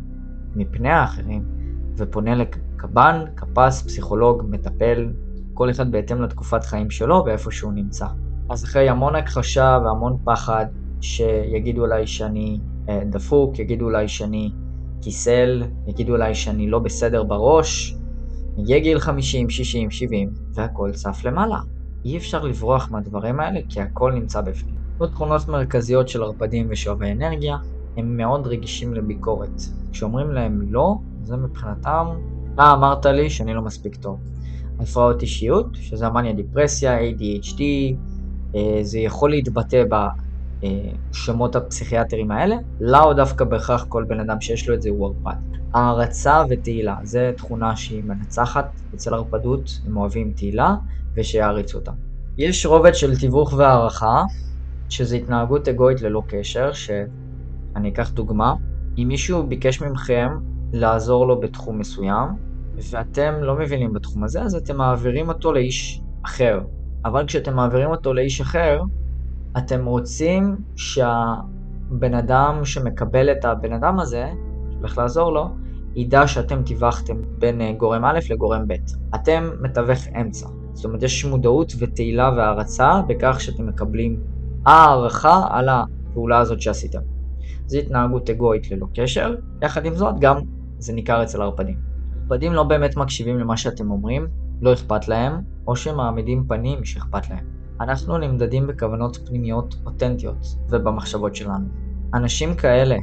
מפני 0.55 0.89
האחרים, 0.89 1.43
ופונה 1.97 2.35
לקב"ן, 2.79 3.25
קפ"ס, 3.35 3.81
פסיכולוג, 3.81 4.43
מטפל, 4.49 5.09
כל 5.53 5.69
אחד 5.69 5.91
בהתאם 5.91 6.21
לתקופת 6.21 6.63
חיים 6.63 6.89
שלו 6.89 7.23
ואיפה 7.25 7.51
שהוא 7.51 7.73
נמצא. 7.73 8.05
אז 8.49 8.63
אחרי 8.63 8.89
המון 8.89 9.15
הכחשה 9.15 9.79
והמון 9.85 10.17
פחד, 10.23 10.65
שיגידו 11.01 11.81
אולי 11.81 12.07
שאני 12.07 12.59
אה, 12.89 13.01
דפוק, 13.09 13.59
יגידו 13.59 13.85
אולי 13.85 14.07
שאני 14.07 14.51
כיסל, 15.01 15.63
יגידו 15.87 16.13
אולי 16.13 16.35
שאני 16.35 16.69
לא 16.69 16.79
בסדר 16.79 17.23
בראש, 17.23 17.95
יהיה 18.57 18.79
גיל 18.79 18.99
50, 18.99 19.49
60, 19.49 19.91
70, 19.91 20.29
והכל 20.53 20.91
צף 20.91 21.21
למעלה. 21.25 21.59
אי 22.05 22.17
אפשר 22.17 22.43
לברוח 22.43 22.91
מהדברים 22.91 23.39
האלה 23.39 23.59
כי 23.69 23.81
הכל 23.81 24.11
נמצא 24.11 24.41
בפנים. 24.41 24.75
עוד 24.97 25.09
תכונות 25.09 25.47
מרכזיות 25.47 26.09
של 26.09 26.23
ערפדים 26.23 26.67
ושואבי 26.69 27.11
אנרגיה, 27.11 27.57
הם 27.97 28.17
מאוד 28.17 28.47
רגישים 28.47 28.93
לביקורת. 28.93 29.61
כשאומרים 29.91 30.31
להם 30.31 30.61
לא, 30.69 30.95
זה 31.23 31.37
מבחינתם, 31.37 32.07
אתה 32.53 32.73
אמרת 32.73 33.05
לי 33.05 33.29
שאני 33.29 33.53
לא 33.53 33.61
מספיק 33.61 33.95
טוב. 33.95 34.19
הפרעות 34.79 35.21
אישיות, 35.21 35.67
שזה 35.73 36.07
המאניה 36.07 36.33
דיפרסיה, 36.33 36.99
ADHD, 36.99 37.61
אה, 38.55 38.79
זה 38.81 38.99
יכול 38.99 39.29
להתבטא 39.29 39.83
בשמות 40.59 41.55
הפסיכיאטרים 41.55 42.31
האלה, 42.31 42.55
לאו 42.79 43.13
דווקא 43.13 43.45
בהכרח 43.45 43.85
כל 43.89 44.03
בן 44.07 44.19
אדם 44.19 44.41
שיש 44.41 44.69
לו 44.69 44.75
את 44.75 44.81
זה 44.81 44.89
הוא 44.89 45.07
ערפד. 45.07 45.39
הערצה 45.73 46.43
ותהילה, 46.49 46.95
זה 47.03 47.31
תכונה 47.37 47.75
שהיא 47.75 48.03
מנצחת 48.03 48.81
אצל 48.95 49.13
ערפדות, 49.13 49.81
הם 49.85 49.97
אוהבים 49.97 50.33
תהילה 50.35 50.75
ושיעריצו 51.15 51.77
אותם. 51.77 51.93
יש 52.37 52.65
רובד 52.65 52.95
של 52.95 53.19
תיווך 53.19 53.53
והערכה, 53.57 54.23
שזה 54.89 55.15
התנהגות 55.15 55.67
אגואית 55.67 56.01
ללא 56.01 56.23
קשר, 56.27 56.71
שאני 56.71 57.89
אקח 57.89 58.11
דוגמה, 58.11 58.53
אם 58.97 59.07
מישהו 59.07 59.47
ביקש 59.47 59.81
מכם 59.81 60.29
לעזור 60.73 61.27
לו 61.27 61.39
בתחום 61.39 61.79
מסוים, 61.79 62.27
ואתם 62.91 63.33
לא 63.41 63.55
מבינים 63.55 63.93
בתחום 63.93 64.23
הזה, 64.23 64.41
אז 64.41 64.55
אתם 64.55 64.77
מעבירים 64.77 65.29
אותו 65.29 65.53
לאיש 65.53 66.01
אחר. 66.25 66.59
אבל 67.05 67.25
כשאתם 67.27 67.55
מעבירים 67.55 67.89
אותו 67.89 68.13
לאיש 68.13 68.41
אחר, 68.41 68.81
אתם 69.57 69.85
רוצים 69.85 70.55
שהבן 70.75 72.13
אדם 72.13 72.65
שמקבל 72.65 73.31
את 73.31 73.45
הבן 73.45 73.73
אדם 73.73 73.99
הזה, 73.99 74.29
שהולך 74.71 74.97
לעזור 74.97 75.31
לו, 75.31 75.49
ידע 75.95 76.27
שאתם 76.27 76.63
טיווחתם 76.63 77.17
בין 77.39 77.61
אה, 77.61 77.73
גורם 77.73 78.05
א' 78.05 78.19
לגורם 78.29 78.67
ב'. 78.67 78.73
אתם 79.15 79.49
מתווך 79.61 80.07
אמצע. 80.21 80.47
זאת 80.73 80.85
אומרת, 80.85 81.03
יש 81.03 81.25
מודעות 81.25 81.73
ותהילה 81.79 82.31
והערצה 82.37 83.01
בכך 83.07 83.41
שאתם 83.41 83.67
מקבלים 83.67 84.19
הערכה 84.65 85.47
על 85.49 85.69
הפעולה 85.69 86.39
הזאת 86.39 86.61
שעשיתם. 86.61 86.99
זו 87.65 87.77
התנהגות 87.77 88.29
אגואית 88.29 88.71
ללא 88.71 88.87
קשר, 88.95 89.35
יחד 89.61 89.85
עם 89.85 89.95
זאת 89.95 90.15
גם 90.19 90.37
זה 90.79 90.93
ניכר 90.93 91.23
אצל 91.23 91.41
הערפדים. 91.41 91.77
ערפדים 92.21 92.53
לא 92.53 92.63
באמת 92.63 92.97
מקשיבים 92.97 93.39
למה 93.39 93.57
שאתם 93.57 93.91
אומרים, 93.91 94.27
לא 94.61 94.73
אכפת 94.73 95.07
להם, 95.07 95.41
או 95.67 95.75
שמעמידים 95.75 96.43
פנים 96.47 96.85
שאכפת 96.85 97.29
להם. 97.29 97.45
אנחנו 97.81 98.17
נמדדים 98.17 98.67
בכוונות 98.67 99.17
פנימיות 99.25 99.75
אותנטיות 99.85 100.45
ובמחשבות 100.69 101.35
שלנו. 101.35 101.67
אנשים 102.13 102.55
כאלה 102.55 102.97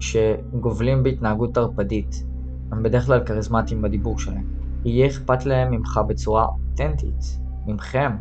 שגובלים 0.00 1.02
בהתנהגות 1.02 1.56
ערפדית, 1.56 2.24
הם 2.72 2.82
בדרך 2.82 3.06
כלל 3.06 3.24
כריזמטיים 3.24 3.82
בדיבור 3.82 4.18
שלהם. 4.18 4.46
יהיה 4.84 5.06
אכפת 5.06 5.46
להם 5.46 5.70
ממך 5.70 6.00
בצורה 6.08 6.44
אותנטית, 6.44 7.38
ממכם, 7.66 8.12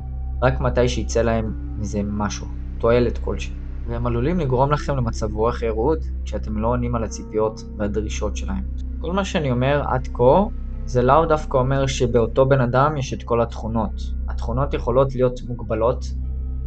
רק 0.41 0.61
מתי 0.61 0.87
שיצא 0.87 1.21
להם 1.21 1.53
מזה 1.79 2.01
משהו, 2.03 2.47
תועלת 2.77 3.17
כלשהי. 3.17 3.53
והם 3.87 4.07
עלולים 4.07 4.39
לגרום 4.39 4.71
לכם 4.71 4.97
למצב 4.97 5.33
רוח 5.33 5.61
ירוד 5.61 5.99
כשאתם 6.25 6.57
לא 6.57 6.67
עונים 6.67 6.95
על 6.95 7.03
הציפיות 7.03 7.63
והדרישות 7.77 8.37
שלהם. 8.37 8.63
כל 9.03 9.13
מה 9.13 9.25
שאני 9.25 9.51
אומר 9.51 9.83
עד 9.87 10.07
כה 10.13 10.43
זה 10.85 11.01
לאו 11.01 11.25
דווקא 11.25 11.57
אומר 11.57 11.87
שבאותו 11.87 12.45
בן 12.45 12.61
אדם 12.61 12.97
יש 12.97 13.13
את 13.13 13.23
כל 13.23 13.41
התכונות. 13.41 14.01
התכונות 14.29 14.73
יכולות 14.73 15.15
להיות 15.15 15.39
מוגבלות 15.47 16.05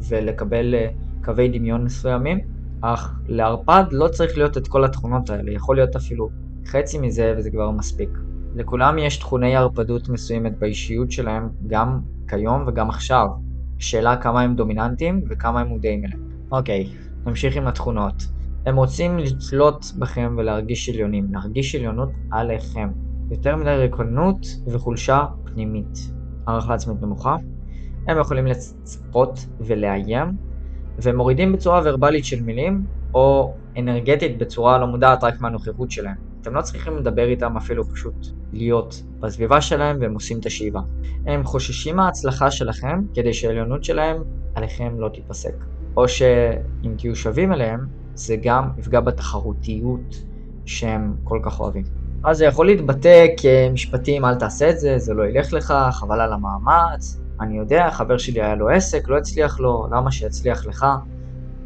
ולקבל 0.08 0.74
אה, 0.74 0.88
קווי 1.24 1.48
דמיון 1.48 1.84
מסוימים, 1.84 2.38
אך 2.80 3.14
לערפד 3.28 3.84
לא 3.90 4.08
צריך 4.08 4.38
להיות 4.38 4.56
את 4.56 4.68
כל 4.68 4.84
התכונות 4.84 5.30
האלה, 5.30 5.52
יכול 5.52 5.76
להיות 5.76 5.96
אפילו 5.96 6.28
חצי 6.66 6.98
מזה 6.98 7.34
וזה 7.38 7.50
כבר 7.50 7.70
מספיק. 7.70 8.10
לכולם 8.54 8.98
יש 8.98 9.16
תכוני 9.16 9.56
ערפדות 9.56 10.08
מסוימת 10.08 10.58
באישיות 10.58 11.10
שלהם, 11.10 11.48
גם 11.66 12.00
כיום 12.28 12.64
וגם 12.66 12.90
עכשיו. 12.90 13.26
שאלה 13.78 14.16
כמה 14.16 14.42
הם 14.42 14.56
דומיננטיים 14.56 15.24
וכמה 15.28 15.60
הם 15.60 15.66
מודעים 15.66 16.04
אליהם. 16.04 16.20
אוקיי, 16.52 16.88
נמשיך 17.26 17.56
עם 17.56 17.66
התכונות. 17.66 18.14
הם 18.66 18.76
רוצים 18.76 19.18
לשלוט 19.18 19.84
בכם 19.98 20.34
ולהרגיש 20.38 20.88
עליונים, 20.88 21.26
להרגיש 21.32 21.74
עליונות 21.74 22.08
עליכם. 22.30 22.88
יותר 23.30 23.56
מדי 23.56 23.70
ריקונות 23.70 24.46
וחולשה 24.66 25.24
פנימית. 25.44 25.98
הערכה 26.46 26.74
עצמית 26.74 27.02
נמוכה. 27.02 27.36
הם 28.08 28.18
יכולים 28.18 28.46
לצפות 28.46 29.46
ולאיים, 29.60 30.36
והם 30.98 31.16
מורידים 31.16 31.52
בצורה 31.52 31.80
ורבלית 31.84 32.24
של 32.24 32.42
מילים, 32.42 32.86
או 33.14 33.54
אנרגטית 33.78 34.38
בצורה 34.38 34.78
לא 34.78 34.86
מודעת 34.86 35.24
רק 35.24 35.40
מהנוכחות 35.40 35.90
שלהם. 35.90 36.16
אתם 36.40 36.54
לא 36.54 36.62
צריכים 36.62 36.96
לדבר 36.96 37.28
איתם 37.28 37.56
אפילו 37.56 37.84
פשוט 37.84 38.26
להיות 38.52 39.02
בסביבה 39.20 39.60
שלהם 39.60 39.96
והם 40.00 40.14
עושים 40.14 40.38
את 40.38 40.46
השאיבה. 40.46 40.80
הם 41.26 41.44
חוששים 41.44 41.96
מההצלחה 41.96 42.50
שלכם 42.50 43.02
כדי 43.14 43.34
שהעליונות 43.34 43.84
שלהם 43.84 44.16
עליכם 44.54 45.00
לא 45.00 45.08
תיפסק. 45.08 45.54
או 45.96 46.08
שאם 46.08 46.94
תהיו 46.98 47.16
שווים 47.16 47.52
אליהם, 47.52 48.05
זה 48.16 48.36
גם 48.42 48.68
יפגע 48.78 49.00
בתחרותיות 49.00 50.24
שהם 50.64 51.16
כל 51.24 51.40
כך 51.42 51.60
אוהבים. 51.60 51.84
אז 52.24 52.38
זה 52.38 52.44
יכול 52.44 52.66
להתבטא 52.66 53.26
כמשפטים 53.36 54.24
אל 54.24 54.34
תעשה 54.34 54.70
את 54.70 54.78
זה, 54.78 54.98
זה 54.98 55.14
לא 55.14 55.26
ילך 55.26 55.52
לך, 55.52 55.74
חבל 55.92 56.20
על 56.20 56.32
המאמץ, 56.32 57.20
אני 57.40 57.58
יודע, 57.58 57.90
חבר 57.90 58.18
שלי 58.18 58.42
היה 58.42 58.54
לו 58.54 58.68
עסק, 58.68 59.08
לא 59.08 59.18
הצליח 59.18 59.60
לו, 59.60 59.86
למה 59.92 60.10
שיצליח 60.10 60.66
לך? 60.66 60.86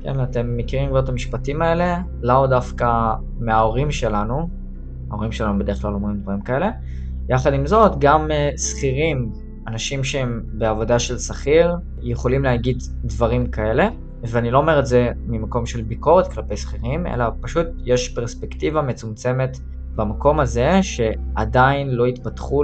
כן, 0.03 0.23
אתם 0.23 0.57
מכירים 0.57 0.89
כבר 0.89 0.99
את 0.99 1.09
המשפטים 1.09 1.63
האלה, 1.63 1.99
לאו 2.23 2.47
דווקא 2.47 3.15
מההורים 3.39 3.91
שלנו, 3.91 4.49
ההורים 5.11 5.33
שלנו 5.33 5.59
בדרך 5.59 5.83
כלל 5.83 5.95
אומרים 5.95 6.17
דברים 6.17 6.41
כאלה. 6.41 6.71
יחד 7.29 7.55
עם 7.55 7.67
זאת, 7.67 7.93
גם 7.99 8.29
uh, 8.31 8.59
שכירים, 8.61 9.33
אנשים 9.67 10.05
שהם 10.05 10.43
בעבודה 10.53 10.99
של 10.99 11.19
שכיר, 11.19 11.77
יכולים 12.03 12.45
להגיד 12.45 12.83
דברים 13.05 13.47
כאלה, 13.51 13.89
ואני 14.23 14.51
לא 14.51 14.59
אומר 14.59 14.79
את 14.79 14.87
זה 14.87 15.11
ממקום 15.27 15.67
של 15.67 15.83
ביקורת 15.83 16.33
כלפי 16.33 16.57
שכירים, 16.57 17.07
אלא 17.07 17.25
פשוט 17.41 17.67
יש 17.85 18.09
פרספקטיבה 18.09 18.83
מצומצמת 18.83 19.59
במקום 19.97 20.41
הזה, 20.41 20.71
שעדיין 20.83 21.91
לא 21.91 22.07
התפתחו 22.07 22.63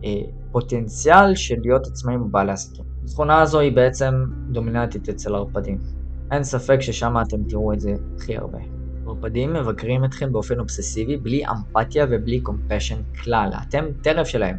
לפוטנציאל 0.00 1.34
של 1.34 1.56
להיות 1.62 1.86
עצמאים 1.86 2.22
ובעלי 2.22 2.52
עסקים. 2.52 2.84
התכונה 3.04 3.40
הזו 3.40 3.60
היא 3.60 3.72
בעצם 3.72 4.24
דומיננטית 4.50 5.08
אצל 5.08 5.34
ערפדים. 5.34 5.78
אין 6.30 6.44
ספק 6.44 6.80
ששם 6.80 7.14
אתם 7.22 7.44
תראו 7.44 7.72
את 7.72 7.80
זה 7.80 7.94
הכי 8.16 8.36
הרבה. 8.36 8.58
ערפדים 9.06 9.52
מבקרים 9.52 10.04
אתכם 10.04 10.32
באופן 10.32 10.58
אובססיבי, 10.58 11.16
בלי 11.16 11.42
אמפתיה 11.46 12.06
ובלי 12.10 12.40
קומפשן 12.40 12.96
כלל. 13.22 13.50
אתם 13.68 13.84
טרף 14.02 14.26
שלהם. 14.26 14.56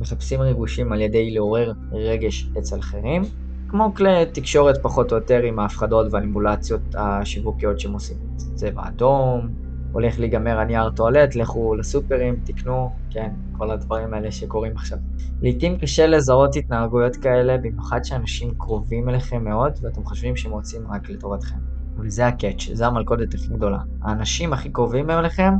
מחפשים 0.00 0.40
ריגושים 0.40 0.92
על 0.92 1.00
ידי 1.00 1.30
לעורר 1.30 1.72
רגש 1.92 2.50
אצל 2.58 2.78
אחרים, 2.78 3.22
כמו 3.68 3.94
כלי 3.94 4.26
תקשורת 4.26 4.74
פחות 4.82 5.12
או 5.12 5.16
יותר 5.16 5.42
עם 5.42 5.58
ההפחדות 5.58 6.06
והניבולציות 6.12 6.94
השיווקיות 6.94 7.80
שהם 7.80 7.92
עושים. 7.92 8.16
צבע 8.54 8.88
אדום, 8.88 9.48
הולך 9.92 10.18
להיגמר 10.18 10.58
הנייר 10.58 10.90
טואלט, 10.90 11.34
לכו 11.34 11.74
לסופרים, 11.74 12.36
תקנו, 12.44 12.90
כן, 13.10 13.30
כל 13.52 13.70
הדברים 13.70 14.14
האלה 14.14 14.30
שקורים 14.32 14.72
עכשיו. 14.76 14.98
לעתים 15.42 15.78
קשה 15.78 16.06
לזהות 16.06 16.56
התנהגויות 16.56 17.16
כאלה, 17.16 17.58
במיוחד 17.58 18.04
שאנשים 18.04 18.54
קרובים 18.58 19.08
אליכם 19.08 19.44
מאוד, 19.44 19.72
ואתם 19.82 20.04
חושבים 20.04 20.36
שהם 20.36 20.52
רוצים 20.52 20.82
רק 20.90 21.10
לטובתכם. 21.10 21.56
וזה 21.98 22.26
הקאץ', 22.26 22.68
זה 22.72 22.86
המלכודת 22.86 23.34
הכי 23.34 23.48
גדולה. 23.48 23.78
האנשים 24.02 24.52
הכי 24.52 24.70
קרובים 24.70 25.10
אליכם, 25.10 25.52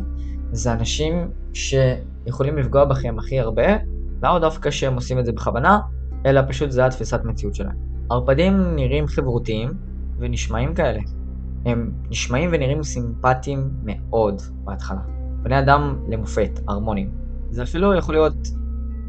זה 0.53 0.73
אנשים 0.73 1.31
שיכולים 1.53 2.59
לפגוע 2.59 2.85
בכם 2.85 3.19
הכי 3.19 3.41
הרבה, 3.41 3.77
לא 4.23 4.39
דווקא 4.39 4.71
שהם 4.71 4.95
עושים 4.95 5.19
את 5.19 5.27
זה 5.27 5.33
בכוונה, 5.33 5.81
אלא 6.27 6.41
פשוט 6.49 6.71
זה 6.71 6.87
התפיסת 6.87 7.21
מציאות 7.25 7.55
שלהם. 7.55 7.88
ערפדים 8.11 8.75
נראים 8.75 9.07
חברותיים 9.07 9.71
ונשמעים 10.19 10.75
כאלה. 10.75 11.01
הם 11.65 11.91
נשמעים 12.11 12.51
ונראים 12.53 12.83
סימפטיים 12.83 13.71
מאוד 13.85 14.43
בהתחלה. 14.65 15.01
בני 15.43 15.59
אדם 15.59 15.99
למופת, 16.09 16.61
הרמונים. 16.69 17.11
זה 17.51 17.63
אפילו 17.63 17.95
יכול 17.95 18.15
להיות 18.15 18.49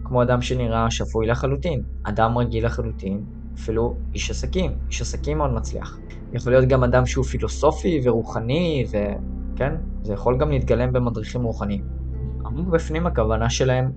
כמו 0.04 0.24
אדם 0.24 0.42
שנראה 0.42 0.92
שפוי 0.92 1.28
לחלוטין, 1.28 1.82
אדם 2.04 2.38
רגיל 2.38 2.66
לחלוטין, 2.66 3.24
אפילו 3.56 3.96
איש 4.14 4.32
עסקים, 4.32 4.72
איש 4.88 5.02
עסקים 5.02 5.38
מאוד 5.38 5.54
מצליח. 5.54 6.00
יכול 6.34 6.52
להיות 6.52 6.66
גם 6.66 6.84
אדם 6.84 7.06
שהוא 7.06 7.26
פילוסופי 7.26 8.02
ורוחני, 8.04 8.86
וכן, 8.90 9.74
זה 10.04 10.14
יכול 10.14 10.38
גם 10.38 10.50
להתגלם 10.50 10.94
במדריכים 10.94 11.44
רוחניים. 11.44 11.84
עמוק 12.46 12.68
בפנים 12.68 13.08
הכוונה 13.08 13.50
שלהם 13.50 13.92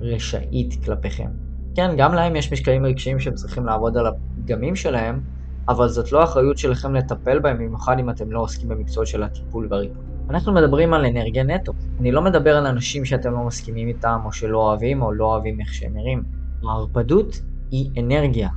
רשאית 0.00 0.84
כלפיכם. 0.84 1.28
כן, 1.74 1.90
גם 1.98 2.14
להם 2.14 2.36
יש 2.36 2.52
משקעים 2.52 2.84
רגשיים 2.84 3.18
שהם 3.18 3.34
צריכים 3.34 3.66
לעבוד 3.66 3.96
על 3.96 4.06
הפגמים 4.48 4.76
שלהם, 4.76 5.20
אבל 5.68 5.88
זאת 5.88 6.12
לא 6.12 6.24
אחריות 6.24 6.58
שלכם 6.58 6.94
לטפל 6.94 7.38
בהם, 7.38 7.58
במיוחד 7.58 7.98
אם 7.98 8.10
אתם 8.10 8.32
לא 8.32 8.40
עוסקים 8.40 8.68
במקצועות 8.68 9.06
של 9.06 9.22
הטיפול 9.22 9.66
והריפוי. 9.70 10.02
אנחנו 10.30 10.52
מדברים 10.52 10.94
על 10.94 11.04
אנרגיה 11.04 11.44
נטו. 11.44 11.72
אני 12.00 12.12
לא 12.12 12.22
מדבר 12.22 12.56
על 12.56 12.66
אנשים 12.66 13.04
שאתם 13.04 13.32
לא 13.32 13.44
מסכימים 13.44 13.88
איתם, 13.88 14.20
או 14.24 14.32
שלא 14.32 14.58
אוהבים, 14.58 15.02
או 15.02 15.12
לא 15.12 15.24
אוהבים 15.24 15.60
איך 15.60 15.74
שהם 15.74 15.94
נראים. 15.94 16.22
הערפדות 16.62 17.40
היא 17.70 17.90
אנרגיה. 18.00 18.48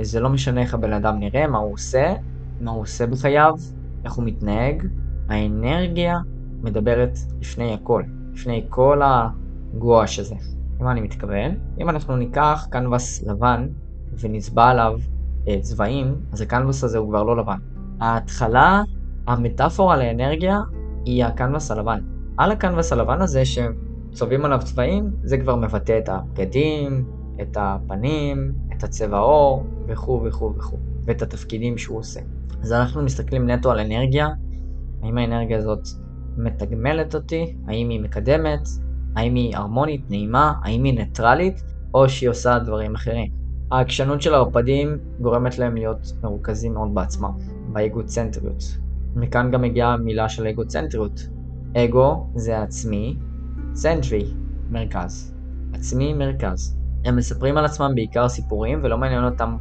וזה 0.00 0.20
לא 0.20 0.28
משנה 0.28 0.60
איך 0.60 0.74
הבן 0.74 0.92
אדם 0.92 1.18
נראה, 1.18 1.46
מה 1.46 1.58
הוא 1.58 1.72
עושה, 1.72 2.14
מה 2.60 2.70
הוא 2.70 2.82
עושה 2.82 3.06
בחייו, 3.06 3.54
איך 4.04 4.12
הוא 4.12 4.24
מתנהג. 4.24 4.86
האנרגיה 5.28 6.18
מדברת 6.62 7.18
לפני 7.40 7.74
הכל, 7.74 8.02
לפני 8.34 8.66
כל 8.68 9.00
הגואש 9.04 10.18
הזה. 10.18 10.34
למה 10.80 10.92
אני 10.92 11.00
מתכוון? 11.00 11.54
אם 11.80 11.90
אנחנו 11.90 12.16
ניקח 12.16 12.66
קנבס 12.70 13.22
לבן 13.22 13.68
ונצבע 14.20 14.68
עליו 14.68 14.98
צבעים, 15.60 16.14
אז 16.32 16.40
הקנבס 16.40 16.84
הזה 16.84 16.98
הוא 16.98 17.08
כבר 17.08 17.22
לא 17.22 17.36
לבן. 17.36 17.58
ההתחלה, 18.00 18.82
המטאפורה 19.26 19.96
לאנרגיה, 19.96 20.60
היא 21.04 21.24
הקנבס 21.24 21.70
הלבן. 21.70 22.00
על 22.36 22.52
הקנבס 22.52 22.92
הלבן 22.92 23.20
הזה 23.20 23.42
שצובעים 23.44 24.44
עליו 24.44 24.58
צבעים, 24.64 25.10
זה 25.22 25.38
כבר 25.38 25.56
מבטא 25.56 25.98
את 25.98 26.08
הבגדים, 26.08 27.04
את 27.42 27.56
הפנים, 27.60 28.52
את 28.76 28.84
הצבע 28.84 29.16
העור, 29.16 29.66
וכו' 29.86 30.22
וכו' 30.24 30.54
וכו', 30.56 30.78
ואת 31.04 31.22
התפקידים 31.22 31.78
שהוא 31.78 31.98
עושה. 31.98 32.20
אז 32.62 32.72
אנחנו 32.72 33.02
מסתכלים 33.02 33.50
נטו 33.50 33.70
על 33.70 33.78
אנרגיה, 33.78 34.28
האם 35.02 35.18
האנרגיה 35.18 35.58
הזאת 35.58 35.88
מתגמלת 36.36 37.14
אותי, 37.14 37.56
האם 37.66 37.88
היא 37.88 38.00
מקדמת, 38.00 38.68
האם 39.16 39.34
היא 39.34 39.56
הרמונית, 39.56 40.10
נעימה, 40.10 40.52
האם 40.64 40.84
היא 40.84 40.94
ניטרלית, 40.94 41.62
או 41.94 42.08
שהיא 42.08 42.30
עושה 42.30 42.58
דברים 42.58 42.94
אחרים. 42.94 43.39
העקשנות 43.70 44.22
של 44.22 44.34
הערפדים 44.34 44.98
גורמת 45.20 45.58
להם 45.58 45.74
להיות 45.74 46.12
מרוכזים 46.22 46.74
מאוד 46.74 46.94
בעצמם, 46.94 47.30
באגוצנטריות. 47.72 48.62
מכאן 49.16 49.50
גם 49.50 49.62
מגיעה 49.62 49.92
המילה 49.92 50.28
של 50.28 50.46
אגוצנטריות. 50.46 51.28
אגו 51.76 52.26
זה 52.34 52.62
עצמי, 52.62 53.16
צנטרי, 53.72 54.34
מרכז. 54.70 55.34
עצמי, 55.72 56.12
מרכז. 56.14 56.76
הם 57.04 57.16
מספרים 57.16 57.56
על 57.56 57.64
עצמם 57.64 57.92
בעיקר 57.94 58.28
סיפורים 58.28 58.80
ולא 58.82 58.98
מעניין 58.98 59.24
אותם 59.24 59.56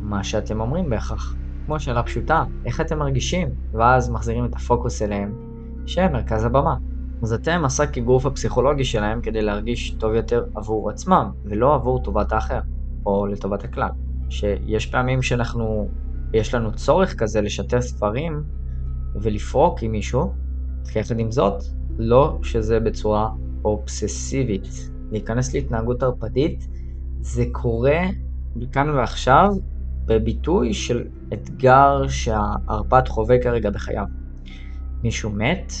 מה 0.00 0.24
שאתם 0.24 0.60
אומרים 0.60 0.90
בהכרח. 0.90 1.36
כמו 1.66 1.80
שאלה 1.80 2.02
פשוטה, 2.02 2.44
איך 2.64 2.80
אתם 2.80 2.98
מרגישים? 2.98 3.48
ואז 3.72 4.10
מחזירים 4.10 4.44
את 4.44 4.54
הפוקוס 4.54 5.02
אליהם, 5.02 5.34
שהם 5.86 6.12
מרכז 6.12 6.44
הבמה. 6.44 6.76
אז 7.22 7.32
אתם 7.32 7.62
עשה 7.64 7.86
כגוף 7.86 8.26
הפסיכולוגי 8.26 8.84
שלהם 8.84 9.20
כדי 9.20 9.42
להרגיש 9.42 9.90
טוב 9.90 10.14
יותר 10.14 10.44
עבור 10.54 10.90
עצמם, 10.90 11.30
ולא 11.44 11.74
עבור 11.74 12.02
טובת 12.02 12.32
האחר, 12.32 12.60
או 13.08 13.26
לטובת 13.26 13.64
הכלל. 13.64 13.88
שיש 14.30 14.86
פעמים 14.86 15.22
שאנחנו, 15.22 15.88
יש 16.32 16.54
לנו 16.54 16.72
צורך 16.72 17.14
כזה 17.14 17.40
לשתף 17.40 17.80
ספרים 17.80 18.42
ולפרוק 19.22 19.82
עם 19.82 19.92
מישהו, 19.92 20.32
יחד 20.96 21.18
עם 21.18 21.30
זאת, 21.30 21.62
לא 21.98 22.38
שזה 22.42 22.80
בצורה 22.80 23.28
אובססיבית. 23.64 24.90
להיכנס 25.10 25.54
להתנהגות 25.54 26.02
ערפדית, 26.02 26.68
זה 27.20 27.44
קורה 27.52 28.00
מכאן 28.56 28.90
ועכשיו 28.90 29.50
בביטוי 30.06 30.74
של 30.74 31.04
אתגר 31.32 32.08
שהערפד 32.08 33.08
חווה 33.08 33.42
כרגע 33.42 33.70
בחייו. 33.70 34.04
מישהו 35.02 35.30
מת, 35.30 35.72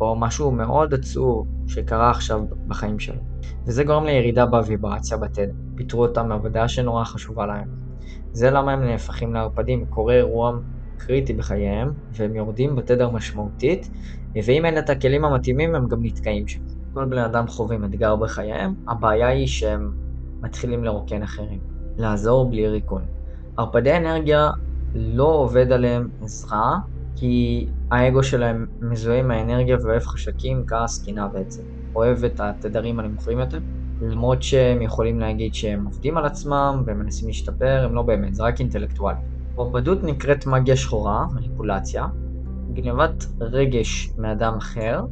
או 0.00 0.16
משהו 0.16 0.50
מאוד 0.50 0.94
עצוב 0.94 1.46
שקרה 1.66 2.10
עכשיו 2.10 2.40
בחיים 2.68 2.98
שלו. 2.98 3.20
וזה 3.66 3.84
גורם 3.84 4.04
לירידה 4.04 4.46
בוויברציה 4.46 5.16
בתדר. 5.16 5.52
פיטרו 5.82 6.02
אותם 6.02 6.28
מעבודה 6.28 6.68
שנורא 6.68 7.04
חשובה 7.04 7.46
להם. 7.46 7.68
זה 8.32 8.50
למה 8.50 8.72
הם 8.72 8.84
נהפכים 8.84 9.34
לערפדים, 9.34 9.86
קורה 9.86 10.14
אירוע 10.14 10.52
קריטי 10.96 11.32
בחייהם, 11.32 11.92
והם 12.16 12.36
יורדים 12.36 12.76
בתדר 12.76 13.10
משמעותית, 13.10 13.90
ואם 14.46 14.64
אין 14.64 14.78
את 14.78 14.90
הכלים 14.90 15.24
המתאימים 15.24 15.74
הם 15.74 15.88
גם 15.88 15.98
נתקעים 16.02 16.48
שם. 16.48 16.60
כל 16.94 17.04
בני 17.04 17.24
אדם 17.24 17.46
חווים 17.46 17.84
אתגר 17.84 18.16
בחייהם, 18.16 18.74
הבעיה 18.88 19.28
היא 19.28 19.46
שהם 19.46 19.90
מתחילים 20.42 20.84
לרוקן 20.84 21.22
אחרים. 21.22 21.60
לעזור 21.96 22.50
בלי 22.50 22.68
ריקון. 22.68 23.02
ערפדי 23.58 23.96
אנרגיה 23.96 24.50
לא 24.94 25.26
עובד 25.26 25.72
עליהם 25.72 26.08
עזרה, 26.22 26.78
כי 27.16 27.66
האגו 27.90 28.22
שלהם 28.22 28.66
מזוהה 28.80 29.18
עם 29.18 29.30
האנרגיה 29.30 29.76
ואוהב 29.82 30.02
חשקים, 30.02 30.64
כעס, 30.66 31.04
קינה 31.04 31.28
בעצם. 31.28 31.62
אוהב 31.94 32.24
את 32.24 32.40
התדרים 32.40 33.00
הנמוכים 33.00 33.38
יותר, 33.38 33.58
למרות 34.10 34.42
שהם 34.42 34.82
יכולים 34.82 35.20
להגיד 35.20 35.54
שהם 35.54 35.84
עובדים 35.84 36.16
על 36.16 36.24
עצמם 36.24 36.82
והם 36.86 36.98
מנסים 36.98 37.28
להשתפר, 37.28 37.84
הם 37.84 37.94
לא 37.94 38.02
באמת, 38.02 38.34
זה 38.34 38.42
רק 38.42 38.60
אינטלקטואלי. 38.60 39.18
ערפדות 39.58 40.04
נקראת 40.04 40.46
מגיה 40.46 40.76
שחורה, 40.76 41.26
מניפולציה, 41.34 42.06
גנבת 42.72 43.26
רגש 43.40 44.12
מאדם 44.18 44.54
אחר 44.56 45.04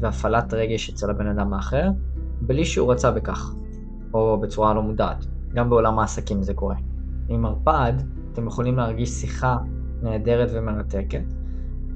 והפעלת 0.00 0.54
רגש 0.54 0.90
אצל 0.90 1.10
הבן 1.10 1.26
אדם 1.26 1.54
האחר 1.54 1.88
בלי 2.40 2.64
שהוא 2.64 2.92
רצה 2.92 3.10
בכך, 3.10 3.54
או 4.14 4.40
בצורה 4.40 4.74
לא 4.74 4.82
מודעת. 4.82 5.26
גם 5.54 5.70
בעולם 5.70 5.98
העסקים 5.98 6.42
זה 6.42 6.54
קורה. 6.54 6.76
עם 7.28 7.46
ערפד 7.46 7.92
אתם 8.32 8.46
יכולים 8.46 8.76
להרגיש 8.76 9.10
שיחה 9.10 9.56
נהדרת 10.02 10.48
ומרתקת, 10.52 11.32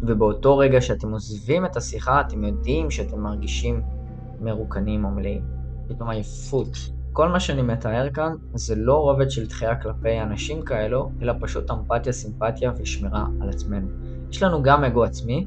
ובאותו 0.02 0.58
רגע 0.58 0.80
שאתם 0.80 1.12
עוזבים 1.12 1.64
את 1.64 1.76
השיחה 1.76 2.20
אתם 2.20 2.44
יודעים 2.44 2.90
שאתם 2.90 3.20
מרגישים 3.20 3.82
מרוקנים 4.40 5.04
או 5.04 5.10
מלאים. 5.10 5.59
פתאום 5.90 6.10
עייפות. 6.10 6.76
כל 7.12 7.28
מה 7.28 7.40
שאני 7.40 7.62
מתאר 7.62 8.10
כאן 8.10 8.32
זה 8.54 8.74
לא 8.76 8.94
רובד 8.94 9.30
של 9.30 9.46
דחייה 9.46 9.76
כלפי 9.76 10.20
אנשים 10.20 10.62
כאלו, 10.62 11.10
אלא 11.22 11.32
פשוט 11.40 11.70
אמפתיה, 11.70 12.12
סימפתיה 12.12 12.72
ושמירה 12.78 13.26
על 13.40 13.48
עצמנו. 13.48 13.88
יש 14.30 14.42
לנו 14.42 14.62
גם 14.62 14.84
אגו 14.84 15.04
עצמי, 15.04 15.46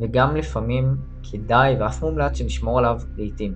וגם 0.00 0.36
לפעמים 0.36 0.96
כדאי 1.30 1.76
ואף 1.80 2.02
מומלץ 2.02 2.36
שנשמור 2.36 2.78
עליו 2.78 3.00
לעיתים. 3.16 3.54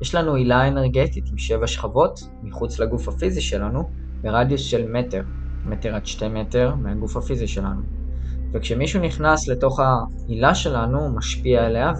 יש 0.00 0.14
לנו 0.14 0.34
עילה 0.34 0.68
אנרגטית 0.68 1.24
עם 1.30 1.38
שבע 1.38 1.66
שכבות 1.66 2.20
מחוץ 2.42 2.78
לגוף 2.78 3.08
הפיזי 3.08 3.40
שלנו, 3.40 3.90
ברדיוס 4.22 4.60
של 4.60 4.92
מטר, 4.92 5.22
מטר 5.64 5.94
עד 5.94 6.06
שתי 6.06 6.28
מטר 6.28 6.74
מהגוף 6.74 7.16
הפיזי 7.16 7.46
שלנו. 7.46 7.82
וכשמישהו 8.52 9.00
נכנס 9.00 9.48
לתוך 9.48 9.80
העילה 9.80 10.54
שלנו, 10.54 11.00
הוא 11.00 11.16
משפיע 11.16 11.66
עליה 11.66 11.92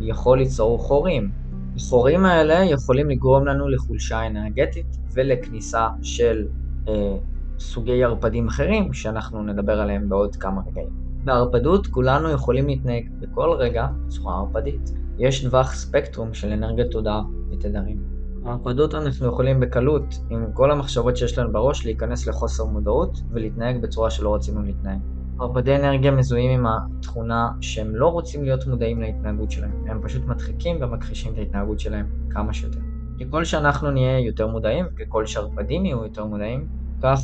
ויכול 0.00 0.38
ליצור 0.38 0.78
חורים. 0.78 1.30
החורים 1.78 2.24
האלה 2.24 2.64
יכולים 2.64 3.10
לגרום 3.10 3.46
לנו 3.46 3.68
לחולשה 3.68 4.26
אנרגטית 4.26 4.86
ולכניסה 5.12 5.88
של 6.02 6.46
אה, 6.88 7.16
סוגי 7.58 8.04
ערפדים 8.04 8.48
אחרים, 8.48 8.92
שאנחנו 8.92 9.42
נדבר 9.42 9.80
עליהם 9.80 10.08
בעוד 10.08 10.36
כמה 10.36 10.60
רגעים. 10.66 10.88
בערפדות 11.24 11.86
כולנו 11.86 12.30
יכולים 12.30 12.66
להתנהג 12.66 13.08
בכל 13.20 13.50
רגע 13.58 13.86
בצורה 14.06 14.38
ערפדית. 14.38 14.90
יש 15.18 15.44
טווח 15.44 15.74
ספקטרום 15.74 16.34
של 16.34 16.52
אנרגיית 16.52 16.90
תודעה 16.90 17.22
ותדרים. 17.50 18.02
בערפדות 18.42 18.94
אנחנו 18.94 19.26
יכולים 19.26 19.60
בקלות, 19.60 20.14
עם 20.30 20.46
כל 20.54 20.70
המחשבות 20.70 21.16
שיש 21.16 21.38
לנו 21.38 21.52
בראש, 21.52 21.84
להיכנס 21.84 22.26
לחוסר 22.26 22.64
מודעות 22.64 23.20
ולהתנהג 23.30 23.82
בצורה 23.82 24.10
שלא 24.10 24.34
רצינו 24.34 24.62
להתנהג. 24.62 24.98
ערפדי 25.40 25.76
אנרגיה 25.76 26.10
מזוהים 26.10 26.50
עם 26.50 26.66
התכונה 26.66 27.48
שהם 27.60 27.94
לא 27.94 28.08
רוצים 28.08 28.44
להיות 28.44 28.66
מודעים 28.66 29.00
להתנהגות 29.00 29.50
שלהם, 29.50 29.84
הם 29.88 30.00
פשוט 30.02 30.24
מדחיקים 30.24 30.76
ומכחישים 30.80 31.32
את 31.32 31.38
ההתנהגות 31.38 31.80
שלהם 31.80 32.06
כמה 32.30 32.52
שיותר. 32.52 32.80
ככל 33.20 33.44
שאנחנו 33.44 33.90
נהיה 33.90 34.18
יותר 34.18 34.46
מודעים, 34.46 34.86
ככל 34.98 35.26
שערפדים 35.26 35.84
יהיו 35.84 36.04
יותר 36.04 36.24
מודעים, 36.24 36.66
כך 37.02 37.20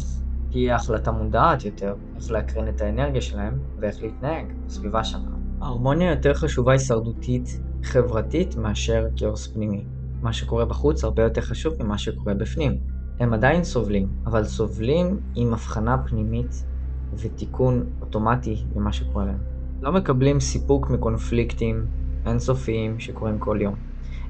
תהיה 0.51 0.77
החלטה 0.77 1.13
מודעת 1.13 1.65
יותר 1.65 1.95
איך 2.17 2.31
להקרין 2.31 2.69
את 2.69 2.81
האנרגיה 2.81 3.21
שלהם 3.21 3.59
ואיך 3.81 4.03
להתנהג 4.03 4.47
בסביבה 4.67 5.05
שלנו. 5.05 5.37
ההרמוניה 5.61 6.11
יותר 6.11 6.35
חשובה 6.35 6.73
הישרדותית 6.73 7.49
חברתית 7.83 8.57
מאשר 8.57 9.07
כאוס 9.17 9.47
פנימי. 9.47 9.87
מה 10.23 10.33
שקורה 10.33 10.65
בחוץ 10.65 11.05
הרבה 11.05 11.23
יותר 11.23 11.41
חשוב 11.41 11.75
ממה 11.81 11.99
שקורה 11.99 12.35
בפנים. 12.35 12.79
הם 13.21 13.33
עדיין 13.33 13.65
סובלים, 13.65 14.09
אבל 14.27 14.45
סובלים 14.45 15.21
עם 15.35 15.53
הבחנה 15.53 15.97
פנימית 16.07 16.74
ותיקון 17.23 17.85
אוטומטי 18.01 18.65
למה 18.77 18.93
שקורה 18.93 19.25
להם. 19.25 19.39
לא 19.83 19.93
מקבלים 19.93 20.41
סיפוק 20.41 20.91
מקונפליקטים 20.91 21.87
אינסופיים 22.27 23.01
שקורים 23.01 23.39
כל 23.39 23.59
יום. 23.61 23.75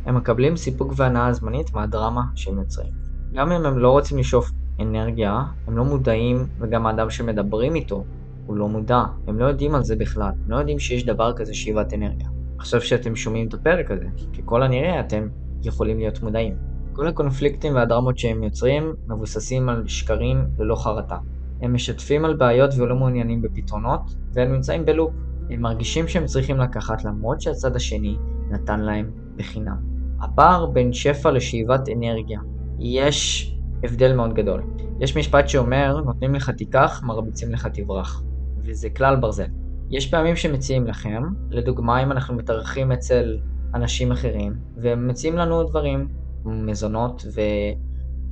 הם 0.06 0.16
מקבלים 0.16 0.56
סיפוק 0.56 0.92
והנאה 0.96 1.32
זמנית 1.32 1.74
מהדרמה 1.74 2.22
שהם 2.34 2.58
יוצרים. 2.58 2.92
גם 3.32 3.52
אם 3.52 3.66
הם 3.66 3.78
לא 3.78 3.90
רוצים 3.90 4.18
לשאוף 4.18 4.50
אנרגיה, 4.80 5.42
הם 5.66 5.76
לא 5.76 5.84
מודעים, 5.84 6.46
וגם 6.58 6.86
האדם 6.86 7.10
שמדברים 7.10 7.74
איתו 7.74 8.04
הוא 8.46 8.56
לא 8.56 8.68
מודע. 8.68 9.04
הם 9.26 9.38
לא 9.38 9.44
יודעים 9.44 9.74
על 9.74 9.84
זה 9.84 9.96
בכלל. 9.96 10.30
הם 10.44 10.50
לא 10.50 10.56
יודעים 10.56 10.78
שיש 10.78 11.06
דבר 11.06 11.32
כזה 11.32 11.54
שאיבת 11.54 11.94
אנרגיה. 11.94 12.28
עכשיו 12.58 12.80
שאתם 12.80 13.16
שומעים 13.16 13.48
את 13.48 13.54
הפרק 13.54 13.90
הזה, 13.90 14.06
ככל 14.38 14.62
הנראה 14.62 15.00
אתם 15.00 15.28
יכולים 15.62 15.98
להיות 15.98 16.22
מודעים. 16.22 16.54
כל 16.92 17.06
הקונפליקטים 17.06 17.74
והדרמות 17.74 18.18
שהם 18.18 18.42
יוצרים 18.42 18.94
מבוססים 19.08 19.68
על 19.68 19.82
שקרים 19.86 20.44
ללא 20.58 20.74
חרטה. 20.74 21.18
הם 21.62 21.74
משתפים 21.74 22.24
על 22.24 22.34
בעיות 22.34 22.70
ולא 22.78 22.96
מעוניינים 22.96 23.42
בפתרונות, 23.42 24.00
והם 24.32 24.52
נמצאים 24.52 24.84
בלופ. 24.84 25.10
הם 25.50 25.60
מרגישים 25.60 26.08
שהם 26.08 26.26
צריכים 26.26 26.58
לקחת 26.58 27.04
למרות 27.04 27.40
שהצד 27.40 27.76
השני 27.76 28.16
נתן 28.50 28.80
להם 28.80 29.10
בחינם. 29.36 29.76
הפער 30.20 30.66
בין 30.66 30.92
שפע 30.92 31.30
לשאיבת 31.30 31.88
אנרגיה. 31.88 32.40
יש 32.78 33.50
הבדל 33.84 34.14
מאוד 34.14 34.34
גדול. 34.34 34.62
יש 35.00 35.16
משפט 35.16 35.48
שאומר, 35.48 36.00
נותנים 36.00 36.34
לך 36.34 36.50
תיקח, 36.50 37.02
מרביצים 37.04 37.52
לך 37.52 37.66
תברח. 37.66 38.22
וזה 38.64 38.90
כלל 38.90 39.16
ברזל. 39.16 39.46
יש 39.90 40.10
פעמים 40.10 40.36
שמציעים 40.36 40.86
לכם, 40.86 41.22
לדוגמה 41.50 42.02
אם 42.02 42.12
אנחנו 42.12 42.34
מתארחים 42.34 42.92
אצל 42.92 43.38
אנשים 43.74 44.12
אחרים, 44.12 44.52
והם 44.76 45.08
מציעים 45.08 45.36
לנו 45.36 45.62
דברים, 45.62 46.08
מזונות 46.44 47.24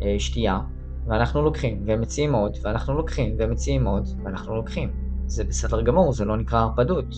ושתייה, 0.00 0.60
ואנחנו 1.06 1.42
לוקחים, 1.42 1.82
והם 1.86 2.00
מציעים 2.00 2.34
עוד, 2.34 2.52
ואנחנו 2.64 2.94
לוקחים, 2.94 3.36
והם 3.38 3.50
מציעים 3.50 3.86
עוד, 3.86 4.08
ואנחנו 4.24 4.56
לוקחים. 4.56 4.90
זה 5.26 5.44
בסדר 5.44 5.82
גמור, 5.82 6.12
זה 6.12 6.24
לא 6.24 6.36
נקרא 6.36 6.58
הרפדות. 6.58 7.14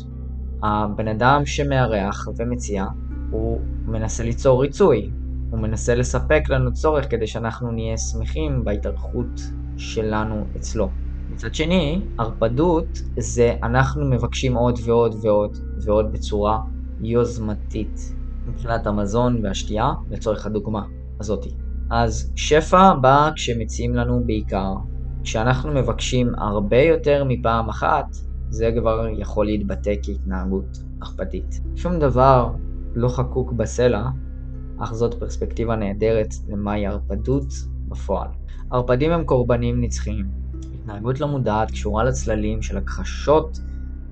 הבן 0.63 1.09
אדם 1.09 1.47
שמארח 1.47 2.29
ומציע, 2.37 2.85
הוא 3.31 3.61
מנסה 3.87 4.25
ליצור 4.25 4.63
ריצוי, 4.63 5.11
הוא 5.51 5.61
מנסה 5.61 5.95
לספק 5.95 6.43
לנו 6.49 6.73
צורך 6.73 7.11
כדי 7.11 7.27
שאנחנו 7.27 7.71
נהיה 7.71 7.99
שמחים 7.99 8.65
בהתארחות 8.65 9.41
שלנו 9.77 10.47
אצלו. 10.57 10.91
מצד 11.31 11.55
שני, 11.55 12.07
הרפדות 12.19 12.99
זה 13.19 13.55
אנחנו 13.63 14.11
מבקשים 14.11 14.55
עוד 14.57 14.79
ועוד 14.85 15.15
ועוד 15.23 15.57
ועוד 15.85 16.13
בצורה 16.13 16.59
יוזמתית 17.01 18.15
מבחינת 18.47 18.87
המזון 18.87 19.45
והשתייה 19.45 19.93
לצורך 20.11 20.47
הדוגמה 20.47 20.83
הזאתי. 21.21 21.64
אז 21.91 22.33
שפע 22.37 22.95
בא 22.95 23.31
כשמציעים 23.37 23.95
לנו 23.95 24.23
בעיקר. 24.27 24.75
כשאנחנו 25.23 25.73
מבקשים 25.73 26.33
הרבה 26.39 26.83
יותר 26.83 27.25
מפעם 27.29 27.69
אחת, 27.69 28.07
זה 28.51 28.71
כבר 28.79 29.07
יכול 29.19 29.47
להתבטא 29.47 29.95
כהתנהגות 30.03 30.79
הרפדית. 31.03 31.61
שום 31.77 31.99
דבר 31.99 32.53
לא 32.95 33.09
חקוק 33.09 33.53
בסלע, 33.53 34.09
אך 34.79 34.93
זאת 34.93 35.15
פרספקטיבה 35.15 35.77
נהדרת 35.77 36.35
למהי 36.49 36.87
הרפדות 36.87 37.47
בפועל. 37.89 38.29
ערפדים 38.71 39.11
הם 39.13 39.25
קורבנים 39.25 39.81
נצחיים. 39.81 40.27
התנהגות 40.75 41.21
לא 41.21 41.29
מודעת 41.29 41.71
קשורה 41.71 42.05
לצללים 42.05 42.63
של 42.63 42.77
הכחשות 42.77 43.59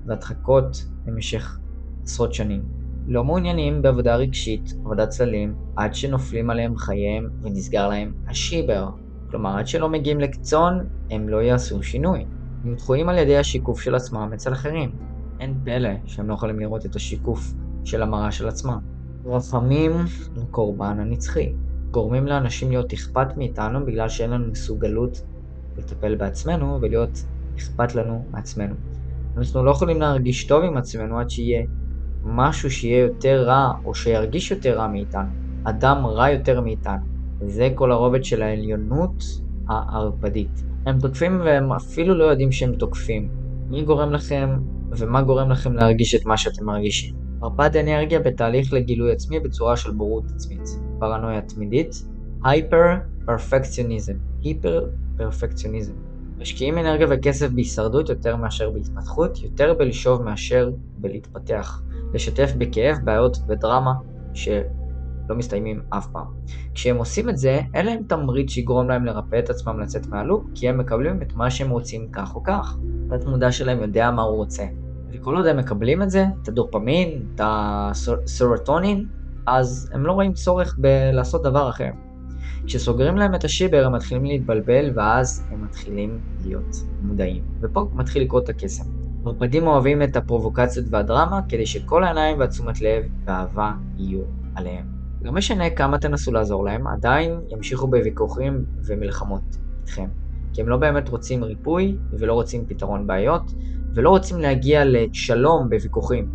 והדחקות 0.05 0.85
במשך 1.05 1.59
עשרות 2.03 2.33
שנים. 2.33 2.63
לא 3.07 3.23
מעוניינים 3.23 3.81
בעבודה 3.81 4.15
רגשית, 4.15 4.73
עבודת 4.79 5.09
צללים, 5.09 5.55
עד 5.75 5.95
שנופלים 5.95 6.49
עליהם 6.49 6.77
חייהם 6.77 7.29
ונסגר 7.41 7.87
להם 7.87 8.13
השיבר. 8.27 8.89
כלומר, 9.29 9.57
עד 9.57 9.67
שלא 9.67 9.89
מגיעים 9.89 10.19
לקצון, 10.19 10.87
הם 11.11 11.29
לא 11.29 11.37
יעשו 11.37 11.83
שינוי. 11.83 12.25
הם 12.63 12.75
דחויים 12.75 13.09
על 13.09 13.17
ידי 13.17 13.37
השיקוף 13.37 13.81
של 13.81 13.95
עצמם 13.95 14.31
אצל 14.33 14.53
אחרים. 14.53 14.91
אין 15.39 15.59
פלא 15.63 15.89
שהם 16.05 16.29
לא 16.29 16.33
יכולים 16.33 16.59
לראות 16.59 16.85
את 16.85 16.95
השיקוף 16.95 17.53
של 17.83 18.01
המראה 18.01 18.31
של 18.31 18.47
עצמם. 18.47 18.79
רחמים 19.25 19.91
לקורבן 20.35 20.99
הנצחי. 20.99 21.53
גורמים 21.91 22.25
לאנשים 22.25 22.69
להיות 22.69 22.93
אכפת 22.93 23.37
מאיתנו 23.37 23.85
בגלל 23.85 24.09
שאין 24.09 24.29
לנו 24.29 24.51
מסוגלות 24.51 25.17
לטפל 25.77 26.15
בעצמנו 26.15 26.79
ולהיות 26.81 27.25
אכפת 27.57 27.95
לנו 27.95 28.25
מעצמנו. 28.31 28.75
אנחנו 29.37 29.63
לא 29.63 29.71
יכולים 29.71 30.01
להרגיש 30.01 30.47
טוב 30.47 30.63
עם 30.63 30.77
עצמנו 30.77 31.19
עד 31.19 31.29
שיהיה 31.29 31.65
משהו 32.23 32.71
שיהיה 32.71 32.99
יותר 32.99 33.43
רע 33.43 33.71
או 33.85 33.93
שירגיש 33.93 34.51
יותר 34.51 34.77
רע 34.77 34.87
מאיתנו. 34.87 35.29
אדם 35.63 36.05
רע 36.05 36.29
יותר 36.29 36.61
מאיתנו. 36.61 37.03
זה 37.47 37.69
כל 37.75 37.91
הרובד 37.91 38.23
של 38.23 38.41
העליונות 38.41 39.23
הערפדית. 39.67 40.63
הם 40.85 40.99
תוקפים 40.99 41.41
והם 41.45 41.73
אפילו 41.73 42.15
לא 42.15 42.23
יודעים 42.23 42.51
שהם 42.51 42.75
תוקפים. 42.75 43.29
מי 43.69 43.83
גורם 43.83 44.11
לכם 44.11 44.49
ומה 44.97 45.21
גורם 45.21 45.49
לכם 45.51 45.73
להרגיש 45.73 46.15
את 46.15 46.25
מה 46.25 46.37
שאתם 46.37 46.65
מרגישים? 46.65 47.15
מרפאת 47.39 47.75
אנרגיה 47.75 48.19
בתהליך 48.19 48.73
לגילוי 48.73 49.11
עצמי 49.11 49.39
בצורה 49.39 49.77
של 49.77 49.91
בורות 49.91 50.23
עצמית. 50.35 50.69
פרנויה 50.99 51.41
תמידית, 51.41 52.05
הייפר 52.43 52.95
פרפקציוניזם. 53.25 54.13
היפר 54.43 54.89
פרפקציוניזם. 55.17 55.93
משקיעים 56.37 56.77
אנרגיה 56.77 57.07
וכסף 57.09 57.49
בהישרדות 57.49 58.09
יותר 58.09 58.35
מאשר 58.35 58.71
בהתפתחות, 58.71 59.43
יותר 59.43 59.73
בלשוב 59.73 60.21
מאשר 60.21 60.71
בלהתפתח. 60.97 61.81
לשתף 62.13 62.53
בכאב, 62.57 62.97
בעיות 63.03 63.37
ודרמה 63.47 63.93
שלא 64.33 65.35
מסתיימים 65.35 65.81
אף 65.89 66.07
פעם. 66.07 66.25
כשהם 66.73 66.97
עושים 66.97 67.29
את 67.29 67.37
זה, 67.37 67.61
אין 67.73 67.85
להם 67.85 68.03
תמריץ 68.07 68.51
שיגרום 68.51 68.89
להם 68.89 69.05
לרפא 69.05 69.39
את 69.39 69.49
עצמם 69.49 69.79
לצאת 69.79 70.07
מהלופ, 70.07 70.43
כי 70.55 70.69
הם 70.69 70.77
מקבלים 70.77 71.21
את 71.21 71.33
מה 71.33 71.51
שהם 71.51 71.69
רוצים 71.69 72.07
כך 72.11 72.35
או 72.35 72.43
כך. 72.43 72.77
התת 73.11 73.25
מודע 73.25 73.51
שלהם 73.51 73.81
יודע 73.81 74.11
מה 74.11 74.21
הוא 74.21 74.35
רוצה. 74.35 74.63
וכל 75.11 75.35
עוד 75.37 75.45
הם 75.45 75.57
מקבלים 75.57 76.01
את 76.01 76.09
זה, 76.09 76.25
את 76.41 76.47
הדופמין, 76.47 77.25
את 77.35 77.41
הסרוטונין, 77.43 79.05
אז 79.47 79.89
הם 79.93 80.05
לא 80.05 80.11
רואים 80.11 80.33
צורך 80.33 80.77
בלעשות 80.79 81.43
דבר 81.43 81.69
אחר. 81.69 81.89
כשסוגרים 82.65 83.17
להם 83.17 83.35
את 83.35 83.43
השיבר 83.43 83.85
הם 83.85 83.95
מתחילים 83.95 84.25
להתבלבל 84.25 84.91
ואז 84.95 85.47
הם 85.51 85.63
מתחילים 85.63 86.19
להיות 86.43 86.75
מודעים. 87.01 87.43
ופה 87.61 87.87
מתחיל 87.93 88.23
לקרות 88.23 88.49
הקסם. 88.49 88.83
ערפדים 89.25 89.67
אוהבים 89.67 90.01
את 90.01 90.15
הפרובוקציות 90.15 90.85
והדרמה 90.89 91.41
כדי 91.49 91.65
שכל 91.65 92.03
העיניים 92.03 92.39
והתשומת 92.39 92.81
לב 92.81 93.03
והאהבה 93.25 93.71
יהיו 93.97 94.21
עליהם. 94.55 94.85
לא 95.21 95.31
משנה 95.31 95.69
כמה 95.69 95.97
תנסו 95.97 96.31
לעזור 96.31 96.65
להם, 96.65 96.87
עדיין 96.87 97.39
ימשיכו 97.49 97.87
בוויכוחים 97.87 98.65
ומלחמות 98.85 99.57
איתכם. 99.81 100.07
כי 100.53 100.61
הם 100.61 100.69
לא 100.69 100.77
באמת 100.77 101.09
רוצים 101.09 101.43
ריפוי 101.43 101.97
ולא 102.19 102.33
רוצים 102.33 102.65
פתרון 102.67 103.07
בעיות 103.07 103.51
ולא 103.95 104.09
רוצים 104.09 104.39
להגיע 104.39 104.85
לשלום 104.85 105.69
בוויכוחים, 105.69 106.29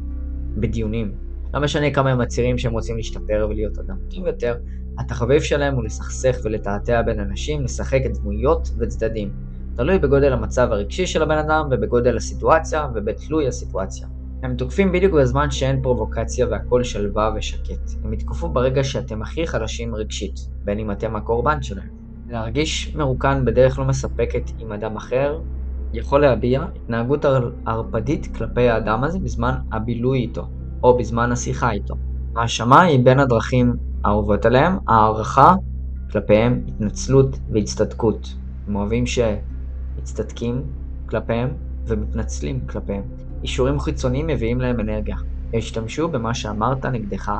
בדיונים. 0.57 1.13
לא 1.55 1.61
משנה 1.61 1.91
כמה 1.91 2.11
הם 2.11 2.19
מצהירים 2.19 2.59
שהם 2.59 2.73
רוצים 2.73 2.97
להשתפר 2.97 3.47
ולהיות 3.51 3.79
אדם 3.79 3.97
טוב 4.11 4.27
יותר, 4.27 4.57
התחביב 4.99 5.43
שלהם 5.43 5.75
הוא 5.75 5.85
לסכסך 5.85 6.37
ולתעתע 6.45 7.03
בין 7.03 7.21
אנשים, 7.21 7.65
לשחק 7.65 8.01
דמויות 8.15 8.69
וצדדים. 8.79 9.33
תלוי 9.79 9.99
בגודל 9.99 10.33
המצב 10.33 10.69
הרגשי 10.73 11.07
של 11.07 11.23
הבן 11.23 11.39
אדם 11.39 11.69
ובגודל 11.71 12.17
הסיטואציה 12.17 12.87
ובתלוי 12.95 13.49
הסיטואציה. 13.49 14.09
הם 14.43 14.57
תוקפים 14.57 14.93
בדיוק 14.93 15.15
בזמן 15.15 15.51
שאין 15.51 15.83
פרובוקציה 15.83 16.47
והכל 16.51 16.85
שלווה 16.85 17.31
ושקט. 17.37 17.91
הם 18.05 18.13
יתקפו 18.13 18.49
ברגע 18.49 18.85
שאתם 18.85 19.23
הכי 19.23 19.47
חלשים 19.47 19.95
רגשית, 19.95 20.35
בין 20.65 20.79
אם 20.79 20.91
אתם 20.91 21.17
הקורבן 21.17 21.63
שלהם. 21.63 21.89
להרגיש 22.29 22.97
מרוקן 22.97 23.45
בדרך 23.45 23.79
לא 23.79 23.85
מספקת 23.85 24.43
עם 24.59 24.73
אדם 24.73 24.97
אחר, 24.97 25.41
יכול 25.93 26.21
להביע 26.21 26.65
התנהגות 26.77 27.25
ערפדית 27.67 28.37
כלפי 28.37 28.69
האדם 28.69 29.05
הזה 29.05 29.19
בזמן 29.19 29.55
הבילוי 29.73 30.19
איתו, 30.19 30.47
או 30.83 30.99
בזמן 30.99 31.33
השיחה 31.33 31.71
איתו. 31.71 31.95
האשמה 32.37 32.83
היא 32.83 33.05
בין 33.05 33.21
הדרכים 33.21 33.73
האהובות 34.05 34.47
עליהם, 34.47 34.79
הערכה 34.89 35.55
כלפיהם, 36.13 36.65
התנצלות 36.69 37.39
והצטדקות. 37.53 38.35
הם 38.69 38.77
אוהבים 38.77 39.07
שמצטדקים 40.09 40.63
כלפיהם 41.07 41.55
ומתנצלים 41.87 42.67
כלפיהם. 42.67 43.03
אישורים 43.43 43.81
חיצוניים 43.81 44.27
מביאים 44.27 44.61
להם 44.61 44.81
אנרגיה. 44.81 45.17
השתמשו 45.55 46.09
במה 46.09 46.35
שאמרת 46.35 46.87
נגדך 46.87 47.33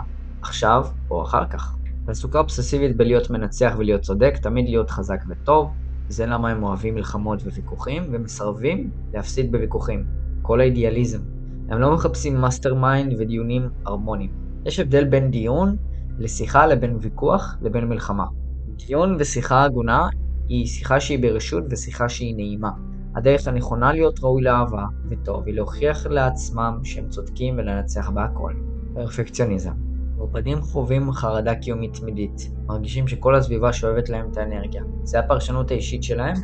עכשיו 0.43 0.85
או 1.11 1.23
אחר 1.23 1.47
כך. 1.47 1.77
ועסוקה 2.05 2.39
אובססיבית 2.39 2.97
בלהיות 2.97 3.31
מנצח 3.31 3.75
ולהיות 3.79 4.01
צודק, 4.01 4.35
תמיד 4.43 4.65
להיות 4.69 4.91
חזק 4.91 5.19
וטוב, 5.29 5.71
זה 6.09 6.27
למה 6.27 6.51
הם 6.51 6.63
אוהבים 6.63 6.95
מלחמות 6.95 7.43
וויכוחים, 7.43 8.03
ומסרבים 8.13 8.91
להפסיד 9.13 9.53
בוויכוחים. 9.53 10.05
כל 10.43 10.61
האידיאליזם. 10.61 11.21
הם 11.69 11.81
לא 11.81 11.95
מחפשים 11.95 12.41
mastermind 12.41 13.13
ודיונים 13.19 13.69
הרמוניים. 13.87 14.31
יש 14.67 14.81
הבדל 14.81 15.05
בין 15.05 15.31
דיון 15.31 15.77
לשיחה 16.19 16.67
לבין 16.67 16.99
ויכוח 17.01 17.57
לבין 17.63 17.85
מלחמה. 17.85 18.27
דיון 18.87 19.17
ושיחה 19.19 19.65
הגונה 19.65 20.09
היא 20.49 20.67
שיחה 20.67 21.01
שהיא 21.01 21.19
ברשות 21.19 21.65
ושיחה 21.71 22.09
שהיא 22.09 22.37
נעימה. 22.37 22.71
הדרך 23.17 23.49
הנכונה 23.49 23.93
להיות 23.93 24.21
ראוי 24.23 24.43
לאהבה 24.43 24.85
וטוב 25.11 25.47
היא 25.47 25.55
להוכיח 25.55 26.07
לעצמם 26.07 26.81
שהם 26.85 27.09
צודקים 27.09 27.55
ולנצח 27.59 28.11
בהכל. 28.11 28.53
פרפקציוניזם 28.95 29.73
עורפדים 30.19 30.61
חווים 30.61 31.13
חרדה 31.13 31.55
קיומית 31.55 31.97
תמידית, 31.97 32.51
מרגישים 32.67 33.09
שכל 33.09 33.35
הסביבה 33.35 33.73
שואבת 33.73 34.09
להם 34.09 34.29
את 34.33 34.37
האנרגיה. 34.37 34.83
זה 35.03 35.19
הפרשנות 35.19 35.71
האישית 35.71 36.03
שלהם, 36.03 36.35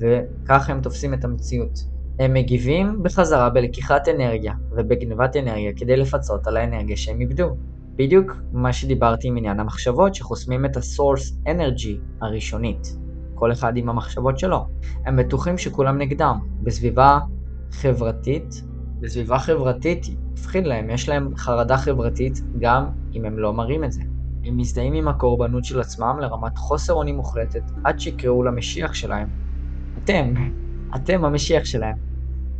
וככה 0.00 0.72
הם 0.72 0.80
תופסים 0.80 1.14
את 1.14 1.24
המציאות. 1.24 1.78
הם 2.18 2.34
מגיבים 2.34 3.02
בחזרה 3.02 3.50
בלקיחת 3.50 4.08
אנרגיה 4.08 4.54
ובגנבת 4.70 5.36
אנרגיה 5.36 5.72
כדי 5.76 5.96
לפצות 5.96 6.46
על 6.46 6.56
האנרגיה 6.56 6.96
שהם 6.96 7.20
איבדו. 7.20 7.56
בדיוק 7.96 8.32
מה 8.52 8.72
שדיברתי 8.72 9.28
עם 9.28 9.36
עניין 9.36 9.60
המחשבות 9.60 10.14
שחוסמים 10.14 10.64
את 10.64 10.76
ה-source 10.76 11.48
energy 11.48 12.22
הראשונית. 12.22 12.98
כל 13.38 13.52
אחד 13.52 13.76
עם 13.76 13.88
המחשבות 13.88 14.38
שלו. 14.38 14.66
הם 15.06 15.16
בטוחים 15.16 15.58
שכולם 15.58 15.98
נגדם. 15.98 16.38
בסביבה 16.62 17.18
חברתית, 17.70 18.62
בסביבה 19.00 19.38
חברתית 19.38 20.06
מפחיד 20.32 20.66
להם, 20.66 20.90
יש 20.90 21.08
להם 21.08 21.36
חרדה 21.36 21.76
חברתית 21.76 22.40
גם 22.58 22.86
אם 23.14 23.24
הם 23.24 23.38
לא 23.38 23.52
מראים 23.52 23.84
את 23.84 23.92
זה. 23.92 24.02
הם 24.44 24.56
מזדהים 24.56 24.92
עם 24.92 25.08
הקורבנות 25.08 25.64
של 25.64 25.80
עצמם 25.80 26.16
לרמת 26.20 26.58
חוסר 26.58 26.92
אונים 26.92 27.16
מוחלטת 27.16 27.62
עד 27.84 28.00
שיקראו 28.00 28.42
למשיח 28.42 28.94
שלהם. 28.94 29.28
אתם, 30.04 30.34
אתם 30.96 31.24
המשיח 31.24 31.64
שלהם, 31.64 31.96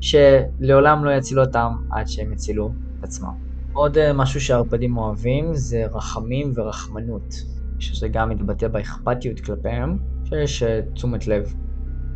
שלעולם 0.00 1.04
לא 1.04 1.10
יצילו 1.10 1.44
אותם 1.44 1.72
עד 1.90 2.08
שהם 2.08 2.32
יצילו 2.32 2.72
את 2.98 3.04
עצמם. 3.04 3.32
עוד 3.72 3.98
אה, 3.98 4.12
משהו 4.12 4.40
שהערפדים 4.40 4.96
אוהבים 4.96 5.54
זה 5.54 5.86
רחמים 5.92 6.52
ורחמנות, 6.54 7.34
שזה 7.78 8.08
גם 8.08 8.28
מתבטא 8.28 8.68
באכפתיות 8.68 9.40
כלפיהם, 9.40 9.98
שיש 10.28 10.62
תשומת 10.94 11.26
לב, 11.26 11.54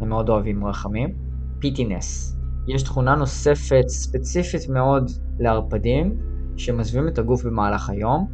הם 0.01 0.09
מאוד 0.09 0.29
אוהבים 0.29 0.67
רחמים. 0.67 1.15
פיטינס, 1.59 2.37
יש 2.69 2.83
תכונה 2.83 3.15
נוספת 3.15 3.89
ספציפית 3.89 4.69
מאוד 4.69 5.11
לערפדים, 5.39 6.17
שמסבים 6.57 7.09
את 7.09 7.19
הגוף 7.19 7.45
במהלך 7.45 7.91
היום, 7.91 8.29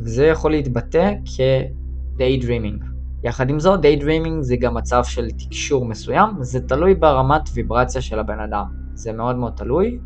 וזה 0.00 0.26
יכול 0.26 0.50
להתבטא 0.50 1.12
כ-daydreaming. 1.24 2.84
יחד 3.24 3.50
עם 3.50 3.60
זאת, 3.60 3.80
daydreaming 3.84 4.40
זה 4.40 4.56
גם 4.56 4.74
מצב 4.74 5.04
של 5.04 5.30
תקשור 5.30 5.84
מסוים, 5.84 6.30
זה 6.40 6.60
תלוי 6.60 6.94
ברמת 6.94 7.48
ויברציה 7.54 8.00
של 8.00 8.18
הבן 8.18 8.40
אדם. 8.40 8.64
זה 8.94 9.12
מאוד 9.12 9.36
מאוד 9.36 9.52
תלוי. 9.56 9.98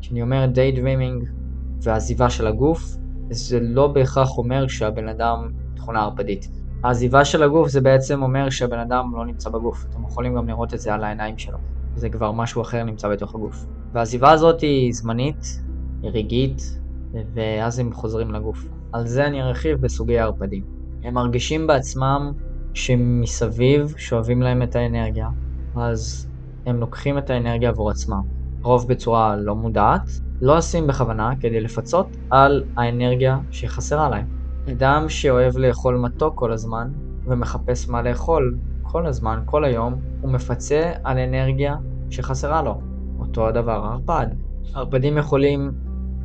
כשאני 0.00 0.22
אומר 0.22 0.46
daydreaming 0.54 1.28
ועזיבה 1.82 2.30
של 2.30 2.46
הגוף, 2.46 2.96
זה 3.30 3.60
לא 3.60 3.86
בהכרח 3.86 4.38
אומר 4.38 4.66
שהבן 4.68 5.08
אדם 5.08 5.50
תכונה 5.76 6.02
ערפדית. 6.02 6.48
העזיבה 6.84 7.24
של 7.24 7.42
הגוף 7.42 7.68
זה 7.68 7.80
בעצם 7.80 8.22
אומר 8.22 8.50
שהבן 8.50 8.78
אדם 8.78 9.04
לא 9.16 9.26
נמצא 9.26 9.50
בגוף. 9.50 9.84
אתם 9.90 10.04
יכולים 10.04 10.34
גם 10.34 10.48
לראות 10.48 10.74
את 10.74 10.80
זה 10.80 10.94
על 10.94 11.04
העיניים 11.04 11.38
שלו. 11.38 11.58
זה 11.96 12.08
כבר 12.08 12.32
משהו 12.32 12.62
אחר 12.62 12.84
נמצא 12.84 13.08
בתוך 13.08 13.34
הגוף. 13.34 13.56
והעזיבה 13.94 14.30
הזאת 14.30 14.60
היא 14.60 14.92
זמנית, 14.92 15.44
היא 16.02 16.10
רגעית, 16.10 16.62
ואז 17.34 17.78
הם 17.78 17.92
חוזרים 17.92 18.32
לגוף. 18.32 18.58
על 18.92 19.06
זה 19.06 19.26
אני 19.26 19.42
ארחיב 19.42 19.80
בסוגי 19.80 20.18
הערפדים. 20.18 20.64
הם 21.04 21.14
מרגישים 21.14 21.66
בעצמם 21.66 22.32
שמסביב 22.74 23.94
שואבים 23.96 24.42
להם 24.42 24.62
את 24.62 24.76
האנרגיה, 24.76 25.28
אז 25.76 26.26
הם 26.66 26.76
לוקחים 26.76 27.18
את 27.18 27.30
האנרגיה 27.30 27.68
עבור 27.68 27.90
עצמם. 27.90 28.22
רוב 28.62 28.88
בצורה 28.88 29.36
לא 29.36 29.54
מודעת, 29.56 30.02
לא 30.42 30.58
עושים 30.58 30.86
בכוונה 30.86 31.30
כדי 31.40 31.60
לפצות 31.60 32.16
על 32.30 32.62
האנרגיה 32.76 33.38
שחסרה 33.50 34.08
להם. 34.08 34.33
אדם 34.72 35.08
שאוהב 35.08 35.56
לאכול 35.56 35.96
מתוק 35.96 36.38
כל 36.38 36.52
הזמן 36.52 36.88
ומחפש 37.26 37.88
מה 37.88 38.02
לאכול 38.02 38.58
כל 38.82 39.06
הזמן, 39.06 39.42
כל 39.44 39.64
היום, 39.64 39.94
הוא 40.20 40.30
מפצה 40.30 40.92
על 41.04 41.18
אנרגיה 41.18 41.76
שחסרה 42.10 42.62
לו. 42.62 42.80
אותו 43.18 43.48
הדבר 43.48 43.72
ערפד. 43.72 44.26
ערפדים 44.74 45.18
יכולים 45.18 45.72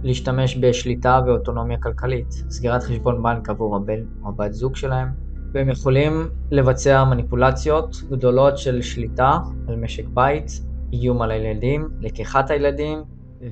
להשתמש 0.04 0.58
בשליטה 0.62 1.22
ואוטונומיה 1.26 1.78
כלכלית, 1.78 2.32
סגירת 2.32 2.84
חשבון 2.84 3.24
בנק 3.24 3.50
עבור 3.50 3.76
הבן 3.76 4.00
או 4.24 4.30
הבת 4.30 4.54
זוג 4.54 4.76
שלהם, 4.76 5.08
והם 5.54 5.70
יכולים 5.70 6.28
לבצע 6.52 7.04
מניפולציות 7.04 7.96
גדולות 8.12 8.58
של 8.58 8.82
שליטה 8.82 9.38
על 9.68 9.76
משק 9.76 10.06
בית, 10.14 10.52
איום 10.94 11.22
על 11.22 11.32
הילדים, 11.32 11.90
לקיחת 12.00 12.50
הילדים, 12.50 13.04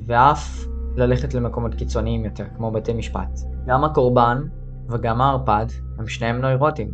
ואף 0.07 0.65
ללכת 0.95 1.33
למקומות 1.33 1.75
קיצוניים 1.75 2.25
יותר, 2.25 2.45
כמו 2.57 2.71
בתי 2.71 2.93
משפט. 2.93 3.39
גם 3.65 3.83
הקורבן 3.83 4.41
וגם 4.89 5.21
הערפד 5.21 5.65
הם 5.97 6.07
שניהם 6.07 6.41
נוירוטים, 6.41 6.91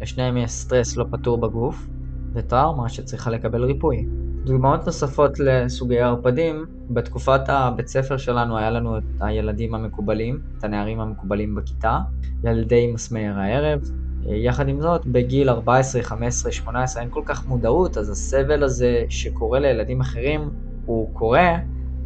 לשניהם 0.00 0.36
יש 0.36 0.50
סטרס 0.50 0.96
לא 0.96 1.04
פתור 1.10 1.38
בגוף, 1.38 1.88
וטראומה 2.34 2.88
שצריכה 2.88 3.30
לקבל 3.30 3.64
ריפוי. 3.64 4.06
דוגמאות 4.44 4.86
נוספות 4.86 5.38
לסוגי 5.38 5.98
ערפדים, 5.98 6.64
בתקופת 6.90 7.40
הבית 7.48 7.86
ספר 7.86 8.16
שלנו 8.16 8.58
היה 8.58 8.70
לנו 8.70 8.98
את 8.98 9.02
הילדים 9.20 9.74
המקובלים, 9.74 10.40
את 10.58 10.64
הנערים 10.64 11.00
המקובלים 11.00 11.54
בכיתה, 11.54 11.98
ילדי 12.44 12.92
מסמר 12.92 13.32
הערב. 13.36 13.80
יחד 14.26 14.68
עם 14.68 14.80
זאת, 14.80 15.06
בגיל 15.06 15.50
14, 15.50 16.02
15, 16.02 16.52
18 16.52 17.02
אין 17.02 17.10
כל 17.10 17.22
כך 17.24 17.46
מודעות, 17.46 17.96
אז 17.96 18.10
הסבל 18.10 18.62
הזה 18.62 19.04
שקורה 19.08 19.58
לילדים 19.58 20.00
אחרים 20.00 20.50
הוא 20.86 21.14
קורה, 21.14 21.56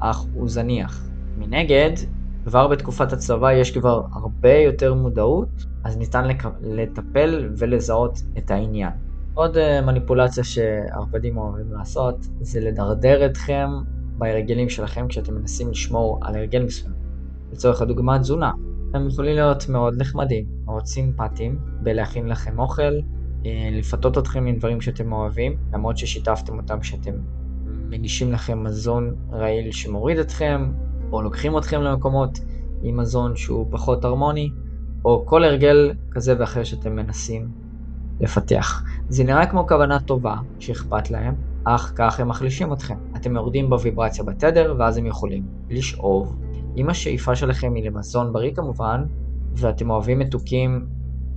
אך 0.01 0.25
הוא 0.35 0.49
זניח. 0.49 1.09
מנגד, 1.39 1.93
כבר 2.47 2.69
בתקופת 2.69 3.13
הצבא 3.13 3.53
יש 3.53 3.71
כבר 3.71 4.03
הרבה 4.13 4.55
יותר 4.55 4.95
מודעות, 4.95 5.49
אז 5.85 5.97
ניתן 5.97 6.29
לטפל 6.63 7.49
ולזהות 7.57 8.19
את 8.39 8.51
העניין. 8.51 8.91
עוד 9.35 9.57
אה, 9.57 9.81
מניפולציה 9.81 10.45
שערפדים 10.45 11.37
אוהבים 11.37 11.73
לעשות, 11.73 12.27
זה 12.41 12.61
לדרדר 12.61 13.27
אתכם 13.27 13.69
בהרגלים 14.19 14.69
שלכם 14.69 15.09
כשאתם 15.09 15.35
מנסים 15.35 15.71
לשמור 15.71 16.21
על 16.23 16.35
הרגל 16.35 16.65
מסוים. 16.65 16.93
לצורך 17.53 17.83
הדוגמה 17.83 18.19
תזונה. 18.19 18.53
הם 18.95 19.09
יכולים 19.09 19.35
להיות 19.35 19.69
מאוד 19.69 19.95
נחמדים, 20.01 20.47
מאוד 20.65 20.87
סימפטיים, 20.87 21.59
בלהכין 21.83 22.27
לכם 22.27 22.59
אוכל, 22.59 22.83
אה, 23.47 23.69
לפתות 23.73 24.19
אתכם 24.19 24.47
עם 24.47 24.57
דברים 24.57 24.81
שאתם 24.81 25.13
אוהבים, 25.13 25.57
למרות 25.73 25.99
ששיתפתם 25.99 26.59
אותם 26.59 26.83
שאתם 26.83 27.15
מגישים 27.89 28.33
לכם 28.33 28.65
מזון 28.65 29.15
רעיל 29.33 29.73
שמוריד 29.73 30.19
אתכם, 30.19 30.73
או 31.13 31.23
לוקחים 31.23 31.59
אתכם 31.59 31.81
למקומות 31.81 32.39
עם 32.83 32.97
מזון 32.97 33.37
שהוא 33.37 33.67
פחות 33.71 34.05
הרמוני, 34.05 34.51
או 35.05 35.27
כל 35.27 35.45
הרגל 35.45 35.93
כזה 36.11 36.35
ואחר 36.39 36.65
שאתם 36.65 36.97
מנסים 36.97 37.49
לפתח. 38.21 38.83
זה 39.09 39.25
נראה 39.25 39.47
כמו 39.47 39.67
כוונה 39.67 40.01
טובה, 40.01 40.37
שאכפת 40.59 41.11
להם, 41.11 41.35
אך 41.65 41.93
כך 41.97 42.21
הם 42.21 42.29
מחלישים 42.29 42.73
אתכם. 42.73 42.97
אתם 43.17 43.37
יורדים 43.37 43.71
בוויברציה 43.71 44.25
בתדר, 44.25 44.75
ואז 44.79 44.97
הם 44.97 45.07
יכולים 45.07 45.47
לשאוב. 45.71 46.37
אם 46.77 46.91
השאיפה 46.91 47.37
שלכם 47.37 47.75
היא 47.75 47.91
למזון 47.91 48.33
בריא 48.33 48.55
כמובן, 48.55 49.05
ואתם 49.57 49.91
אוהבים 49.91 50.19
מתוקים 50.19 50.87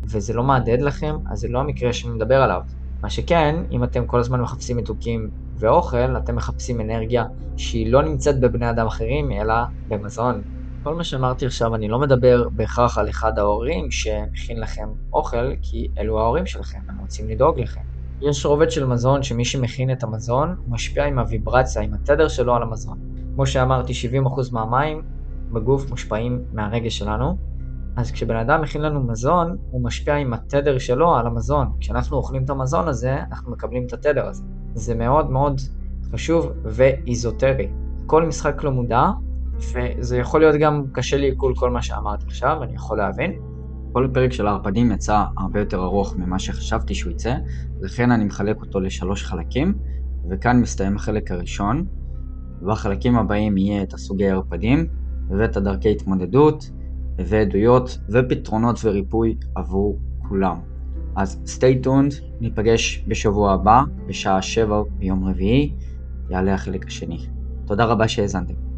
וזה 0.03 0.33
לא 0.33 0.43
מהדהד 0.43 0.81
לכם, 0.81 1.15
אז 1.31 1.39
זה 1.39 1.47
לא 1.47 1.59
המקרה 1.59 1.93
שאני 1.93 2.13
מדבר 2.13 2.41
עליו. 2.41 2.61
מה 3.01 3.09
שכן, 3.09 3.55
אם 3.71 3.83
אתם 3.83 4.05
כל 4.05 4.19
הזמן 4.19 4.41
מחפשים 4.41 4.77
מתוקים 4.77 5.29
ואוכל, 5.59 6.17
אתם 6.17 6.35
מחפשים 6.35 6.81
אנרגיה 6.81 7.25
שהיא 7.57 7.91
לא 7.91 8.01
נמצאת 8.01 8.39
בבני 8.39 8.69
אדם 8.69 8.87
אחרים, 8.87 9.31
אלא 9.31 9.53
במזון. 9.87 10.41
כל 10.83 10.95
מה 10.95 11.03
שאמרתי 11.03 11.45
עכשיו, 11.45 11.75
אני 11.75 11.87
לא 11.87 11.99
מדבר 11.99 12.49
בהכרח 12.51 12.97
על 12.97 13.09
אחד 13.09 13.39
ההורים 13.39 13.91
שמכין 13.91 14.59
לכם 14.59 14.89
אוכל, 15.13 15.55
כי 15.61 15.87
אלו 15.97 16.19
ההורים 16.19 16.45
שלכם, 16.45 16.79
הם 16.89 16.97
רוצים 16.97 17.29
לדאוג 17.29 17.59
לכם. 17.59 17.81
יש 18.21 18.45
רובד 18.45 18.71
של 18.71 18.85
מזון 18.85 19.23
שמי 19.23 19.45
שמכין 19.45 19.91
את 19.91 20.03
המזון 20.03 20.55
משפיע 20.67 21.05
עם 21.05 21.19
הוויברציה, 21.19 21.81
עם 21.81 21.93
התדר 21.93 22.27
שלו 22.27 22.55
על 22.55 22.63
המזון. 22.63 22.97
כמו 23.35 23.47
שאמרתי, 23.47 23.93
70% 23.93 24.51
מהמים 24.51 25.01
בגוף 25.53 25.89
מושפעים 25.89 26.41
מהרגש 26.53 26.97
שלנו, 26.97 27.37
אז 27.97 28.11
כשבן 28.11 28.35
אדם 28.35 28.61
מכין 28.61 28.81
לנו 28.81 29.03
מזון, 29.03 29.57
הוא 29.71 29.83
משפיע 29.83 30.15
עם 30.15 30.33
התדר 30.33 30.77
שלו 30.77 31.15
על 31.15 31.27
המזון. 31.27 31.71
כשאנחנו 31.79 32.17
אוכלים 32.17 32.43
את 32.43 32.49
המזון 32.49 32.87
הזה, 32.87 33.17
אנחנו 33.31 33.51
מקבלים 33.51 33.85
את 33.87 33.93
התדר 33.93 34.27
הזה. 34.27 34.43
זה 34.79 34.95
מאוד 34.95 35.31
מאוד 35.31 35.61
חשוב 36.13 36.51
ואיזוטרי. 36.63 37.67
כל 38.05 38.25
משחק 38.25 38.63
לא 38.63 38.71
מודע, 38.71 39.03
וזה 39.73 40.17
יכול 40.17 40.39
להיות 40.39 40.55
גם 40.55 40.83
קשה 40.91 41.17
לעיכול 41.17 41.55
כל 41.55 41.69
מה 41.69 41.81
שאמרתי 41.81 42.25
עכשיו, 42.27 42.63
אני 42.63 42.73
יכול 42.73 42.97
להבין. 42.97 43.39
כל 43.91 44.07
פרק 44.13 44.33
של 44.33 44.47
הערפדים 44.47 44.91
יצא 44.91 45.23
הרבה 45.37 45.59
יותר 45.59 45.83
ארוך 45.83 46.15
ממה 46.17 46.39
שחשבתי 46.39 46.95
שהוא 46.95 47.11
יצא, 47.11 47.35
לכן 47.81 48.11
אני 48.11 48.23
מחלק 48.23 48.61
אותו 48.61 48.79
לשלוש 48.79 49.25
חלקים, 49.25 49.73
וכאן 50.29 50.61
מסתיים 50.61 50.95
החלק 50.95 51.31
הראשון. 51.31 51.85
בחלקים 52.61 53.17
הבאים 53.17 53.57
יהיה 53.57 53.83
את 53.83 53.93
הסוגי 53.93 54.29
הערפדים, 54.29 54.87
ואת 55.29 55.57
הדרכי 55.57 55.91
התמודדות, 55.91 56.71
ועדויות 57.17 57.97
ופתרונות 58.09 58.79
וריפוי 58.83 59.35
עבור 59.55 59.99
כולם. 60.27 60.68
אז 61.19 61.39
stay 61.45 61.85
tuned, 61.85 62.23
ניפגש 62.41 63.03
בשבוע 63.07 63.53
הבא, 63.53 63.83
בשעה 64.07 64.41
7 64.41 64.81
ביום 64.89 65.27
רביעי, 65.27 65.73
יעלה 66.29 66.53
החלק 66.53 66.87
השני. 66.87 67.17
תודה 67.65 67.85
רבה 67.85 68.07
שהאזנתם. 68.07 68.68